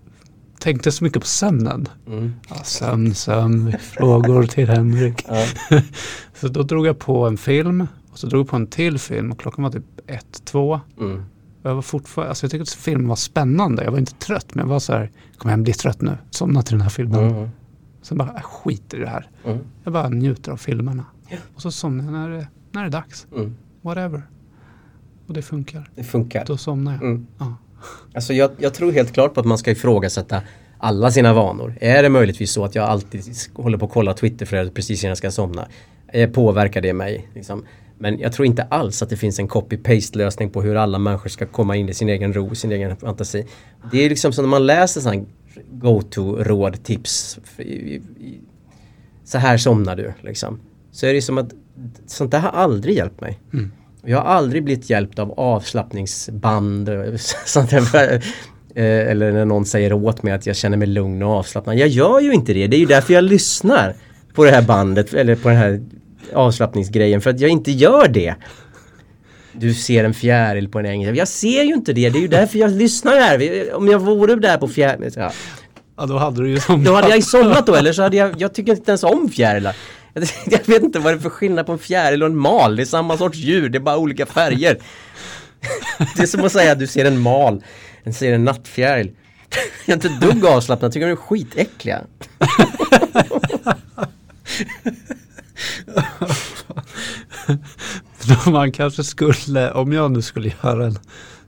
tänkte 0.59 0.93
så 0.93 1.05
mycket 1.05 1.23
på 1.23 1.29
sömnen. 1.29 1.89
Mm. 2.07 2.33
Ja, 2.49 2.57
sömn, 2.65 3.15
sömn, 3.15 3.77
frågor 3.81 4.47
till 4.47 4.69
Henrik. 4.69 5.27
Ja. 5.29 5.47
Så 6.35 6.49
då 6.49 6.63
drog 6.63 6.87
jag 6.87 6.99
på 6.99 7.27
en 7.27 7.37
film 7.37 7.87
och 8.11 8.19
så 8.19 8.27
drog 8.27 8.41
jag 8.41 8.49
på 8.49 8.57
en 8.57 8.67
till 8.67 8.99
film 8.99 9.33
och 9.33 9.41
klockan 9.41 9.63
var 9.63 9.71
typ 9.71 9.85
ett, 10.07 10.45
två. 10.45 10.81
Mm. 11.01 11.25
Jag 11.63 11.75
var 11.75 11.83
fortfarande, 11.83 12.29
alltså 12.29 12.45
jag 12.45 12.51
tyckte 12.51 12.63
att 12.63 12.71
filmen 12.71 13.09
var 13.09 13.17
spännande. 13.17 13.85
Jag 13.85 13.91
var 13.91 13.99
inte 13.99 14.15
trött 14.15 14.55
men 14.55 14.63
jag 14.65 14.69
var 14.69 14.79
så 14.79 14.93
här, 14.93 15.11
kommer 15.39 15.51
hem 15.51 15.63
bli 15.63 15.73
trött 15.73 16.01
nu. 16.01 16.19
Somna 16.31 16.63
till 16.63 16.75
den 16.75 16.81
här 16.81 16.89
filmen. 16.89 17.25
Mm. 17.25 17.49
Sen 18.03 18.19
bara, 18.19 18.33
jag 18.35 18.45
skiter 18.45 18.99
i 18.99 19.01
det 19.01 19.09
här. 19.09 19.31
Mm. 19.45 19.59
Jag 19.85 19.93
bara 19.93 20.09
njuter 20.09 20.53
av 20.53 20.57
filmerna. 20.57 21.05
Och 21.55 21.63
så 21.63 21.71
somnar 21.71 22.05
jag 22.05 22.13
när 22.13 22.31
det, 22.31 22.47
när 22.73 22.83
det 22.83 22.89
är 22.89 22.91
dags. 22.91 23.27
Mm. 23.37 23.57
Whatever. 23.83 24.23
Och 25.27 25.35
det 25.35 25.43
funkar. 25.43 25.91
Det 25.95 26.05
funkar. 26.05 26.45
Då 26.45 26.57
somnar 26.57 26.93
jag. 26.93 27.03
Mm. 27.03 27.27
Ja. 27.39 27.55
Alltså 28.15 28.33
jag, 28.33 28.51
jag 28.59 28.75
tror 28.75 28.93
helt 28.93 29.13
klart 29.13 29.35
på 29.35 29.41
att 29.41 29.47
man 29.47 29.59
ska 29.59 29.71
ifrågasätta 29.71 30.43
alla 30.79 31.11
sina 31.11 31.35
vanor. 31.35 31.79
Är 31.81 32.03
det 32.03 32.09
möjligtvis 32.09 32.53
så 32.53 32.65
att 32.65 32.75
jag 32.75 32.85
alltid 32.85 33.25
håller 33.55 33.79
på 33.79 33.87
att 33.87 33.93
kolla 33.93 34.15
Twitterflödet 34.15 34.75
precis 34.75 35.05
innan 35.05 35.09
jag 35.09 35.19
ska 35.19 35.31
somna? 35.31 35.69
Eh, 36.09 36.31
påverkar 36.31 36.81
det 36.81 36.93
mig? 36.93 37.29
Liksom? 37.35 37.65
Men 37.99 38.19
jag 38.19 38.33
tror 38.33 38.47
inte 38.47 38.63
alls 38.63 39.03
att 39.03 39.11
det 39.11 39.17
finns 39.17 39.39
en 39.39 39.49
copy-paste 39.49 40.17
lösning 40.17 40.51
på 40.51 40.63
hur 40.63 40.77
alla 40.77 40.99
människor 40.99 41.29
ska 41.29 41.47
komma 41.47 41.77
in 41.77 41.89
i 41.89 41.95
sin 41.95 42.09
egen 42.09 42.33
ro, 42.33 42.55
sin 42.55 42.73
egen 42.73 42.97
fantasi. 42.97 43.47
Det 43.93 43.99
är 44.05 44.09
liksom 44.09 44.33
som 44.33 44.45
när 44.45 44.51
man 44.51 44.67
läser 44.67 45.01
sådana 45.01 45.25
go-to-råd, 45.71 46.85
tips. 46.85 47.39
Så 49.25 49.39
här 49.39 49.59
somnar 49.59 49.97
du 49.97 50.13
liksom. 50.21 50.61
Så 50.91 51.07
är 51.07 51.15
det 51.15 51.23
som 51.23 51.39
att 51.39 51.53
sånt 52.07 52.31
där 52.31 52.39
har 52.39 52.51
aldrig 52.51 52.97
hjälpt 52.97 53.21
mig. 53.21 53.39
Mm. 53.53 53.73
Jag 54.05 54.19
har 54.19 54.25
aldrig 54.25 54.65
blivit 54.65 54.91
hjälpt 54.91 55.19
av 55.19 55.33
avslappningsband. 55.33 56.91
Sånt 57.47 57.71
där. 57.71 58.15
Eh, 58.75 58.85
Eller 58.85 59.33
när 59.33 59.45
någon 59.45 59.65
säger 59.65 59.93
åt 59.93 60.23
mig 60.23 60.33
att 60.33 60.47
jag 60.47 60.57
känner 60.57 60.77
mig 60.77 60.89
lugn 60.89 61.23
och 61.23 61.31
avslappnad. 61.31 61.79
Jag 61.79 61.89
gör 61.89 62.21
ju 62.21 62.33
inte 62.33 62.53
det. 62.53 62.67
Det 62.67 62.77
är 62.77 62.81
ju 62.81 62.87
därför 62.87 63.15
jag 63.15 63.25
lyssnar 63.25 63.95
på 64.35 64.45
det 64.45 64.51
här 64.51 64.63
bandet 64.63 65.15
eller 65.15 65.37
på 65.37 65.49
den 65.49 65.57
här 65.59 65.81
avslappningsgrejen. 66.35 67.21
För 67.21 67.31
att 67.31 67.41
jag 67.41 67.51
inte 67.51 67.71
gör 67.71 68.09
det. 68.09 68.35
Du 69.53 69.75
ser 69.75 70.05
en 70.05 70.15
fjäril 70.15 70.69
på 70.69 70.79
en 70.79 70.87
äng. 70.87 71.15
Jag 71.15 71.29
ser 71.29 71.63
ju 71.63 71.75
inte 71.75 71.93
det. 71.93 72.11
Det 72.11 72.19
är 72.19 72.23
ju 72.23 72.29
därför 72.29 72.59
jag 72.59 72.71
lyssnar 72.71 73.13
här. 73.21 73.75
Om 73.75 73.89
jag 73.89 73.99
vore 73.99 74.35
där 74.35 74.59
på 74.59 74.69
fjäril. 74.69 75.13
Ja. 75.17 75.33
ja, 75.97 76.07
då 76.07 76.19
hade 76.19 76.43
du 76.43 76.51
ju 76.51 76.61
somnat. 76.61 76.87
Då 76.87 76.95
hade 76.95 77.09
jag 77.09 77.25
somnat 77.25 77.67
då 77.67 77.75
eller 77.75 77.93
så 77.93 78.03
hade 78.03 78.17
jag, 78.17 78.35
jag 78.39 78.55
tycker 78.55 78.73
inte 78.73 78.91
ens 78.91 79.05
om 79.05 79.29
fjärilar. 79.29 79.77
Jag, 80.45 80.67
vet 80.67 80.83
inte 80.83 80.99
vad 80.99 81.13
det 81.13 81.17
är 81.17 81.21
för 81.21 81.31
skillnad 81.31 81.67
på 81.67 81.73
en 81.73 81.79
fjäril 81.79 82.23
och 82.23 82.29
en 82.29 82.37
mal. 82.37 82.77
Det 82.77 82.83
är 82.83 82.85
samma 82.85 83.17
sorts 83.17 83.39
djur, 83.39 83.69
det 83.69 83.79
är 83.79 83.81
bara 83.81 83.99
olika 83.99 84.27
färger. 84.27 84.79
Det 86.17 86.23
är 86.23 86.27
som 86.27 86.45
att 86.45 86.53
säga 86.53 86.73
att 86.73 86.79
du 86.79 86.87
ser 86.87 87.05
en 87.05 87.21
mal, 87.21 87.63
en 88.03 88.15
ser 88.15 88.33
en 88.33 88.45
nattfjäril. 88.45 89.11
Jag 89.87 89.93
är 89.93 89.95
inte 89.95 90.09
ett 90.09 90.21
dugg 90.21 90.47
avslappnad, 90.47 90.87
jag 90.87 90.93
tycker 90.93 91.07
de 91.07 91.13
är 91.13 91.17
skitäckliga. 91.17 92.05
Man 98.53 98.73
kanske 98.73 99.05
skulle, 99.05 99.71
om 99.71 99.93
jag 99.93 100.11
nu 100.11 100.23
skulle 100.23 100.53
göra 100.63 100.87
en 100.87 100.99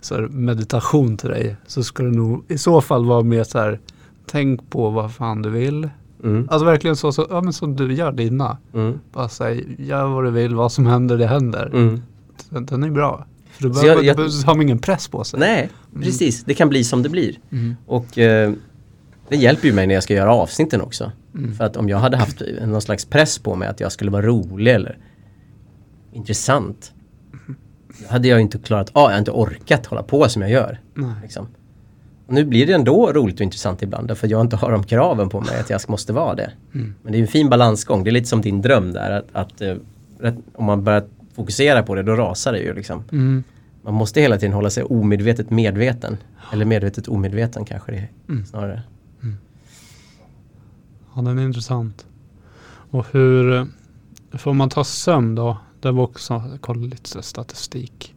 så 0.00 0.14
här 0.14 0.22
meditation 0.22 1.16
till 1.16 1.28
dig, 1.28 1.56
så 1.66 1.84
skulle 1.84 2.10
det 2.10 2.16
nog 2.16 2.44
i 2.48 2.58
så 2.58 2.80
fall 2.80 3.06
vara 3.06 3.22
mer 3.22 3.44
så 3.44 3.58
här, 3.58 3.80
tänk 4.26 4.70
på 4.70 4.90
vad 4.90 5.14
fan 5.14 5.42
du 5.42 5.50
vill. 5.50 5.88
Mm. 6.24 6.48
Alltså 6.50 6.64
verkligen 6.66 6.96
så, 6.96 7.12
så 7.12 7.26
ja, 7.30 7.40
men 7.40 7.52
som 7.52 7.76
du 7.76 7.94
gör 7.94 8.12
dina. 8.12 8.58
Mm. 8.74 9.00
Bara 9.12 9.28
säg, 9.28 9.66
gör 9.78 10.06
vad 10.06 10.24
du 10.24 10.30
vill, 10.30 10.54
vad 10.54 10.72
som 10.72 10.86
händer, 10.86 11.18
det 11.18 11.26
händer. 11.26 11.66
Mm. 11.66 12.02
Den, 12.50 12.66
den 12.66 12.82
är 12.82 12.90
bra. 12.90 13.26
För 13.50 13.62
då 13.62 13.68
behöver, 13.68 14.02
jag- 14.02 14.18
jag- 14.18 14.46
har 14.46 14.62
ingen 14.62 14.78
press 14.78 15.08
på 15.08 15.24
sig. 15.24 15.40
Nej, 15.40 15.70
precis. 16.02 16.44
Det 16.44 16.54
kan 16.54 16.68
bli 16.68 16.84
som 16.84 17.02
det 17.02 17.08
blir. 17.08 17.38
Mm. 17.52 17.76
Och 17.86 18.18
eh, 18.18 18.52
det 19.28 19.36
hjälper 19.36 19.68
ju 19.68 19.74
mig 19.74 19.86
när 19.86 19.94
jag 19.94 20.02
ska 20.02 20.14
göra 20.14 20.32
avsnitten 20.34 20.80
också. 20.80 21.12
Mm. 21.34 21.54
För 21.54 21.64
att 21.64 21.76
om 21.76 21.88
jag 21.88 21.98
hade 21.98 22.16
haft 22.16 22.42
någon 22.66 22.82
slags 22.82 23.04
press 23.04 23.38
på 23.38 23.54
mig 23.54 23.68
att 23.68 23.80
jag 23.80 23.92
skulle 23.92 24.10
vara 24.10 24.26
rolig 24.26 24.74
eller 24.74 24.98
intressant. 26.12 26.92
Då 27.88 28.08
hade 28.12 28.28
jag 28.28 28.40
inte 28.40 28.58
klarat 28.58 28.90
av, 28.92 29.02
jag 29.02 29.10
har 29.10 29.18
inte 29.18 29.30
orkat 29.30 29.86
hålla 29.86 30.02
på 30.02 30.28
som 30.28 30.42
jag 30.42 30.50
gör. 30.50 30.80
Liksom. 31.22 31.46
Nu 32.30 32.44
blir 32.44 32.66
det 32.66 32.72
ändå 32.72 33.12
roligt 33.12 33.34
och 33.34 33.40
intressant 33.40 33.82
ibland 33.82 34.08
därför 34.08 34.26
att 34.26 34.30
jag 34.30 34.40
inte 34.40 34.56
har 34.56 34.72
de 34.72 34.84
kraven 34.84 35.28
på 35.28 35.40
mig 35.40 35.60
att 35.60 35.70
jag 35.70 35.80
måste 35.88 36.12
vara 36.12 36.34
det. 36.34 36.52
Mm. 36.74 36.94
Men 37.02 37.12
det 37.12 37.18
är 37.18 37.22
en 37.22 37.28
fin 37.28 37.48
balansgång, 37.50 38.04
det 38.04 38.10
är 38.10 38.12
lite 38.12 38.28
som 38.28 38.40
din 38.40 38.62
dröm 38.62 38.92
där 38.92 39.10
att, 39.10 39.26
att 39.32 39.60
eh, 39.60 39.74
rätt- 40.18 40.38
om 40.54 40.64
man 40.64 40.84
börjar 40.84 41.04
fokusera 41.34 41.82
på 41.82 41.94
det 41.94 42.02
då 42.02 42.12
rasar 42.16 42.52
det 42.52 42.58
ju 42.58 42.74
liksom. 42.74 43.04
Mm. 43.12 43.44
Man 43.82 43.94
måste 43.94 44.20
hela 44.20 44.38
tiden 44.38 44.52
hålla 44.52 44.70
sig 44.70 44.82
omedvetet 44.84 45.50
medveten. 45.50 46.16
Eller 46.52 46.64
medvetet 46.64 47.08
omedveten 47.08 47.64
kanske 47.64 47.92
det 47.92 47.98
är 47.98 48.08
Mm. 48.28 48.46
snarare. 48.46 48.82
Ja, 51.14 51.22
den 51.22 51.38
är 51.38 51.42
intressant. 51.44 52.06
Och 52.90 53.06
hur, 53.12 53.52
eh, 53.56 53.64
får 54.32 54.54
man 54.54 54.68
ta 54.68 54.84
sömn 54.84 55.34
då? 55.34 55.56
Det 55.80 55.90
var 55.90 56.02
också, 56.04 56.42
jag 56.50 56.60
kollade 56.60 56.86
lite 56.86 57.22
statistik. 57.22 58.14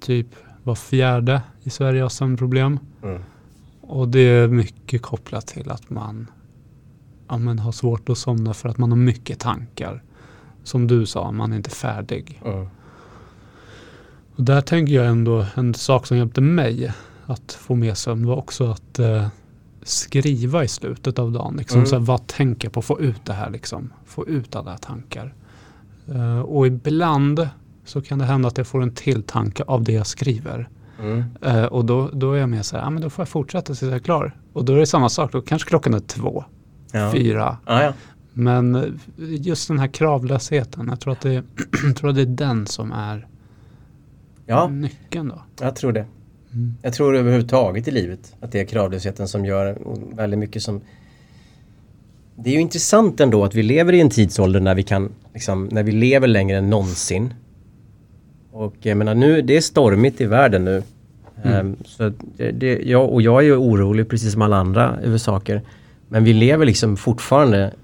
Typ 0.00 0.26
var 0.68 0.74
fjärde 0.74 1.42
i 1.62 1.70
Sverige 1.70 2.02
har 2.02 2.08
sömnproblem. 2.08 2.78
Mm. 3.02 3.22
Och 3.80 4.08
det 4.08 4.20
är 4.20 4.48
mycket 4.48 5.02
kopplat 5.02 5.46
till 5.46 5.70
att 5.70 5.90
man 5.90 6.30
ja, 7.28 7.38
men 7.38 7.58
har 7.58 7.72
svårt 7.72 8.08
att 8.08 8.18
somna 8.18 8.54
för 8.54 8.68
att 8.68 8.78
man 8.78 8.90
har 8.90 8.98
mycket 8.98 9.38
tankar. 9.38 10.02
Som 10.64 10.86
du 10.86 11.06
sa, 11.06 11.32
man 11.32 11.52
är 11.52 11.56
inte 11.56 11.70
färdig. 11.70 12.40
Mm. 12.44 12.68
Och 14.36 14.42
där 14.44 14.60
tänker 14.60 14.92
jag 14.94 15.06
ändå 15.06 15.46
en 15.54 15.74
sak 15.74 16.06
som 16.06 16.16
hjälpte 16.16 16.40
mig 16.40 16.92
att 17.26 17.52
få 17.52 17.74
mer 17.74 17.94
sömn 17.94 18.26
var 18.26 18.36
också 18.36 18.70
att 18.70 18.98
eh, 18.98 19.26
skriva 19.82 20.64
i 20.64 20.68
slutet 20.68 21.18
av 21.18 21.32
dagen. 21.32 21.56
Liksom, 21.56 21.78
Mm. 21.78 21.86
så 21.86 21.96
här, 21.98 22.04
vad 22.04 22.26
tänker 22.26 22.66
jag 22.68 22.72
på? 22.72 22.82
Få 22.82 23.00
ut 23.00 23.24
det 23.24 23.32
här 23.32 23.50
liksom. 23.50 23.92
Få 24.04 24.26
ut 24.26 24.56
alla 24.56 24.78
tankar. 24.78 25.34
Eh, 26.08 26.40
och 26.40 26.66
ibland 26.66 27.48
så 27.88 28.00
kan 28.02 28.18
det 28.18 28.24
hända 28.24 28.48
att 28.48 28.58
jag 28.58 28.66
får 28.66 28.82
en 28.82 28.94
till 28.94 29.22
tanke 29.22 29.62
av 29.62 29.84
det 29.84 29.92
jag 29.92 30.06
skriver. 30.06 30.68
Mm. 31.00 31.24
Eh, 31.42 31.64
och 31.64 31.84
då, 31.84 32.10
då 32.12 32.32
är 32.32 32.38
jag 32.38 32.48
mer 32.48 32.62
så 32.62 32.76
här, 32.76 32.82
ja 32.84 32.90
men 32.90 33.02
då 33.02 33.10
får 33.10 33.22
jag 33.22 33.28
fortsätta 33.28 33.66
tills 33.66 33.82
jag 33.82 33.92
är 33.92 33.98
klar. 33.98 34.36
Och 34.52 34.64
då 34.64 34.72
är 34.74 34.78
det 34.78 34.86
samma 34.86 35.08
sak, 35.08 35.32
då 35.32 35.40
kanske 35.42 35.68
klockan 35.68 35.94
är 35.94 36.00
två, 36.00 36.44
Ja. 36.92 37.12
fyra. 37.12 37.56
Ja, 37.66 37.82
ja. 37.82 37.92
Men 38.32 38.98
just 39.16 39.68
den 39.68 39.78
här 39.78 39.86
kravlösheten, 39.86 40.86
jag 40.88 41.00
tror 41.00 41.12
att 41.12 41.20
det, 41.20 41.42
tror 41.96 42.10
att 42.10 42.16
det 42.16 42.22
är 42.22 42.26
den 42.26 42.66
som 42.66 42.92
är 42.92 43.26
ja, 44.46 44.68
nyckeln 44.68 45.28
då. 45.28 45.42
jag 45.60 45.76
tror 45.76 45.92
det. 45.92 46.06
Mm. 46.52 46.74
Jag 46.82 46.92
tror 46.92 47.16
överhuvudtaget 47.16 47.88
i 47.88 47.90
livet 47.90 48.34
att 48.40 48.52
det 48.52 48.60
är 48.60 48.64
kravlösheten 48.64 49.28
som 49.28 49.44
gör 49.44 49.78
väldigt 50.16 50.38
mycket 50.38 50.62
som 50.62 50.80
Det 52.36 52.50
är 52.50 52.54
ju 52.54 52.60
intressant 52.60 53.20
ändå 53.20 53.44
att 53.44 53.54
vi 53.54 53.62
lever 53.62 53.92
i 53.92 54.00
en 54.00 54.10
tidsålder 54.10 54.60
när 54.60 54.74
vi 54.74 54.82
kan, 54.82 55.12
liksom, 55.34 55.68
när 55.72 55.82
vi 55.82 55.92
lever 55.92 56.28
längre 56.28 56.58
än 56.58 56.70
någonsin. 56.70 57.34
Och 58.58 58.74
jag 58.80 58.96
menar 58.96 59.14
nu, 59.14 59.42
det 59.42 59.56
är 59.56 59.60
stormigt 59.60 60.20
i 60.20 60.26
världen 60.26 60.64
nu. 60.64 60.82
Ehm, 61.44 61.76
så 61.84 62.12
det, 62.36 62.82
jag, 62.84 63.12
och 63.12 63.22
jag 63.22 63.40
är 63.40 63.44
ju 63.44 63.56
orolig 63.56 64.08
precis 64.08 64.32
som 64.32 64.42
alla 64.42 64.56
andra 64.56 64.98
över 65.02 65.18
saker. 65.18 65.62
Men 66.08 66.24
vi 66.24 66.32
lever 66.32 66.66
liksom 66.66 66.96
fortfarande, 66.96 67.74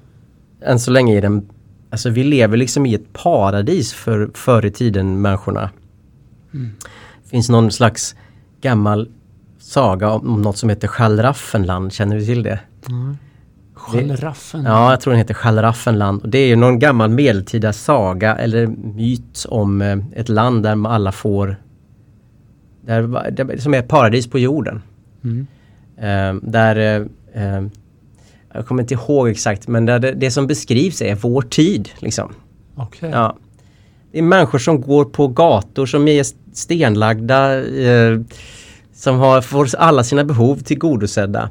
än 0.62 0.80
så 0.80 0.90
länge 0.90 1.16
i 1.16 1.20
den, 1.20 1.48
alltså 1.90 2.10
vi 2.10 2.24
lever 2.24 2.56
liksom 2.56 2.86
i 2.86 2.94
ett 2.94 3.12
paradis 3.12 3.92
för 3.92 4.30
förr 4.34 4.64
i 4.64 4.70
tiden 4.70 5.20
människorna. 5.20 5.70
Det 7.22 7.30
finns 7.30 7.48
någon 7.48 7.70
slags 7.70 8.16
gammal 8.60 9.08
saga 9.58 10.10
om 10.10 10.42
något 10.42 10.56
som 10.56 10.68
heter 10.68 10.88
Schallraffenland, 10.88 11.92
känner 11.92 12.16
du 12.16 12.26
till 12.26 12.42
det? 12.42 12.60
Mm. 12.88 13.16
Schallraffen. 13.74 14.64
Ja, 14.64 14.90
jag 14.90 15.00
tror 15.00 15.10
den 15.10 15.18
heter 15.18 15.34
Schallraffenland. 15.34 16.22
Och 16.22 16.28
det 16.28 16.38
är 16.38 16.46
ju 16.46 16.56
någon 16.56 16.78
gammal 16.78 17.10
medeltida 17.10 17.72
saga 17.72 18.36
eller 18.36 18.66
myt 18.66 19.46
om 19.48 19.82
eh, 19.82 19.98
ett 20.14 20.28
land 20.28 20.62
där 20.62 20.88
alla 20.88 21.12
får 21.12 21.56
där, 22.86 23.30
där, 23.30 23.56
som 23.56 23.74
är 23.74 23.82
paradis 23.82 24.26
på 24.26 24.38
jorden. 24.38 24.82
Mm. 25.24 25.46
Eh, 25.96 26.50
där 26.50 26.76
eh, 26.76 27.56
eh, 27.56 27.64
jag 28.52 28.66
kommer 28.66 28.82
inte 28.82 28.94
ihåg 28.94 29.28
exakt, 29.28 29.68
men 29.68 29.86
det, 29.86 29.98
det 29.98 30.30
som 30.30 30.46
beskrivs 30.46 31.02
är 31.02 31.14
vår 31.14 31.42
tid. 31.42 31.90
Liksom. 31.98 32.32
Okej. 32.76 33.10
Ja. 33.12 33.36
Det 34.12 34.18
är 34.18 34.22
människor 34.22 34.58
som 34.58 34.80
går 34.80 35.04
på 35.04 35.28
gator 35.28 35.86
som 35.86 36.08
är 36.08 36.24
stenlagda, 36.52 37.64
eh, 37.64 38.20
som 38.94 39.18
har, 39.18 39.40
får 39.40 39.76
alla 39.76 40.04
sina 40.04 40.24
behov 40.24 40.56
tillgodosedda. 40.56 41.50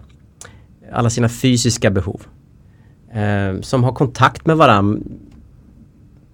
Alla 0.93 1.09
sina 1.09 1.29
fysiska 1.29 1.91
behov. 1.91 2.21
Eh, 3.13 3.61
som 3.61 3.83
har 3.83 3.93
kontakt 3.93 4.45
med 4.45 4.57
varandra. 4.57 5.01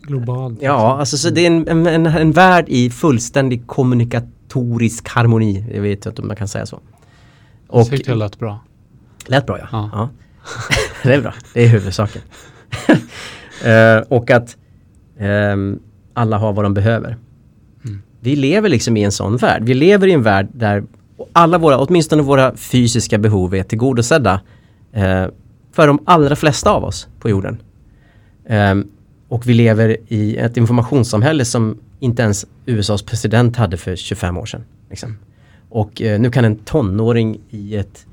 Globalt. 0.02 0.62
Ja, 0.62 1.00
alltså 1.00 1.18
så 1.18 1.30
det 1.30 1.42
är 1.42 1.48
en, 1.48 1.68
en, 1.68 1.88
en, 1.88 2.06
en 2.06 2.32
värld 2.32 2.66
i 2.68 2.90
fullständig 2.90 3.68
kommunikatorisk 3.68 5.10
harmoni. 5.10 5.66
Jag 5.74 5.82
vet 5.82 6.06
inte 6.06 6.22
om 6.22 6.28
man 6.28 6.38
kan 6.38 6.48
säga 6.48 6.66
så. 6.66 6.80
Och, 7.68 7.80
jag 7.80 7.90
tyckte 7.90 8.12
det 8.12 8.16
lät 8.16 8.40
bra. 8.40 8.60
Lät 9.26 9.46
bra 9.46 9.60
ja. 9.60 9.68
Ja. 9.72 9.90
ja. 9.94 10.10
det 11.04 11.14
är 11.14 11.22
bra, 11.22 11.34
det 11.54 11.64
är 11.64 11.68
huvudsaken. 11.68 12.22
Eh, 13.64 13.98
och 14.08 14.32
att 14.32 14.58
ehm, 15.18 15.80
alla 16.14 16.38
har 16.38 16.54
vad 16.54 16.66
de 16.66 16.74
behöver. 16.74 17.18
Mm. 17.86 18.02
Vi 18.20 18.36
lever 18.36 18.70
liksom 18.70 18.98
i 18.98 19.04
en 19.04 19.12
sån 19.12 19.38
värld. 19.38 19.64
Vi 19.64 19.74
lever 19.74 20.08
i 20.08 20.12
en 20.12 20.24
värld 20.24 20.48
där 20.54 20.84
alla 21.34 21.58
våra, 21.58 21.78
åtminstone 21.78 22.22
våra 22.22 22.56
fysiska 22.56 23.18
behov 23.18 23.56
är 23.56 23.64
tillgodosedda. 23.64 24.42
Eh, 24.94 25.26
för 25.72 25.88
de 25.88 26.00
allra 26.06 26.36
flesta 26.36 26.72
av 26.72 26.84
oss 26.84 27.08
på 27.20 27.30
jorden. 27.30 27.58
Ehm, 28.48 28.88
och 29.28 29.48
vi 29.48 29.54
lever 29.54 29.98
i 30.08 30.38
ett 30.38 30.58
informationssamhälle 30.58 31.46
som 31.46 31.78
inte 32.00 32.22
ens 32.22 32.46
USAs 32.66 33.02
president 33.02 33.56
hade 33.56 33.78
för 33.78 33.96
25 33.96 34.38
år 34.38 34.46
sedan. 34.46 34.64
Liksom. 34.90 35.18
Och 35.70 36.02
eh, 36.02 36.20
nu 36.20 36.32
kan 36.32 36.46
en 36.46 36.56
tonåring 36.56 37.42
i 37.50 37.76
ett, 37.76 38.06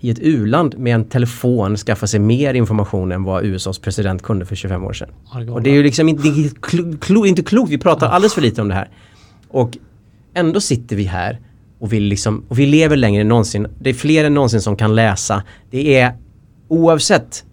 i 0.00 0.10
ett 0.10 0.18
u-land 0.20 0.78
med 0.78 0.94
en 0.94 1.04
telefon 1.04 1.76
skaffa 1.76 2.06
sig 2.06 2.20
mer 2.20 2.54
information 2.54 3.12
än 3.12 3.24
vad 3.24 3.44
USAs 3.44 3.78
president 3.78 4.22
kunde 4.22 4.46
för 4.46 4.56
25 4.56 4.84
år 4.84 4.92
sedan. 4.92 5.08
Och 5.50 5.62
det 5.62 5.70
är 5.70 5.74
ju 5.74 5.82
liksom 5.82 6.08
inte, 6.08 6.50
klo, 6.60 6.96
klo, 6.98 7.26
inte 7.26 7.42
klokt, 7.42 7.70
vi 7.70 7.78
pratar 7.78 8.08
alldeles 8.08 8.34
för 8.34 8.42
lite 8.42 8.62
om 8.62 8.68
det 8.68 8.74
här. 8.74 8.88
Och 9.48 9.78
ändå 10.34 10.60
sitter 10.60 10.96
vi 10.96 11.04
här 11.04 11.38
och 11.82 11.92
vi, 11.92 12.00
liksom, 12.00 12.44
och 12.48 12.58
vi 12.58 12.66
lever 12.66 12.96
längre 12.96 13.20
än 13.20 13.28
någonsin. 13.28 13.66
Det 13.78 13.90
är 13.90 13.94
fler 13.94 14.24
än 14.24 14.34
någonsin 14.34 14.60
som 14.60 14.76
kan 14.76 14.94
läsa. 14.94 15.42
Det 15.70 15.98
är 15.98 16.12
oavsett 16.68 17.44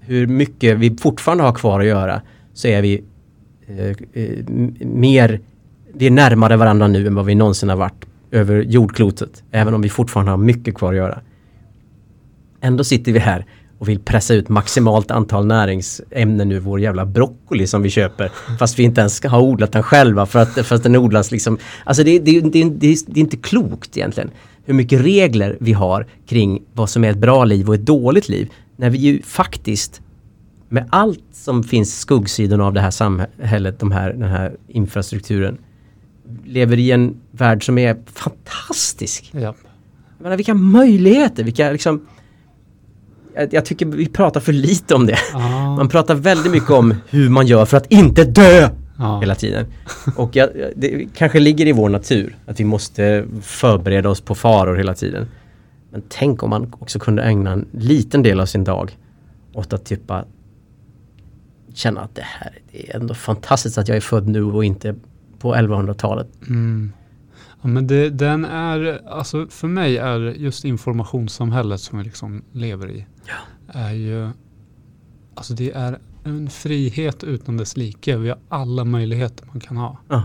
hur 0.00 0.26
mycket 0.26 0.78
vi 0.78 0.96
fortfarande 0.96 1.44
har 1.44 1.52
kvar 1.52 1.80
att 1.80 1.86
göra 1.86 2.22
så 2.54 2.68
är 2.68 2.82
vi 2.82 3.04
eh, 3.66 4.22
eh, 4.22 4.44
mer, 4.86 5.40
vi 5.94 6.06
är 6.06 6.10
närmare 6.10 6.56
varandra 6.56 6.88
nu 6.88 7.06
än 7.06 7.14
vad 7.14 7.24
vi 7.24 7.34
någonsin 7.34 7.68
har 7.68 7.76
varit 7.76 8.04
över 8.30 8.62
jordklotet. 8.62 9.42
Även 9.50 9.74
om 9.74 9.82
vi 9.82 9.88
fortfarande 9.88 10.32
har 10.32 10.38
mycket 10.38 10.74
kvar 10.74 10.92
att 10.92 10.96
göra. 10.96 11.20
Ändå 12.60 12.84
sitter 12.84 13.12
vi 13.12 13.18
här 13.18 13.46
och 13.82 13.88
vill 13.88 13.98
pressa 13.98 14.34
ut 14.34 14.48
maximalt 14.48 15.10
antal 15.10 15.46
näringsämnen 15.46 16.52
ur 16.52 16.60
vår 16.60 16.80
jävla 16.80 17.06
broccoli 17.06 17.66
som 17.66 17.82
vi 17.82 17.90
köper. 17.90 18.30
Fast 18.58 18.78
vi 18.78 18.82
inte 18.82 19.00
ens 19.00 19.24
har 19.24 19.40
odlat 19.40 19.72
den 19.72 19.82
själva 19.82 20.26
för 20.26 20.38
att, 20.38 20.66
för 20.66 20.74
att 20.74 20.82
den 20.82 20.96
odlas 20.96 21.30
liksom. 21.30 21.58
Alltså 21.84 22.04
det, 22.04 22.18
det, 22.18 22.40
det, 22.40 22.64
det, 22.64 22.96
det 23.06 23.20
är 23.20 23.22
inte 23.22 23.36
klokt 23.36 23.96
egentligen. 23.96 24.30
Hur 24.64 24.74
mycket 24.74 25.00
regler 25.00 25.56
vi 25.60 25.72
har 25.72 26.06
kring 26.26 26.62
vad 26.72 26.90
som 26.90 27.04
är 27.04 27.10
ett 27.10 27.18
bra 27.18 27.44
liv 27.44 27.68
och 27.68 27.74
ett 27.74 27.86
dåligt 27.86 28.28
liv. 28.28 28.50
När 28.76 28.90
vi 28.90 28.98
ju 28.98 29.22
faktiskt 29.22 30.00
med 30.68 30.88
allt 30.90 31.24
som 31.32 31.62
finns 31.64 31.98
skuggsidorna 31.98 32.64
av 32.64 32.72
det 32.72 32.80
här 32.80 32.90
samhället, 32.90 33.80
de 33.80 33.92
här, 33.92 34.12
den 34.12 34.30
här 34.30 34.56
infrastrukturen, 34.68 35.58
lever 36.44 36.78
i 36.78 36.90
en 36.90 37.16
värld 37.30 37.66
som 37.66 37.78
är 37.78 37.96
fantastisk. 38.06 39.30
Ja. 39.34 39.40
Jag 39.40 39.54
menar, 40.18 40.36
vilka 40.36 40.54
möjligheter, 40.54 41.44
vilka 41.44 41.70
liksom... 41.70 42.06
Jag, 43.34 43.54
jag 43.54 43.64
tycker 43.64 43.86
vi 43.86 44.06
pratar 44.06 44.40
för 44.40 44.52
lite 44.52 44.94
om 44.94 45.06
det. 45.06 45.18
Ja. 45.32 45.76
Man 45.76 45.88
pratar 45.88 46.14
väldigt 46.14 46.52
mycket 46.52 46.70
om 46.70 46.94
hur 47.08 47.28
man 47.28 47.46
gör 47.46 47.64
för 47.64 47.76
att 47.76 47.86
inte 47.92 48.24
dö 48.24 48.68
Ja. 48.98 49.20
hela 49.20 49.34
tiden. 49.34 49.66
Och 50.16 50.36
jag, 50.36 50.48
det 50.76 51.06
kanske 51.14 51.40
ligger 51.40 51.66
i 51.66 51.72
vår 51.72 51.88
natur 51.88 52.36
att 52.46 52.60
vi 52.60 52.64
måste 52.64 53.24
förbereda 53.42 54.08
oss 54.08 54.20
på 54.20 54.34
faror 54.34 54.76
hela 54.76 54.94
tiden. 54.94 55.26
Men 55.90 56.02
tänk 56.08 56.42
om 56.42 56.50
man 56.50 56.72
också 56.78 56.98
kunde 56.98 57.22
ägna 57.22 57.52
en 57.52 57.66
liten 57.72 58.22
del 58.22 58.40
av 58.40 58.46
sin 58.46 58.64
dag 58.64 58.98
åt 59.54 59.72
att 59.72 59.84
typ 59.84 60.00
känna 61.74 62.00
att 62.00 62.14
det 62.14 62.24
här 62.24 62.58
det 62.72 62.90
är 62.90 62.96
ändå 62.96 63.14
fantastiskt 63.14 63.78
att 63.78 63.88
jag 63.88 63.96
är 63.96 64.00
född 64.00 64.28
nu 64.28 64.42
och 64.44 64.64
inte 64.64 64.94
på 65.38 65.54
1100-talet. 65.54 66.28
Mm. 66.48 66.92
Ja, 67.62 67.68
men 67.68 67.86
det, 67.86 68.10
den 68.10 68.44
är, 68.44 69.08
alltså 69.08 69.46
för 69.46 69.68
mig 69.68 69.96
är 69.96 70.20
just 70.20 70.64
informationssamhället 70.64 71.80
som 71.80 71.98
vi 71.98 72.04
liksom 72.04 72.42
lever 72.52 72.90
i, 72.90 73.06
är 73.66 73.92
ju, 73.92 74.30
alltså 75.34 75.54
det 75.54 75.70
är 75.70 75.98
en 76.24 76.50
frihet 76.50 77.24
utan 77.24 77.56
dess 77.56 77.76
like. 77.76 78.16
Vi 78.16 78.28
har 78.28 78.38
alla 78.48 78.84
möjligheter 78.84 79.46
man 79.46 79.60
kan 79.60 79.76
ha. 79.76 79.98
Ja. 80.08 80.22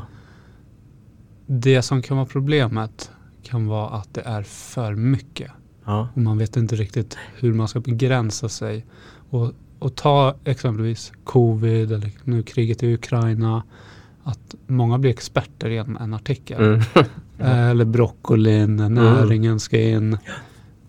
Det 1.48 1.82
som 1.82 2.02
kan 2.02 2.18
vara 2.18 2.28
problemet 2.28 3.12
kan 3.44 3.68
vara 3.68 3.90
att 3.90 4.14
det 4.14 4.22
är 4.22 4.44
för 4.44 4.96
mycket. 4.96 5.52
Ja. 5.86 6.10
Och 6.14 6.22
man 6.22 6.38
vet 6.38 6.58
inte 6.58 6.76
riktigt 6.76 7.18
hur 7.36 7.54
man 7.54 7.68
ska 7.68 7.80
begränsa 7.80 8.50
sig. 8.50 8.86
Och, 9.30 9.52
och 9.80 9.96
ta 9.96 10.36
exempelvis 10.44 11.12
covid 11.24 11.92
eller 11.92 12.12
nu 12.24 12.44
kriget 12.44 12.84
i 12.84 12.94
Ukraina. 12.94 13.64
Att 14.28 14.56
många 14.68 14.98
blir 14.98 15.12
experter 15.12 15.70
i 15.70 15.78
en, 15.78 15.98
en 15.98 16.14
artikel. 16.14 16.64
Mm. 16.64 16.82
Eh, 17.40 17.70
Eller 17.70 17.86
broccolin, 17.86 18.76
näringen 18.76 19.60
ska 19.60 19.80
in. 19.80 20.18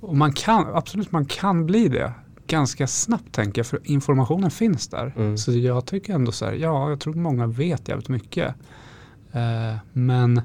Och 0.01 0.17
man 0.17 0.33
kan, 0.33 0.67
absolut 0.75 1.13
man 1.13 1.25
kan 1.25 1.67
bli 1.67 1.89
det 1.89 2.13
ganska 2.47 2.87
snabbt 2.87 3.33
tänker 3.33 3.59
jag, 3.59 3.67
för 3.67 3.81
informationen 3.85 4.51
finns 4.51 4.89
där. 4.89 5.13
Mm. 5.17 5.39
Så 5.39 5.53
jag 5.53 5.87
tycker 5.87 6.15
ändå 6.15 6.33
så 6.33 6.45
här, 6.45 6.53
ja, 6.53 6.91
jag 6.91 7.01
tror 7.01 7.15
många 7.15 7.47
vet 7.47 7.89
jävligt 7.89 8.09
mycket. 8.09 8.55
Eh, 9.33 9.77
men 9.93 10.37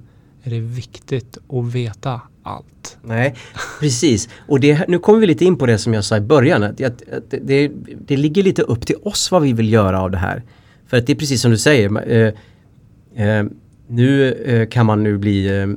är 0.44 0.50
det 0.50 0.60
viktigt 0.60 1.38
att 1.50 1.66
veta 1.66 2.22
allt? 2.44 2.98
Nej, 3.02 3.36
precis. 3.80 4.30
Och 4.48 4.60
det, 4.60 4.88
nu 4.88 5.00
kommer 5.00 5.20
vi 5.20 5.28
lite 5.28 5.46
in 5.46 5.58
på 5.58 5.66
det 5.66 5.78
som 5.78 5.94
jag 5.94 6.04
sa 6.04 6.18
i 6.18 6.22
början. 6.22 6.64
Att 6.64 6.78
det, 6.78 7.40
det, 7.42 7.72
det 8.08 8.18
ligger 8.18 8.44
lite 8.44 8.62
upp 8.62 8.86
till 8.86 8.98
oss 9.04 9.32
vad 9.32 9.42
vi 9.42 9.54
vill 9.54 9.74
göra 9.74 10.02
av 10.02 10.12
det 10.12 10.18
här. 10.18 10.44
För 10.88 10.98
att 10.98 11.08
det 11.08 11.14
är 11.14 11.18
precis 11.18 11.42
som 11.42 11.52
du 11.52 11.58
säger. 11.58 12.12
Eh, 12.12 12.34
eh, 13.16 13.44
nu 13.88 14.32
eh, 14.32 14.68
kan 14.70 14.86
man 14.86 15.04
nu 15.04 15.18
bli... 15.18 15.62
Eh, 15.62 15.68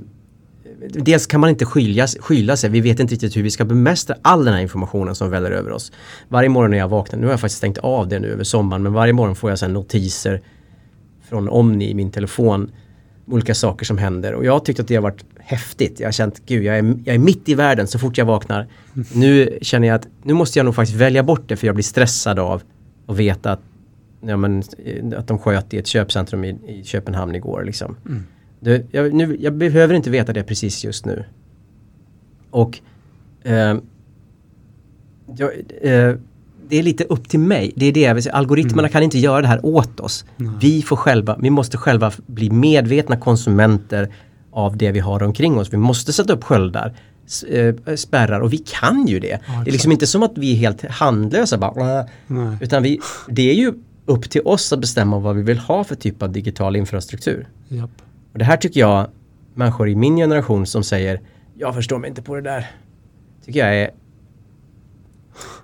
dels 0.90 1.26
kan 1.26 1.40
man 1.40 1.50
inte 1.50 1.64
skilja, 1.64 2.06
skylla 2.06 2.56
sig. 2.56 2.70
Vi 2.70 2.80
vet 2.80 3.00
inte 3.00 3.14
riktigt 3.14 3.36
hur 3.36 3.42
vi 3.42 3.50
ska 3.50 3.64
bemästra 3.64 4.16
all 4.22 4.44
den 4.44 4.54
här 4.54 4.60
informationen 4.60 5.14
som 5.14 5.30
väller 5.30 5.50
över 5.50 5.70
oss. 5.70 5.92
Varje 6.28 6.48
morgon 6.48 6.70
när 6.70 6.78
jag 6.78 6.88
vaknar, 6.88 7.18
nu 7.18 7.26
har 7.26 7.32
jag 7.32 7.40
faktiskt 7.40 7.58
stängt 7.58 7.78
av 7.78 8.08
det 8.08 8.18
nu 8.18 8.28
över 8.28 8.44
sommaren, 8.44 8.82
men 8.82 8.92
varje 8.92 9.12
morgon 9.12 9.36
får 9.36 9.50
jag 9.50 9.58
sen 9.58 9.72
notiser 9.72 10.40
från 11.28 11.48
Omni 11.48 11.90
i 11.90 11.94
min 11.94 12.10
telefon 12.10 12.70
olika 13.26 13.54
saker 13.54 13.84
som 13.84 13.98
händer 13.98 14.34
och 14.34 14.44
jag 14.44 14.52
har 14.52 14.60
tyckt 14.60 14.80
att 14.80 14.88
det 14.88 14.94
har 14.94 15.02
varit 15.02 15.24
häftigt. 15.38 16.00
Jag 16.00 16.06
har 16.06 16.12
känt, 16.12 16.42
gud 16.46 16.64
jag 16.64 16.78
är, 16.78 16.94
jag 17.04 17.14
är 17.14 17.18
mitt 17.18 17.48
i 17.48 17.54
världen 17.54 17.86
så 17.86 17.98
fort 17.98 18.18
jag 18.18 18.24
vaknar. 18.24 18.66
Nu 19.12 19.58
känner 19.62 19.88
jag 19.88 19.94
att 19.94 20.08
nu 20.22 20.34
måste 20.34 20.58
jag 20.58 20.64
nog 20.64 20.74
faktiskt 20.74 20.98
välja 20.98 21.22
bort 21.22 21.48
det 21.48 21.56
för 21.56 21.66
jag 21.66 21.74
blir 21.74 21.82
stressad 21.82 22.38
av 22.38 22.62
att 23.06 23.16
veta 23.16 23.52
att, 23.52 23.60
ja, 24.20 24.36
men, 24.36 24.62
eh, 24.84 25.18
att 25.18 25.26
de 25.26 25.38
sköt 25.38 25.74
i 25.74 25.78
ett 25.78 25.86
köpcentrum 25.86 26.44
i, 26.44 26.48
i 26.48 26.84
Köpenhamn 26.84 27.34
igår. 27.34 27.64
Liksom. 27.64 27.96
Mm. 28.06 28.24
Det, 28.60 28.86
jag, 28.90 29.14
nu, 29.14 29.36
jag 29.40 29.54
behöver 29.54 29.94
inte 29.94 30.10
veta 30.10 30.32
det 30.32 30.42
precis 30.42 30.84
just 30.84 31.06
nu. 31.06 31.24
Och 32.50 32.80
eh, 33.42 33.76
jag, 35.36 35.50
eh, 35.82 36.14
det 36.68 36.76
är 36.76 36.82
lite 36.82 37.04
upp 37.04 37.28
till 37.28 37.40
mig. 37.40 37.72
Det 37.76 37.86
är 37.86 37.92
det 37.92 38.00
jag 38.00 38.14
vill 38.14 38.22
säga. 38.22 38.34
Algoritmerna 38.34 38.80
Mm. 38.80 38.92
kan 38.92 39.02
inte 39.02 39.18
göra 39.18 39.42
det 39.42 39.48
här 39.48 39.66
åt 39.66 40.00
oss. 40.00 40.24
Nej. 40.36 40.50
Vi 40.60 40.82
får 40.82 40.96
själva, 40.96 41.36
vi 41.40 41.50
måste 41.50 41.76
själva 41.76 42.12
bli 42.26 42.50
medvetna 42.50 43.16
konsumenter 43.16 44.08
av 44.50 44.76
det 44.76 44.92
vi 44.92 44.98
har 45.00 45.22
omkring 45.22 45.58
oss. 45.58 45.72
Vi 45.72 45.76
måste 45.76 46.12
sätta 46.12 46.32
upp 46.32 46.44
sköldar, 46.44 46.94
eh, 47.48 47.74
spärrar 47.96 48.40
och 48.40 48.52
vi 48.52 48.58
kan 48.58 49.06
ju 49.06 49.20
det. 49.20 49.40
det 49.64 49.70
är 49.70 49.72
liksom 49.72 49.92
inte 49.92 50.06
som 50.06 50.22
att 50.22 50.38
vi 50.38 50.52
är 50.52 50.56
helt 50.56 50.84
handlösa 50.90 51.58
bara. 51.58 52.04
Utan 52.60 52.82
vi, 52.82 53.00
det 53.28 53.50
är 53.50 53.54
ju 53.54 53.72
upp 54.06 54.30
till 54.30 54.40
oss 54.44 54.72
att 54.72 54.80
bestämma 54.80 55.18
vad 55.18 55.36
vi 55.36 55.42
vill 55.42 55.58
ha 55.58 55.84
för 55.84 55.94
typ 55.94 56.22
av 56.22 56.32
digital 56.32 56.76
infrastruktur. 56.76 57.48
Japp. 57.68 57.90
Och 58.32 58.38
det 58.38 58.44
här 58.44 58.56
tycker 58.56 58.80
jag 58.80 59.06
människor 59.54 59.88
i 59.88 59.96
min 59.96 60.16
generation 60.16 60.66
som 60.66 60.82
säger 60.82 61.20
jag 61.58 61.74
förstår 61.74 61.98
mig 61.98 62.08
inte 62.08 62.22
på 62.22 62.34
det 62.34 62.40
där. 62.40 62.70
Tycker 63.44 63.60
jag 63.60 63.76
är 63.76 63.90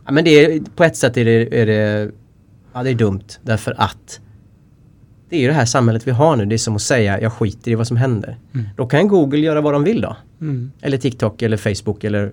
Ja 0.04 0.12
men 0.12 0.24
det 0.24 0.30
är, 0.30 0.60
på 0.76 0.84
ett 0.84 0.96
sätt 0.96 1.16
är 1.16 1.24
det, 1.24 1.60
är 1.60 1.66
det 1.66 2.10
Ja 2.72 2.82
det 2.82 2.90
är 2.90 2.94
dumt 2.94 3.24
därför 3.42 3.74
att 3.78 4.20
Det 5.28 5.36
är 5.36 5.40
ju 5.40 5.46
det 5.46 5.52
här 5.52 5.64
samhället 5.64 6.06
vi 6.06 6.10
har 6.10 6.36
nu. 6.36 6.44
Det 6.44 6.54
är 6.54 6.58
som 6.58 6.76
att 6.76 6.82
säga 6.82 7.20
jag 7.20 7.32
skiter 7.32 7.70
i 7.70 7.74
vad 7.74 7.86
som 7.86 7.96
händer. 7.96 8.36
Mm. 8.54 8.66
Då 8.76 8.86
kan 8.86 9.08
Google 9.08 9.38
göra 9.38 9.60
vad 9.60 9.72
de 9.72 9.84
vill 9.84 10.00
då. 10.00 10.16
Mm. 10.40 10.72
Eller 10.80 10.98
TikTok 10.98 11.42
eller 11.42 11.56
Facebook 11.56 12.04
eller 12.04 12.32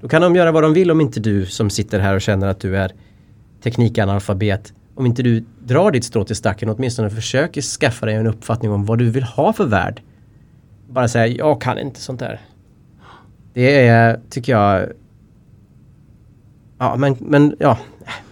Då 0.00 0.08
kan 0.08 0.22
de 0.22 0.36
göra 0.36 0.52
vad 0.52 0.62
de 0.62 0.72
vill 0.72 0.90
om 0.90 1.00
inte 1.00 1.20
du 1.20 1.46
som 1.46 1.70
sitter 1.70 2.00
här 2.00 2.14
och 2.14 2.20
känner 2.20 2.46
att 2.46 2.60
du 2.60 2.76
är 2.76 2.92
teknikanalfabet 3.62 4.72
om 4.96 5.06
inte 5.06 5.22
du 5.22 5.44
drar 5.64 5.90
ditt 5.90 6.04
strå 6.04 6.24
till 6.24 6.36
stacken 6.36 6.68
och 6.68 6.76
åtminstone 6.76 7.10
försöker 7.10 7.62
skaffa 7.62 8.06
dig 8.06 8.14
en 8.14 8.26
uppfattning 8.26 8.70
om 8.70 8.84
vad 8.84 8.98
du 8.98 9.10
vill 9.10 9.22
ha 9.22 9.52
för 9.52 9.66
värld. 9.66 10.02
Bara 10.88 11.08
säga 11.08 11.26
jag 11.26 11.60
kan 11.60 11.78
inte 11.78 12.00
sånt 12.00 12.20
där. 12.20 12.40
Det 13.52 13.86
är, 13.86 14.20
tycker 14.30 14.52
jag, 14.52 14.88
Ja, 16.78 16.96
men, 16.96 17.16
men 17.20 17.56
ja, 17.58 17.78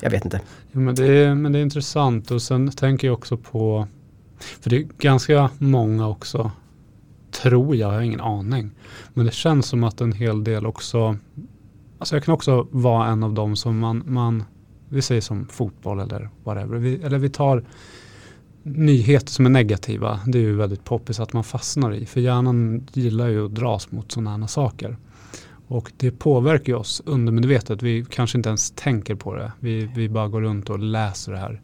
jag 0.00 0.10
vet 0.10 0.24
inte. 0.24 0.40
Ja, 0.72 0.78
men, 0.80 0.94
det 0.94 1.06
är, 1.06 1.34
men 1.34 1.52
det 1.52 1.58
är 1.58 1.62
intressant 1.62 2.30
och 2.30 2.42
sen 2.42 2.70
tänker 2.70 3.06
jag 3.06 3.14
också 3.14 3.36
på, 3.36 3.86
för 4.60 4.70
det 4.70 4.76
är 4.76 4.86
ganska 4.98 5.50
många 5.58 6.08
också, 6.08 6.50
tror 7.30 7.76
jag, 7.76 7.90
jag 7.90 7.96
har 7.96 8.02
ingen 8.02 8.20
aning, 8.20 8.70
men 9.14 9.26
det 9.26 9.32
känns 9.32 9.66
som 9.66 9.84
att 9.84 10.00
en 10.00 10.12
hel 10.12 10.44
del 10.44 10.66
också, 10.66 11.16
alltså 11.98 12.16
jag 12.16 12.24
kan 12.24 12.34
också 12.34 12.66
vara 12.70 13.06
en 13.08 13.22
av 13.22 13.32
dem 13.34 13.56
som 13.56 13.78
man, 13.78 14.02
man 14.06 14.44
vi 14.94 15.02
säger 15.02 15.20
som 15.20 15.46
fotboll 15.46 16.00
eller 16.00 16.28
whatever, 16.44 16.78
vi, 16.78 17.02
eller 17.02 17.18
vi 17.18 17.28
tar 17.28 17.64
nyheter 18.62 19.28
som 19.28 19.46
är 19.46 19.50
negativa, 19.50 20.20
det 20.26 20.38
är 20.38 20.42
ju 20.42 20.56
väldigt 20.56 20.84
poppis 20.84 21.20
att 21.20 21.32
man 21.32 21.44
fastnar 21.44 21.92
i, 21.92 22.06
för 22.06 22.20
hjärnan 22.20 22.86
gillar 22.92 23.28
ju 23.28 23.46
att 23.46 23.54
dras 23.54 23.90
mot 23.90 24.12
sådana 24.12 24.36
här 24.36 24.46
saker. 24.46 24.96
Och 25.66 25.92
det 25.96 26.10
påverkar 26.10 26.72
ju 26.72 26.78
oss 26.78 27.02
undermedvetet. 27.06 27.82
Vi 27.82 28.04
kanske 28.10 28.38
inte 28.38 28.48
ens 28.48 28.70
tänker 28.70 29.14
på 29.14 29.34
det. 29.34 29.52
Vi, 29.60 29.90
vi 29.94 30.08
bara 30.08 30.28
går 30.28 30.40
runt 30.40 30.70
och 30.70 30.78
läser 30.78 31.32
det 31.32 31.38
här. 31.38 31.60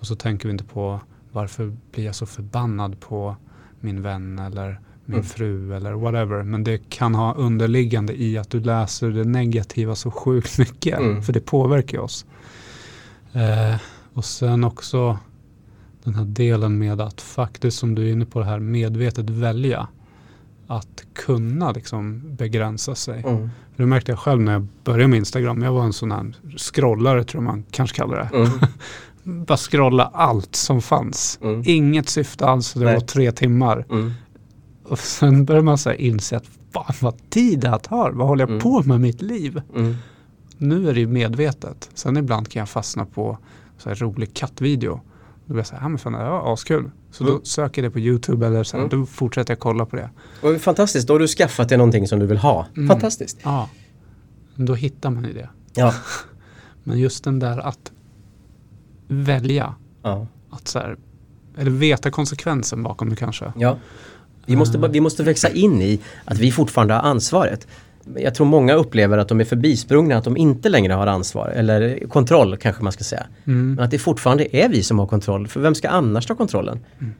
Och 0.00 0.06
så 0.06 0.16
tänker 0.16 0.48
vi 0.48 0.52
inte 0.52 0.64
på 0.64 1.00
varför 1.32 1.76
blir 1.92 2.04
jag 2.04 2.14
så 2.14 2.26
förbannad 2.26 3.00
på 3.00 3.36
min 3.80 4.02
vän 4.02 4.38
eller 4.38 4.80
min 5.04 5.14
mm. 5.14 5.24
fru 5.24 5.74
eller 5.74 5.92
whatever. 5.92 6.42
Men 6.42 6.64
det 6.64 6.90
kan 6.90 7.14
ha 7.14 7.34
underliggande 7.34 8.22
i 8.22 8.38
att 8.38 8.50
du 8.50 8.60
läser 8.60 9.10
det 9.10 9.24
negativa 9.24 9.94
så 9.94 10.10
sjukt 10.10 10.58
mycket. 10.58 10.98
Mm. 10.98 11.22
För 11.22 11.32
det 11.32 11.40
påverkar 11.40 11.98
oss. 11.98 12.26
Eh, 13.32 13.76
och 14.14 14.24
sen 14.24 14.64
också 14.64 15.18
den 16.04 16.14
här 16.14 16.24
delen 16.24 16.78
med 16.78 17.00
att 17.00 17.20
faktiskt 17.20 17.78
som 17.78 17.94
du 17.94 18.08
är 18.08 18.12
inne 18.12 18.26
på 18.26 18.38
det 18.38 18.44
här 18.44 18.58
medvetet 18.58 19.30
välja 19.30 19.88
att 20.66 21.04
kunna 21.14 21.72
liksom 21.72 22.22
begränsa 22.36 22.94
sig. 22.94 23.22
Mm. 23.26 23.50
För 23.76 23.82
det 23.82 23.86
märkte 23.86 24.12
jag 24.12 24.18
själv 24.18 24.40
när 24.40 24.52
jag 24.52 24.66
började 24.84 25.08
med 25.08 25.18
Instagram. 25.18 25.62
Jag 25.62 25.72
var 25.72 25.84
en 25.84 25.92
sån 25.92 26.12
här 26.12 26.34
scrollare 26.56 27.24
tror 27.24 27.42
man 27.42 27.64
kanske 27.70 27.96
kallar 27.96 28.16
det. 28.16 28.36
Mm. 28.36 28.50
Bara 29.44 29.58
scrolla 29.58 30.10
allt 30.14 30.56
som 30.56 30.82
fanns. 30.82 31.38
Mm. 31.42 31.62
Inget 31.66 32.08
syfte 32.08 32.46
alls. 32.46 32.72
Det 32.72 32.84
Nej. 32.84 32.94
var 32.94 33.00
tre 33.00 33.32
timmar. 33.32 33.86
Mm. 33.90 34.12
Och 34.84 34.98
sen 34.98 35.44
började 35.44 35.64
man 35.64 35.78
så 35.78 35.92
inse 35.92 36.36
att 36.36 36.46
fan 36.72 36.94
vad 37.00 37.30
tid 37.30 37.60
det 37.60 37.68
här 37.68 37.78
tar. 37.78 38.10
Vad 38.10 38.28
håller 38.28 38.42
jag 38.42 38.50
mm. 38.50 38.60
på 38.60 38.82
med 38.82 39.00
mitt 39.00 39.22
liv? 39.22 39.62
Nu 40.62 40.88
är 40.88 40.94
det 40.94 41.00
ju 41.00 41.06
medvetet. 41.06 41.90
Sen 41.94 42.16
ibland 42.16 42.48
kan 42.48 42.60
jag 42.60 42.68
fastna 42.68 43.06
på 43.06 43.38
så 43.78 43.88
här 43.88 43.96
rolig 43.96 44.34
kattvideo. 44.34 45.00
Då 45.46 45.52
blir 45.52 45.58
jag 45.58 45.66
så 45.66 45.74
här, 45.74 45.82
ja 45.82 45.88
men 45.88 45.98
fan 45.98 46.12
det 46.12 46.18
var 46.18 46.52
askul. 46.52 46.90
Så 47.10 47.24
mm. 47.24 47.36
då 47.36 47.44
söker 47.44 47.82
jag 47.82 47.90
det 47.90 47.92
på 47.92 47.98
YouTube 47.98 48.46
eller 48.46 48.64
så 48.64 48.76
här, 48.76 48.84
mm. 48.84 49.00
då 49.00 49.06
fortsätter 49.06 49.52
jag 49.52 49.58
kolla 49.58 49.86
på 49.86 49.96
det. 49.96 50.10
Och 50.42 50.60
fantastiskt, 50.60 51.08
då 51.08 51.14
har 51.14 51.18
du 51.18 51.28
skaffat 51.28 51.68
dig 51.68 51.78
någonting 51.78 52.08
som 52.08 52.18
du 52.18 52.26
vill 52.26 52.38
ha. 52.38 52.66
Mm. 52.76 52.88
Fantastiskt. 52.88 53.38
Ja, 53.42 53.68
då 54.54 54.74
hittar 54.74 55.10
man 55.10 55.24
ju 55.24 55.32
det. 55.32 55.48
Ja. 55.74 55.94
men 56.84 56.98
just 56.98 57.24
den 57.24 57.38
där 57.38 57.58
att 57.58 57.92
välja. 59.08 59.74
Ja. 60.02 60.26
Att 60.50 60.68
så 60.68 60.78
här, 60.78 60.96
eller 61.58 61.70
veta 61.70 62.10
konsekvensen 62.10 62.82
bakom 62.82 63.10
det 63.10 63.16
kanske. 63.16 63.52
Ja. 63.56 63.78
Vi 64.46 64.56
måste, 64.56 64.78
uh. 64.78 64.88
vi 64.88 65.00
måste 65.00 65.22
växa 65.22 65.48
in 65.48 65.82
i 65.82 66.00
att 66.24 66.38
vi 66.38 66.52
fortfarande 66.52 66.94
har 66.94 67.02
ansvaret 67.02 67.66
jag 68.16 68.34
tror 68.34 68.46
många 68.46 68.74
upplever 68.74 69.18
att 69.18 69.28
de 69.28 69.40
är 69.40 69.44
förbisprungna, 69.44 70.16
att 70.16 70.24
de 70.24 70.36
inte 70.36 70.68
längre 70.68 70.92
har 70.92 71.06
ansvar 71.06 71.48
eller 71.48 72.08
kontroll 72.08 72.56
kanske 72.56 72.82
man 72.82 72.92
ska 72.92 73.04
säga. 73.04 73.26
Mm. 73.44 73.74
Men 73.74 73.84
att 73.84 73.90
det 73.90 73.98
fortfarande 73.98 74.56
är 74.56 74.68
vi 74.68 74.82
som 74.82 74.98
har 74.98 75.06
kontroll, 75.06 75.48
för 75.48 75.60
vem 75.60 75.74
ska 75.74 75.88
annars 75.88 76.26
ta 76.26 76.34
kontrollen? 76.34 76.78
Mm. 76.98 77.12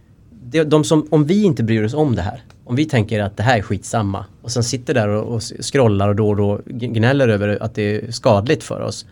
Det, 0.43 0.65
de 0.65 0.85
som, 0.85 1.07
om 1.11 1.25
vi 1.25 1.45
inte 1.45 1.63
bryr 1.63 1.85
oss 1.85 1.95
om 1.95 2.17
det 2.17 2.23
här, 2.23 2.43
om 2.65 2.77
vi 2.77 2.85
tänker 2.85 3.23
att 3.23 3.37
det 3.37 3.43
här 3.43 3.59
är 3.59 3.63
skitsamma 3.63 4.25
och 4.43 4.51
sen 4.51 4.65
sitter 4.65 4.95
där 4.95 5.09
och, 5.09 5.35
och 5.35 5.43
scrollar 5.43 6.09
och 6.09 6.17
då 6.17 6.29
och 6.29 6.37
då 6.37 6.61
gnäller 6.67 7.29
över 7.29 7.63
att 7.63 7.75
det 7.75 7.83
är 7.97 8.11
skadligt 8.11 8.63
för 8.63 8.81
oss. 8.81 9.07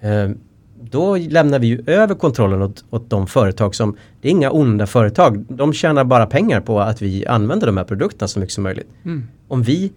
Eh, 0.00 0.30
då 0.90 1.16
lämnar 1.16 1.58
vi 1.58 1.66
ju 1.66 1.82
över 1.86 2.14
kontrollen 2.14 2.62
åt, 2.62 2.84
åt 2.90 3.10
de 3.10 3.26
företag 3.26 3.74
som, 3.74 3.96
det 4.20 4.28
är 4.28 4.32
inga 4.32 4.50
onda 4.50 4.86
företag, 4.86 5.44
de 5.48 5.72
tjänar 5.72 6.04
bara 6.04 6.26
pengar 6.26 6.60
på 6.60 6.80
att 6.80 7.02
vi 7.02 7.26
använder 7.26 7.66
de 7.66 7.76
här 7.76 7.84
produkterna 7.84 8.28
så 8.28 8.40
mycket 8.40 8.54
som 8.54 8.64
möjligt. 8.64 8.88
Mm. 9.04 9.28
Om 9.48 9.62
vi 9.62 9.92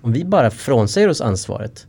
om 0.00 0.12
vi 0.12 0.24
bara 0.24 0.50
frånsäger 0.50 1.08
oss 1.08 1.20
ansvaret 1.20 1.86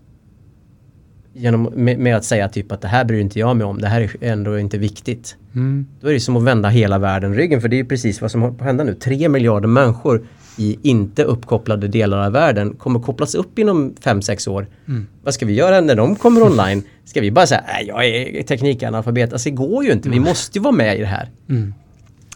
genom, 1.33 1.63
med, 1.63 1.99
med, 1.99 2.15
att 2.15 2.23
säga 2.23 2.49
typ 2.49 2.71
att 2.71 2.81
det 2.81 2.87
här 2.87 3.05
bryr 3.05 3.19
inte 3.19 3.39
jag 3.39 3.57
mig 3.57 3.65
om, 3.65 3.81
det 3.81 3.87
här 3.87 4.01
är 4.01 4.31
ändå 4.31 4.59
inte 4.59 4.77
viktigt. 4.77 5.35
Mm. 5.55 5.87
Då 6.01 6.07
är 6.07 6.13
det 6.13 6.19
som 6.19 6.37
att 6.37 6.43
vända 6.43 6.69
hela 6.69 6.97
världen 6.97 7.35
ryggen 7.35 7.61
för 7.61 7.67
det 7.67 7.79
är 7.79 7.83
precis 7.83 8.21
vad 8.21 8.31
som 8.31 8.41
håller 8.41 8.55
på 8.55 8.63
att 8.63 8.67
hända 8.67 8.83
nu. 8.83 8.93
Tre 8.93 9.29
miljarder 9.29 9.67
människor 9.67 10.23
i 10.57 10.79
inte 10.81 11.23
uppkopplade 11.23 11.87
delar 11.87 12.25
av 12.25 12.31
världen 12.31 12.73
kommer 12.73 12.99
kopplas 12.99 13.35
upp 13.35 13.59
inom 13.59 13.95
5-6 14.01 14.49
år. 14.49 14.67
Mm. 14.87 15.07
Vad 15.23 15.33
ska 15.33 15.45
vi 15.45 15.53
göra 15.53 15.81
när 15.81 15.95
de 15.95 16.15
kommer 16.15 16.43
online? 16.43 16.83
Ska 17.05 17.21
vi 17.21 17.31
bara 17.31 17.47
säga 17.47 17.63
nej 17.67 17.85
jag 17.87 18.05
är 18.05 18.43
teknikanalfabet? 18.43 19.33
Alltså 19.33 19.49
det 19.49 19.55
går 19.55 19.85
ju 19.85 19.91
inte, 19.91 20.09
vi 20.09 20.17
mm. 20.17 20.29
måste 20.29 20.57
ju 20.57 20.63
vara 20.63 20.75
med 20.75 20.97
i 20.97 20.99
det 20.99 21.05
här. 21.05 21.29
Mm. 21.49 21.73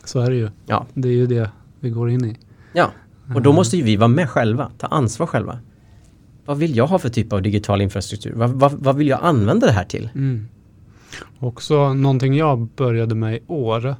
Så 0.03 0.19
är 0.19 0.29
det 0.29 0.35
ju. 0.35 0.49
Ja. 0.65 0.85
Det 0.93 1.07
är 1.07 1.13
ju 1.13 1.27
det 1.27 1.49
vi 1.79 1.89
går 1.89 2.09
in 2.09 2.25
i. 2.25 2.37
Ja. 2.73 2.91
Och 3.35 3.41
då 3.41 3.53
måste 3.53 3.77
ju 3.77 3.83
vi 3.83 3.95
vara 3.95 4.07
med 4.07 4.29
själva, 4.29 4.71
ta 4.77 4.87
ansvar 4.87 5.27
själva. 5.27 5.59
Vad 6.45 6.57
vill 6.57 6.75
jag 6.75 6.87
ha 6.87 6.99
för 6.99 7.09
typ 7.09 7.33
av 7.33 7.41
digital 7.41 7.81
infrastruktur? 7.81 8.33
Vad, 8.35 8.49
vad, 8.49 8.71
vad 8.71 8.95
vill 8.95 9.07
jag 9.07 9.19
använda 9.23 9.67
det 9.67 9.73
här 9.73 9.85
till? 9.85 10.09
Mm. 10.15 10.47
Också 11.39 11.93
någonting 11.93 12.35
jag 12.35 12.59
började 12.59 13.15
med 13.15 13.35
i 13.35 13.39
år 13.47 13.95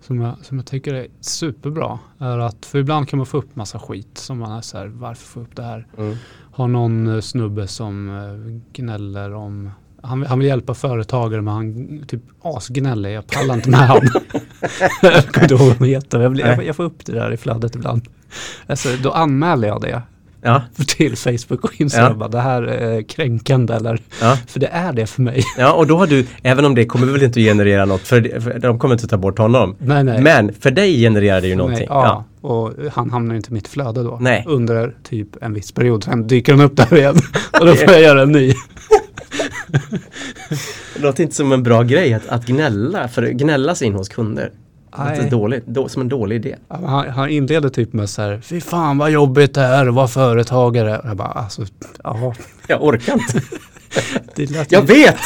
som 0.00 0.20
jag, 0.20 0.34
som 0.42 0.56
jag 0.56 0.66
tycker 0.66 0.94
är 0.94 1.06
superbra 1.20 1.98
är 2.18 2.38
att, 2.38 2.66
för 2.66 2.78
ibland 2.78 3.08
kan 3.08 3.16
man 3.16 3.26
få 3.26 3.38
upp 3.38 3.56
massa 3.56 3.78
skit 3.78 4.18
som 4.18 4.38
man 4.38 4.52
är 4.52 4.60
så 4.60 4.78
här, 4.78 4.86
varför 4.86 5.26
få 5.26 5.40
upp 5.40 5.56
det 5.56 5.62
här? 5.62 5.86
Mm. 5.98 6.16
Har 6.52 6.68
någon 6.68 7.14
eh, 7.14 7.20
snubbe 7.20 7.66
som 7.66 8.08
eh, 8.08 8.60
gnäller 8.72 9.34
om 9.34 9.70
han, 10.08 10.26
han 10.26 10.38
vill 10.38 10.48
hjälpa 10.48 10.74
företagare 10.74 11.42
men 11.42 11.54
han 11.54 12.04
typ 12.08 12.22
asgnäller. 12.42 13.08
Jag 13.10 13.26
pallar 13.26 13.54
inte 13.54 13.70
med 13.70 13.88
honom. 13.88 14.08
jag 15.02 15.26
kommer 15.26 15.42
inte 15.42 15.54
ihåg 15.54 15.68
vad 15.68 15.76
han 15.76 15.88
heter. 15.88 16.20
Jag, 16.20 16.38
jag, 16.38 16.64
jag 16.64 16.76
får 16.76 16.84
upp 16.84 17.06
det 17.06 17.12
där 17.12 17.32
i 17.32 17.36
flödet 17.36 17.74
ibland. 17.74 18.08
Alltså, 18.66 18.88
då 19.02 19.10
anmäler 19.10 19.68
jag 19.68 19.80
det 19.80 20.02
ja. 20.42 20.62
till 20.86 21.16
Facebook 21.16 21.64
och 21.64 21.80
Instagram. 21.80 22.20
Ja. 22.20 22.28
Det 22.28 22.40
här 22.40 22.62
är 22.62 23.02
kränkande 23.02 23.74
eller, 23.74 24.00
ja. 24.20 24.36
för 24.46 24.60
det 24.60 24.66
är 24.66 24.92
det 24.92 25.06
för 25.06 25.22
mig. 25.22 25.42
Ja, 25.58 25.72
och 25.72 25.86
då 25.86 25.96
har 25.96 26.06
du, 26.06 26.26
även 26.42 26.64
om 26.64 26.74
det 26.74 26.84
kommer 26.84 27.06
väl 27.06 27.22
inte 27.22 27.40
generera 27.40 27.84
något, 27.84 28.00
för, 28.00 28.40
för 28.40 28.58
de 28.58 28.78
kommer 28.78 28.94
inte 28.94 29.04
att 29.04 29.10
ta 29.10 29.16
bort 29.16 29.38
honom. 29.38 29.76
Nej, 29.78 30.04
nej. 30.04 30.22
Men 30.22 30.52
för 30.52 30.70
dig 30.70 31.00
genererar 31.00 31.40
det 31.40 31.48
ju 31.48 31.56
någonting. 31.56 31.86
Nej, 31.90 31.98
ja. 31.98 32.24
ja. 32.42 32.48
och 32.48 32.72
han 32.92 33.10
hamnar 33.10 33.34
inte 33.34 33.50
i 33.50 33.54
mitt 33.54 33.68
flöde 33.68 34.02
då. 34.02 34.18
Nej. 34.20 34.44
Under 34.46 34.94
typ 35.02 35.28
en 35.42 35.54
viss 35.54 35.72
period. 35.72 36.04
Sen 36.04 36.26
dyker 36.26 36.52
han 36.52 36.60
upp 36.64 36.76
där 36.76 36.96
igen 36.96 37.16
och 37.60 37.66
då 37.66 37.74
får 37.74 37.92
jag 37.92 38.02
göra 38.02 38.22
en 38.22 38.32
ny. 38.32 38.54
Det 40.94 41.02
låter 41.02 41.22
inte 41.22 41.34
som 41.34 41.52
en 41.52 41.62
bra 41.62 41.82
grej 41.82 42.14
att, 42.14 42.28
att 42.28 42.46
gnälla, 42.46 43.08
för 43.08 43.22
gnällas 43.26 43.82
in 43.82 43.94
hos 43.94 44.08
kunder. 44.08 44.50
Lite 45.10 45.28
dåligt, 45.30 45.66
då, 45.66 45.88
som 45.88 46.02
en 46.02 46.08
dålig 46.08 46.36
idé. 46.36 46.56
Han, 46.68 47.08
han 47.08 47.28
inleder 47.28 47.68
typ 47.68 47.92
med 47.92 48.10
så 48.10 48.22
här, 48.22 48.40
fy 48.40 48.60
fan 48.60 48.98
vad 48.98 49.10
jobbigt 49.10 49.54
det 49.54 49.60
är 49.60 49.86
att 49.86 49.94
vara 49.94 50.08
företagare. 50.08 51.00
Jag 51.04 51.16
bara, 51.16 51.28
alltså, 51.28 51.62
ja. 52.04 52.34
Jag 52.66 52.84
orkar 52.84 53.12
inte. 53.12 53.42
jag 54.74 54.82
vet! 54.82 55.20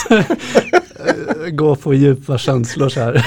Gå 1.56 1.76
på 1.76 1.94
djupa 1.94 2.38
känslor 2.38 2.88
så 2.88 3.00
här. 3.00 3.26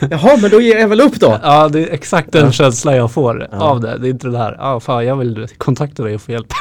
Jaha, 0.10 0.38
men 0.42 0.50
då 0.50 0.60
ger 0.60 0.78
jag 0.78 0.88
väl 0.88 1.00
upp 1.00 1.14
då? 1.14 1.38
Ja, 1.42 1.68
det 1.68 1.80
är 1.88 1.92
exakt 1.92 2.32
den 2.32 2.44
ja. 2.44 2.52
känslan 2.52 2.96
jag 2.96 3.12
får 3.12 3.48
ja. 3.52 3.58
av 3.58 3.80
det. 3.80 3.98
Det 3.98 4.08
är 4.08 4.10
inte 4.10 4.28
det 4.28 4.38
här, 4.38 4.56
ja 4.58 4.80
fan 4.80 5.06
jag 5.06 5.16
vill 5.16 5.46
kontakta 5.58 6.02
dig 6.02 6.14
och 6.14 6.22
få 6.22 6.32
hjälp. 6.32 6.52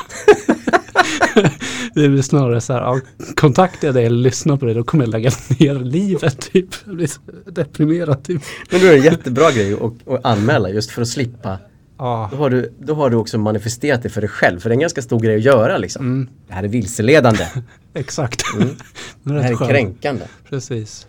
Det 1.94 2.10
blir 2.10 2.22
snarare 2.22 2.62
så 2.62 2.74
här, 2.74 2.82
ja, 2.82 3.00
kontaktar 3.36 3.88
jag 3.88 3.96
dig 3.96 4.06
eller 4.06 4.18
lyssnar 4.18 4.58
på 4.58 4.66
dig 4.66 4.76
då 4.76 4.84
kommer 4.84 5.04
jag 5.04 5.12
lägga 5.12 5.32
ner 5.60 5.76
livet 5.76 6.52
typ. 6.52 6.68
Jag 6.86 6.96
blir 6.96 7.10
deprimerad 7.52 8.24
typ. 8.24 8.42
Men 8.72 8.80
då 8.80 8.86
är 8.86 8.92
det 8.92 8.98
en 8.98 9.04
jättebra 9.04 9.52
grej 9.52 9.74
att, 9.74 10.08
att 10.08 10.26
anmäla 10.26 10.70
just 10.70 10.92
för 10.92 11.02
att 11.02 11.08
slippa. 11.08 11.58
Då, 11.98 12.06
har 12.38 12.50
du, 12.50 12.74
då 12.80 12.94
har 12.94 13.10
du 13.10 13.18
också 13.18 13.38
manifesterat 13.38 14.04
det 14.04 14.10
för 14.10 14.22
dig 14.22 14.30
själv, 14.30 14.60
för 14.60 14.70
det 14.70 14.74
är 14.74 14.76
en 14.76 14.80
ganska 14.80 15.02
stor 15.02 15.20
grej 15.20 15.36
att 15.36 15.42
göra 15.42 15.78
liksom. 15.78 16.06
Mm. 16.06 16.30
Det 16.48 16.54
här 16.54 16.64
är 16.64 16.68
vilseledande. 16.68 17.48
Exakt. 17.94 18.42
Mm. 18.56 18.70
det 19.24 19.42
här 19.42 19.52
är 19.52 19.68
kränkande. 19.68 20.26
Precis. 20.50 21.08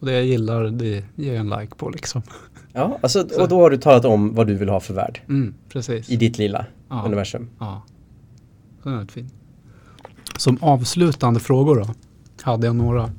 Och 0.00 0.06
det 0.06 0.12
jag 0.12 0.24
gillar, 0.24 0.64
det 0.64 1.04
ger 1.14 1.34
jag 1.34 1.36
en 1.36 1.50
like 1.50 1.74
på 1.76 1.90
liksom. 1.90 2.22
Ja, 2.72 2.98
alltså, 3.00 3.28
och 3.38 3.48
då 3.48 3.60
har 3.60 3.70
du 3.70 3.76
talat 3.76 4.04
om 4.04 4.34
vad 4.34 4.46
du 4.46 4.54
vill 4.54 4.68
ha 4.68 4.80
för 4.80 4.94
värld. 4.94 5.20
Mm, 5.28 5.54
precis. 5.68 6.10
I 6.10 6.16
ditt 6.16 6.38
lilla 6.38 6.66
ja. 6.88 7.02
universum. 7.06 7.50
Ja. 7.58 7.82
Den 8.82 8.94
är 8.94 9.06
fin. 9.06 9.30
Som 10.36 10.58
avslutande 10.60 11.40
frågor 11.40 11.76
då, 11.76 11.94
hade 12.42 12.66
jag 12.66 12.76
några. 12.76 13.10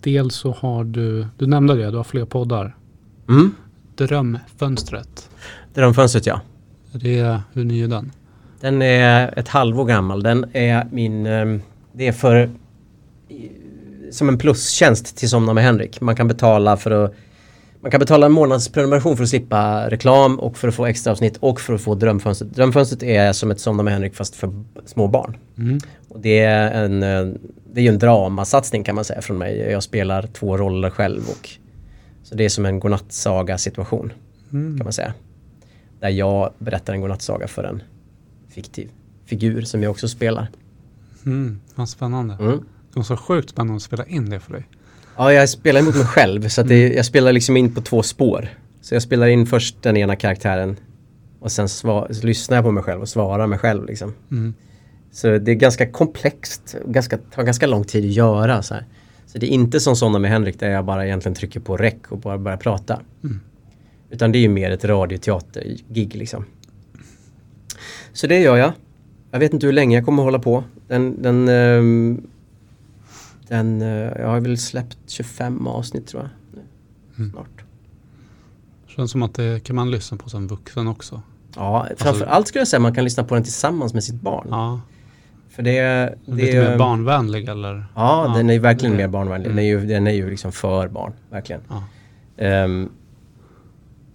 Dels 0.00 0.34
så 0.34 0.52
har 0.52 0.84
du, 0.84 1.26
du 1.38 1.46
nämnde 1.46 1.74
det, 1.74 1.90
du 1.90 1.96
har 1.96 2.04
fler 2.04 2.24
poddar. 2.24 2.76
Mm. 3.28 3.54
Drömfönstret. 3.94 5.30
Drömfönstret 5.74 6.26
ja. 6.26 6.40
Det 6.92 7.18
är, 7.18 7.40
hur 7.52 7.64
ny 7.64 7.84
är 7.84 7.88
den? 7.88 8.12
Den 8.60 8.82
är 8.82 9.38
ett 9.38 9.48
halvår 9.48 9.84
gammal. 9.84 10.22
Den 10.22 10.46
är 10.52 10.86
min, 10.90 11.26
ehm, 11.26 11.62
det 11.92 12.08
är 12.08 12.12
för 12.12 12.50
som 14.10 14.28
en 14.28 14.38
plustjänst 14.38 15.16
till 15.16 15.28
Somna 15.28 15.52
med 15.52 15.64
Henrik. 15.64 16.00
Man 16.00 16.16
kan 16.16 16.28
betala 16.28 16.76
för 16.76 16.90
att 16.90 17.14
man 17.80 17.90
kan 17.90 18.00
betala 18.00 18.26
en 18.26 18.32
månadsprenumeration 18.32 19.16
för 19.16 19.24
att 19.24 19.30
slippa 19.30 19.90
reklam 19.90 20.40
och 20.40 20.56
för 20.56 20.68
att 20.68 20.74
få 20.74 20.86
extra 20.86 21.12
avsnitt 21.12 21.36
och 21.36 21.60
för 21.60 21.74
att 21.74 21.80
få 21.80 21.94
Drömfönstret. 21.94 22.54
Drömfönstret 22.54 23.02
är 23.02 23.32
som 23.32 23.50
ett 23.50 23.60
Somna 23.60 23.82
med 23.82 23.92
Henrik 23.92 24.14
fast 24.14 24.36
för 24.36 24.64
små 24.86 25.08
barn. 25.08 25.36
Mm. 25.60 25.78
Och 26.08 26.20
det 26.20 26.38
är 26.38 26.84
en, 26.84 27.02
eh, 27.02 27.34
det 27.72 27.80
är 27.80 27.82
ju 27.82 27.88
en 27.88 27.98
dramasatsning 27.98 28.84
kan 28.84 28.94
man 28.94 29.04
säga 29.04 29.22
från 29.22 29.38
mig. 29.38 29.58
Jag 29.58 29.82
spelar 29.82 30.22
två 30.22 30.56
roller 30.56 30.90
själv 30.90 31.20
och 31.28 31.48
så 32.22 32.34
det 32.34 32.44
är 32.44 32.48
som 32.48 32.66
en 32.66 32.80
godnattsaga 32.80 33.58
situation 33.58 34.12
Mm. 34.52 34.76
kan 34.76 34.84
man 34.84 34.92
säga. 34.92 35.14
Där 36.00 36.08
jag 36.08 36.52
berättar 36.58 36.92
en 36.92 37.00
godnattsaga 37.00 37.48
för 37.48 37.64
en 37.64 37.82
fiktiv 38.48 38.90
figur 39.26 39.62
som 39.62 39.82
jag 39.82 39.90
också 39.90 40.08
spelar. 40.08 40.48
Mm. 41.26 41.60
Vad 41.74 41.88
spännande. 41.88 42.34
Mm. 42.40 42.58
Det 42.92 42.96
var 42.96 43.02
så 43.02 43.16
sjukt 43.16 43.50
spännande 43.50 43.76
att 43.76 43.82
spela 43.82 44.06
in 44.06 44.30
det 44.30 44.40
för 44.40 44.52
dig. 44.52 44.68
Ja, 45.16 45.32
jag 45.32 45.48
spelar 45.48 45.80
emot 45.80 45.94
mig 45.96 46.06
själv 46.06 46.48
så 46.48 46.60
att 46.60 46.68
det, 46.68 46.92
jag 46.94 47.04
spelar 47.06 47.32
liksom 47.32 47.56
in 47.56 47.74
på 47.74 47.80
två 47.80 48.02
spår. 48.02 48.48
Så 48.80 48.94
jag 48.94 49.02
spelar 49.02 49.26
in 49.26 49.46
först 49.46 49.82
den 49.82 49.96
ena 49.96 50.16
karaktären 50.16 50.76
och 51.40 51.52
sen 51.52 51.68
lyssnar 52.22 52.56
jag 52.56 52.64
på 52.64 52.70
mig 52.70 52.82
själv 52.82 53.00
och 53.00 53.08
svarar 53.08 53.46
mig 53.46 53.58
själv 53.58 53.84
liksom. 53.86 54.14
Mm. 54.30 54.54
Så 55.12 55.38
det 55.38 55.50
är 55.50 55.54
ganska 55.54 55.90
komplext, 55.90 56.76
ganska, 56.86 57.18
tar 57.18 57.42
ganska 57.42 57.66
lång 57.66 57.84
tid 57.84 58.04
att 58.04 58.10
göra. 58.10 58.62
Så, 58.62 58.74
här. 58.74 58.84
så 59.26 59.38
det 59.38 59.46
är 59.46 59.50
inte 59.50 59.80
som 59.80 59.96
sådana 59.96 60.18
med 60.18 60.30
Henrik 60.30 60.60
där 60.60 60.70
jag 60.70 60.84
bara 60.84 61.06
egentligen 61.06 61.34
trycker 61.34 61.60
på 61.60 61.76
rec 61.76 61.94
och 62.08 62.18
bara 62.18 62.38
börjar 62.38 62.58
prata. 62.58 63.00
Mm. 63.24 63.40
Utan 64.10 64.32
det 64.32 64.38
är 64.38 64.40
ju 64.40 64.48
mer 64.48 64.70
ett 64.70 64.84
radioteater-gig 64.84 66.14
liksom. 66.14 66.44
Så 68.12 68.26
det 68.26 68.38
gör 68.38 68.56
jag. 68.56 68.72
Jag 69.30 69.38
vet 69.38 69.52
inte 69.52 69.66
hur 69.66 69.72
länge 69.72 69.96
jag 69.96 70.04
kommer 70.04 70.22
hålla 70.22 70.38
på. 70.38 70.64
Den, 70.88 71.22
den, 71.22 71.48
ehm, 71.48 72.26
den, 73.48 73.82
eh, 73.82 73.88
jag 73.88 74.28
har 74.28 74.40
väl 74.40 74.58
släppt 74.58 74.98
25 75.06 75.66
avsnitt 75.66 76.06
tror 76.06 76.22
jag. 76.22 76.30
Nu. 76.54 76.62
Mm. 77.18 77.30
Snart. 77.30 77.64
Känns 78.86 79.10
som 79.10 79.22
att 79.22 79.34
det 79.34 79.64
kan 79.64 79.76
man 79.76 79.90
lyssna 79.90 80.16
på 80.16 80.28
som 80.30 80.46
vuxen 80.46 80.88
också. 80.88 81.22
Ja, 81.56 81.88
framför 81.96 82.26
allt 82.26 82.48
skulle 82.48 82.60
jag 82.60 82.68
säga 82.68 82.80
man 82.80 82.94
kan 82.94 83.04
lyssna 83.04 83.24
på 83.24 83.34
den 83.34 83.44
tillsammans 83.44 83.94
med 83.94 84.04
sitt 84.04 84.20
barn. 84.20 84.46
Ja. 84.50 84.80
För 85.50 85.62
det, 85.62 85.80
det 85.80 86.16
Lite 86.24 86.58
mer 86.58 86.78
barnvänlig 86.78 87.48
eller? 87.48 87.84
Ja, 87.94 88.32
den 88.36 88.50
är 88.50 88.58
verkligen 88.58 88.96
mer 88.96 89.08
barnvänlig. 89.08 89.50
Den 89.50 89.58
är 89.58 89.62
ju, 89.62 89.86
den 89.86 90.06
är 90.06 90.12
ju 90.12 90.30
liksom 90.30 90.52
för 90.52 90.88
barn, 90.88 91.12
verkligen. 91.30 91.60
Ja. 91.68 91.84
Ehm, 92.36 92.88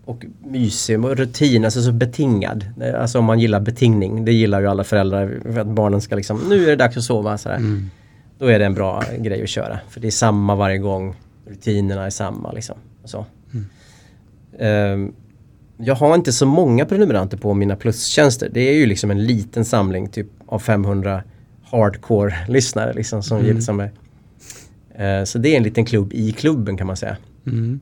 och 0.05 0.25
mysig 0.43 1.05
och 1.05 1.17
rutin, 1.17 1.65
alltså 1.65 1.81
så 1.81 1.91
betingad. 1.91 2.65
Alltså 2.99 3.19
om 3.19 3.25
man 3.25 3.39
gillar 3.39 3.59
betingning, 3.59 4.25
det 4.25 4.33
gillar 4.33 4.61
ju 4.61 4.67
alla 4.67 4.83
föräldrar. 4.83 5.39
För 5.43 5.59
att 5.59 5.67
barnen 5.67 6.01
ska 6.01 6.15
liksom, 6.15 6.41
nu 6.49 6.63
är 6.63 6.67
det 6.67 6.75
dags 6.75 6.97
att 6.97 7.03
sova. 7.03 7.37
Sådär. 7.37 7.55
Mm. 7.55 7.89
Då 8.37 8.45
är 8.45 8.59
det 8.59 8.65
en 8.65 8.73
bra 8.73 9.03
grej 9.19 9.43
att 9.43 9.49
köra. 9.49 9.79
För 9.89 9.99
det 9.99 10.07
är 10.07 10.11
samma 10.11 10.55
varje 10.55 10.77
gång. 10.77 11.15
Rutinerna 11.47 12.05
är 12.05 12.09
samma 12.09 12.51
liksom. 12.51 12.75
Och 13.03 13.09
så. 13.09 13.25
Mm. 13.53 13.65
Ehm, 14.59 15.13
jag 15.77 15.95
har 15.95 16.15
inte 16.15 16.31
så 16.33 16.45
många 16.45 16.85
prenumeranter 16.85 17.37
på 17.37 17.53
mina 17.53 17.75
plustjänster. 17.75 18.49
Det 18.53 18.59
är 18.61 18.73
ju 18.73 18.85
liksom 18.85 19.11
en 19.11 19.23
liten 19.25 19.65
samling 19.65 20.09
typ 20.09 20.27
av 20.45 20.59
500 20.59 21.23
hardcore-lyssnare 21.71 22.93
liksom 22.95 23.23
som 23.23 23.37
Mm. 23.37 23.47
gillar 23.47 23.61
som 23.61 23.79
är. 23.79 23.91
Eh, 25.19 25.23
så 25.23 25.37
det 25.37 25.49
är 25.53 25.57
en 25.57 25.63
liten 25.63 25.85
klubb 25.85 26.13
i 26.13 26.31
klubben 26.31 26.77
kan 26.77 26.87
man 26.87 26.97
säga. 26.97 27.17
Mm. 27.47 27.79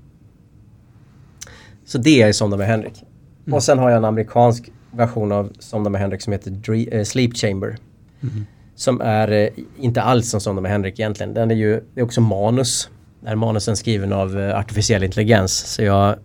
Så 1.86 1.98
det 1.98 2.22
är 2.22 2.32
Somna 2.34 2.58
med 2.58 2.68
Henrik. 2.68 3.04
Mm. 3.46 3.54
Och 3.54 3.64
sen 3.64 3.80
har 3.80 3.90
jag 3.90 3.98
en 3.98 4.06
amerikansk 4.06 4.72
version 4.92 5.32
av 5.32 5.52
Somna 5.60 5.90
med 5.90 6.02
Henrik 6.02 6.22
som 6.22 6.34
heter 6.34 6.52
Dre- 6.52 6.96
eh, 6.98 7.04
Sleep 7.04 7.38
Chamber. 7.38 7.78
Mm. 8.24 8.46
Som 8.76 9.02
är 9.02 9.32
eh, 9.32 9.48
inte 9.80 10.02
alls 10.02 10.30
som 10.30 10.40
Somna 10.42 10.62
med 10.62 10.72
Henrik 10.72 11.00
egentligen. 11.00 11.34
Den 11.34 11.52
är 11.52 11.56
ju, 11.56 11.82
det 11.94 12.02
är 12.02 12.06
också 12.06 12.22
manus. 12.22 12.90
Här 13.26 13.36
manusen 13.36 13.78
skriven 13.78 14.14
av 14.14 14.40
eh, 14.40 14.60
artificiell 14.60 15.04
intelligens. 15.04 15.54
Så 15.54 15.84
jag, 15.84 16.16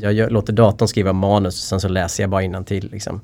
jag 0.00 0.12
gör, 0.12 0.30
låter 0.30 0.52
datorn 0.52 0.88
skriva 0.88 1.12
manus 1.12 1.54
och 1.54 1.68
sen 1.68 1.80
så 1.80 1.88
läser 1.88 2.22
jag 2.22 2.30
bara 2.30 2.62
till 2.62 2.88
liksom. 2.92 3.20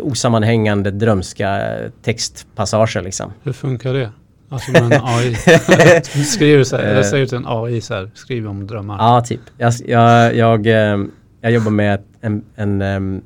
Osammanhängande 0.00 0.90
drömska 0.90 1.78
textpassager 2.02 3.02
liksom. 3.02 3.32
Hur 3.42 3.52
funkar 3.52 3.94
det? 3.94 4.10
Alltså 4.48 4.70
med 4.70 4.82
en 4.82 5.00
AI. 5.04 5.34
Skriver 6.24 6.64
så 6.64 6.76
här, 6.76 6.84
eller 6.84 7.02
säger 7.02 7.26
till 7.26 7.36
en 7.36 7.46
AI 7.46 7.80
så 7.80 7.94
här, 7.94 8.10
skriv 8.14 8.48
om 8.48 8.66
drömmar. 8.66 8.96
Ja, 8.98 9.20
typ. 9.20 9.40
Jag, 9.58 9.72
jag, 9.86 10.36
jag, 10.36 10.66
eh, 10.66 10.98
jag 11.40 11.52
jobbar 11.52 11.70
med 11.70 12.02
en, 12.20 12.44
en 12.56 12.82
em, 12.82 13.22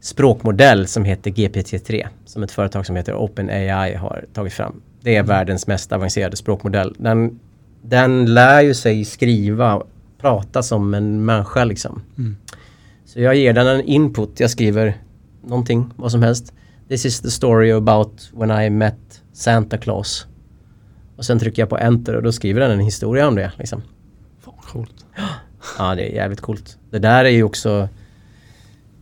språkmodell 0.00 0.86
som 0.86 1.04
heter 1.04 1.30
GPT-3 1.30 2.06
som 2.24 2.42
ett 2.42 2.50
företag 2.50 2.86
som 2.86 2.96
heter 2.96 3.14
OpenAI 3.14 3.94
har 3.94 4.24
tagit 4.32 4.52
fram. 4.52 4.80
Det 5.00 5.16
är 5.16 5.22
världens 5.22 5.66
mest 5.66 5.92
avancerade 5.92 6.36
språkmodell. 6.36 6.94
Den, 6.98 7.40
den 7.82 8.34
lär 8.34 8.60
ju 8.60 8.74
sig 8.74 9.04
skriva, 9.04 9.82
prata 10.24 10.62
som 10.62 10.94
en 10.94 11.24
människa 11.24 11.64
liksom. 11.64 12.02
Mm. 12.18 12.36
Så 13.04 13.20
jag 13.20 13.36
ger 13.36 13.52
den 13.52 13.66
en 13.66 13.80
input, 13.80 14.40
jag 14.40 14.50
skriver 14.50 14.96
någonting, 15.42 15.90
vad 15.96 16.10
som 16.10 16.22
helst. 16.22 16.52
This 16.88 17.06
is 17.06 17.20
the 17.20 17.30
story 17.30 17.72
about 17.72 18.30
when 18.32 18.50
I 18.50 18.70
met 18.70 19.22
Santa 19.32 19.78
Claus. 19.78 20.26
Och 21.16 21.24
sen 21.24 21.38
trycker 21.38 21.62
jag 21.62 21.68
på 21.68 21.78
enter 21.78 22.16
och 22.16 22.22
då 22.22 22.32
skriver 22.32 22.60
den 22.60 22.70
en 22.70 22.80
historia 22.80 23.28
om 23.28 23.34
det. 23.34 23.52
Liksom. 23.58 23.82
Fan 24.40 24.54
coolt. 24.72 25.06
Ja, 25.78 25.94
det 25.94 26.10
är 26.10 26.14
jävligt 26.14 26.40
coolt. 26.40 26.78
Det 26.90 26.98
där 26.98 27.24
är 27.24 27.30
ju 27.30 27.42
också 27.42 27.88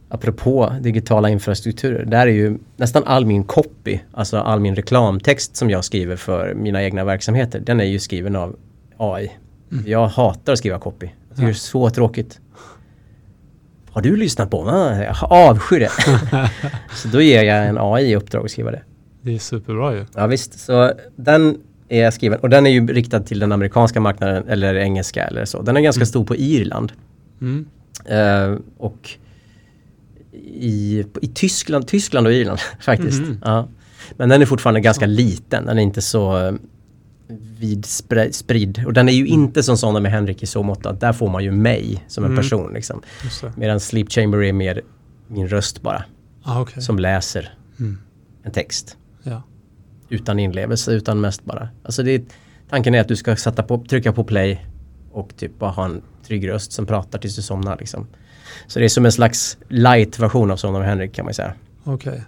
Apropå 0.09 0.73
digitala 0.81 1.29
infrastrukturer, 1.29 2.05
där 2.05 2.27
är 2.27 2.33
ju 2.33 2.59
nästan 2.77 3.05
all 3.05 3.27
min 3.27 3.45
copy, 3.45 3.99
alltså 4.13 4.39
all 4.39 4.61
min 4.61 4.77
reklamtext 4.77 5.57
som 5.57 5.71
jag 5.71 5.85
skriver 5.85 6.17
för 6.17 6.55
mina 6.55 6.83
egna 6.83 7.05
verksamheter, 7.05 7.61
den 7.61 7.81
är 7.81 7.85
ju 7.85 7.99
skriven 7.99 8.37
av 8.37 8.57
AI. 8.97 9.31
Mm. 9.73 9.85
Jag 9.87 10.07
hatar 10.07 10.53
att 10.53 10.59
skriva 10.59 10.79
copy. 10.79 11.07
Jag 11.29 11.37
tycker 11.37 11.47
det 11.47 11.53
är 11.53 11.55
så 11.55 11.91
tråkigt. 11.91 12.41
Har 13.91 14.03
du 14.03 14.17
lyssnat 14.17 14.51
på 14.51 14.65
mig? 14.65 15.05
Jag 15.05 15.33
avskyr 15.33 15.81
det. 15.81 15.91
så 16.95 17.09
då 17.09 17.21
ger 17.21 17.43
jag 17.43 17.67
en 17.67 17.79
AI 17.81 18.05
i 18.11 18.17
uppdrag 18.17 18.45
att 18.45 18.51
skriva 18.51 18.71
det. 18.71 18.83
Det 19.23 19.35
är 19.35 19.39
superbra 19.39 19.95
ju. 19.95 20.05
Ja 20.15 20.27
visst, 20.27 20.59
så 20.61 20.93
den 21.17 21.59
är 21.89 22.11
skriven 22.11 22.39
och 22.39 22.49
den 22.51 22.67
är 22.67 22.71
ju 22.71 22.87
riktad 22.87 23.21
till 23.21 23.39
den 23.39 23.53
amerikanska 23.53 24.01
marknaden 24.01 24.49
eller 24.49 24.75
engelska 24.75 25.25
eller 25.25 25.45
så. 25.45 25.63
Den 25.63 25.77
är 25.77 25.81
ganska 25.81 25.99
Mm. 25.99 26.07
stor 26.07 26.25
på 26.25 26.37
Irland. 26.37 26.93
Mm. 27.41 27.67
Eh, 28.05 28.59
och 28.79 29.11
i, 30.55 31.05
i 31.23 31.27
Tyskland, 31.35 31.87
Tyskland 31.89 32.27
och 32.27 32.33
Irland 32.33 32.59
faktiskt. 32.81 33.23
Mhm. 33.23 33.41
Ja. 33.45 33.69
Men 34.17 34.29
den 34.29 34.43
är 34.43 34.47
fortfarande 34.47 34.81
ganska 34.81 35.07
liten, 35.07 35.67
den 35.67 35.79
är 35.79 35.83
inte 35.83 36.03
så 36.03 36.59
uh, 37.63 37.69
vidspridd. 37.69 38.83
Och 38.87 38.93
den 38.93 39.09
är 39.09 39.13
ju 39.13 39.27
inte 39.27 39.63
som 39.63 39.77
sådana 39.77 40.01
med 40.01 40.13
Henrik 40.13 40.43
i 40.43 40.47
så 40.47 40.63
mått 40.63 40.87
att 40.87 41.01
där 41.01 41.13
får 41.13 41.29
man 41.31 41.45
ju 41.45 41.51
mig 41.51 42.05
som 42.09 42.25
en 42.25 42.31
Mm. 42.31 42.43
person. 42.43 42.73
Liksom. 42.73 43.03
Medan 43.57 43.81
Sleep 43.81 44.13
Chamber 44.13 44.43
är 44.43 44.53
mer 44.53 44.81
min 45.29 45.49
röst 45.49 45.83
bara, 45.83 46.05
Ah, 46.43 46.61
okej. 46.61 46.83
som 46.83 46.99
läser 46.99 47.55
Mm. 47.81 47.99
en 48.43 48.53
text. 48.53 48.97
Ja. 49.23 49.43
Utan 50.09 50.39
inlevelse, 50.39 50.93
utan 50.93 51.21
mest 51.21 51.45
bara. 51.45 51.69
Alltså 51.85 52.03
det 52.03 52.25
tanken 52.71 52.95
är 52.95 53.01
att 53.01 53.09
du 53.09 53.17
ska 53.17 53.37
sätta 53.37 53.63
på, 53.63 53.85
trycka 53.89 54.13
på 54.13 54.25
play 54.25 54.67
och 55.13 55.37
typ 55.37 55.59
bara 55.59 55.71
ha 55.71 55.85
en 55.85 56.03
trygg 56.27 56.49
röst 56.49 56.73
som 56.73 56.87
pratar 56.87 57.19
tills 57.19 57.37
du 57.37 57.43
somnar. 57.43 57.77
Liksom. 57.79 58.07
Så 58.67 58.79
det 58.79 58.85
är 58.85 58.89
som 58.89 59.05
en 59.07 59.13
slags 59.13 59.59
light-version 59.69 60.51
av 60.51 60.57
Somna 60.57 60.79
med 60.79 60.89
Henrik 60.89 61.13
kan 61.15 61.25
man 61.25 61.35
säga. 61.35 61.53
Okej. 61.85 62.23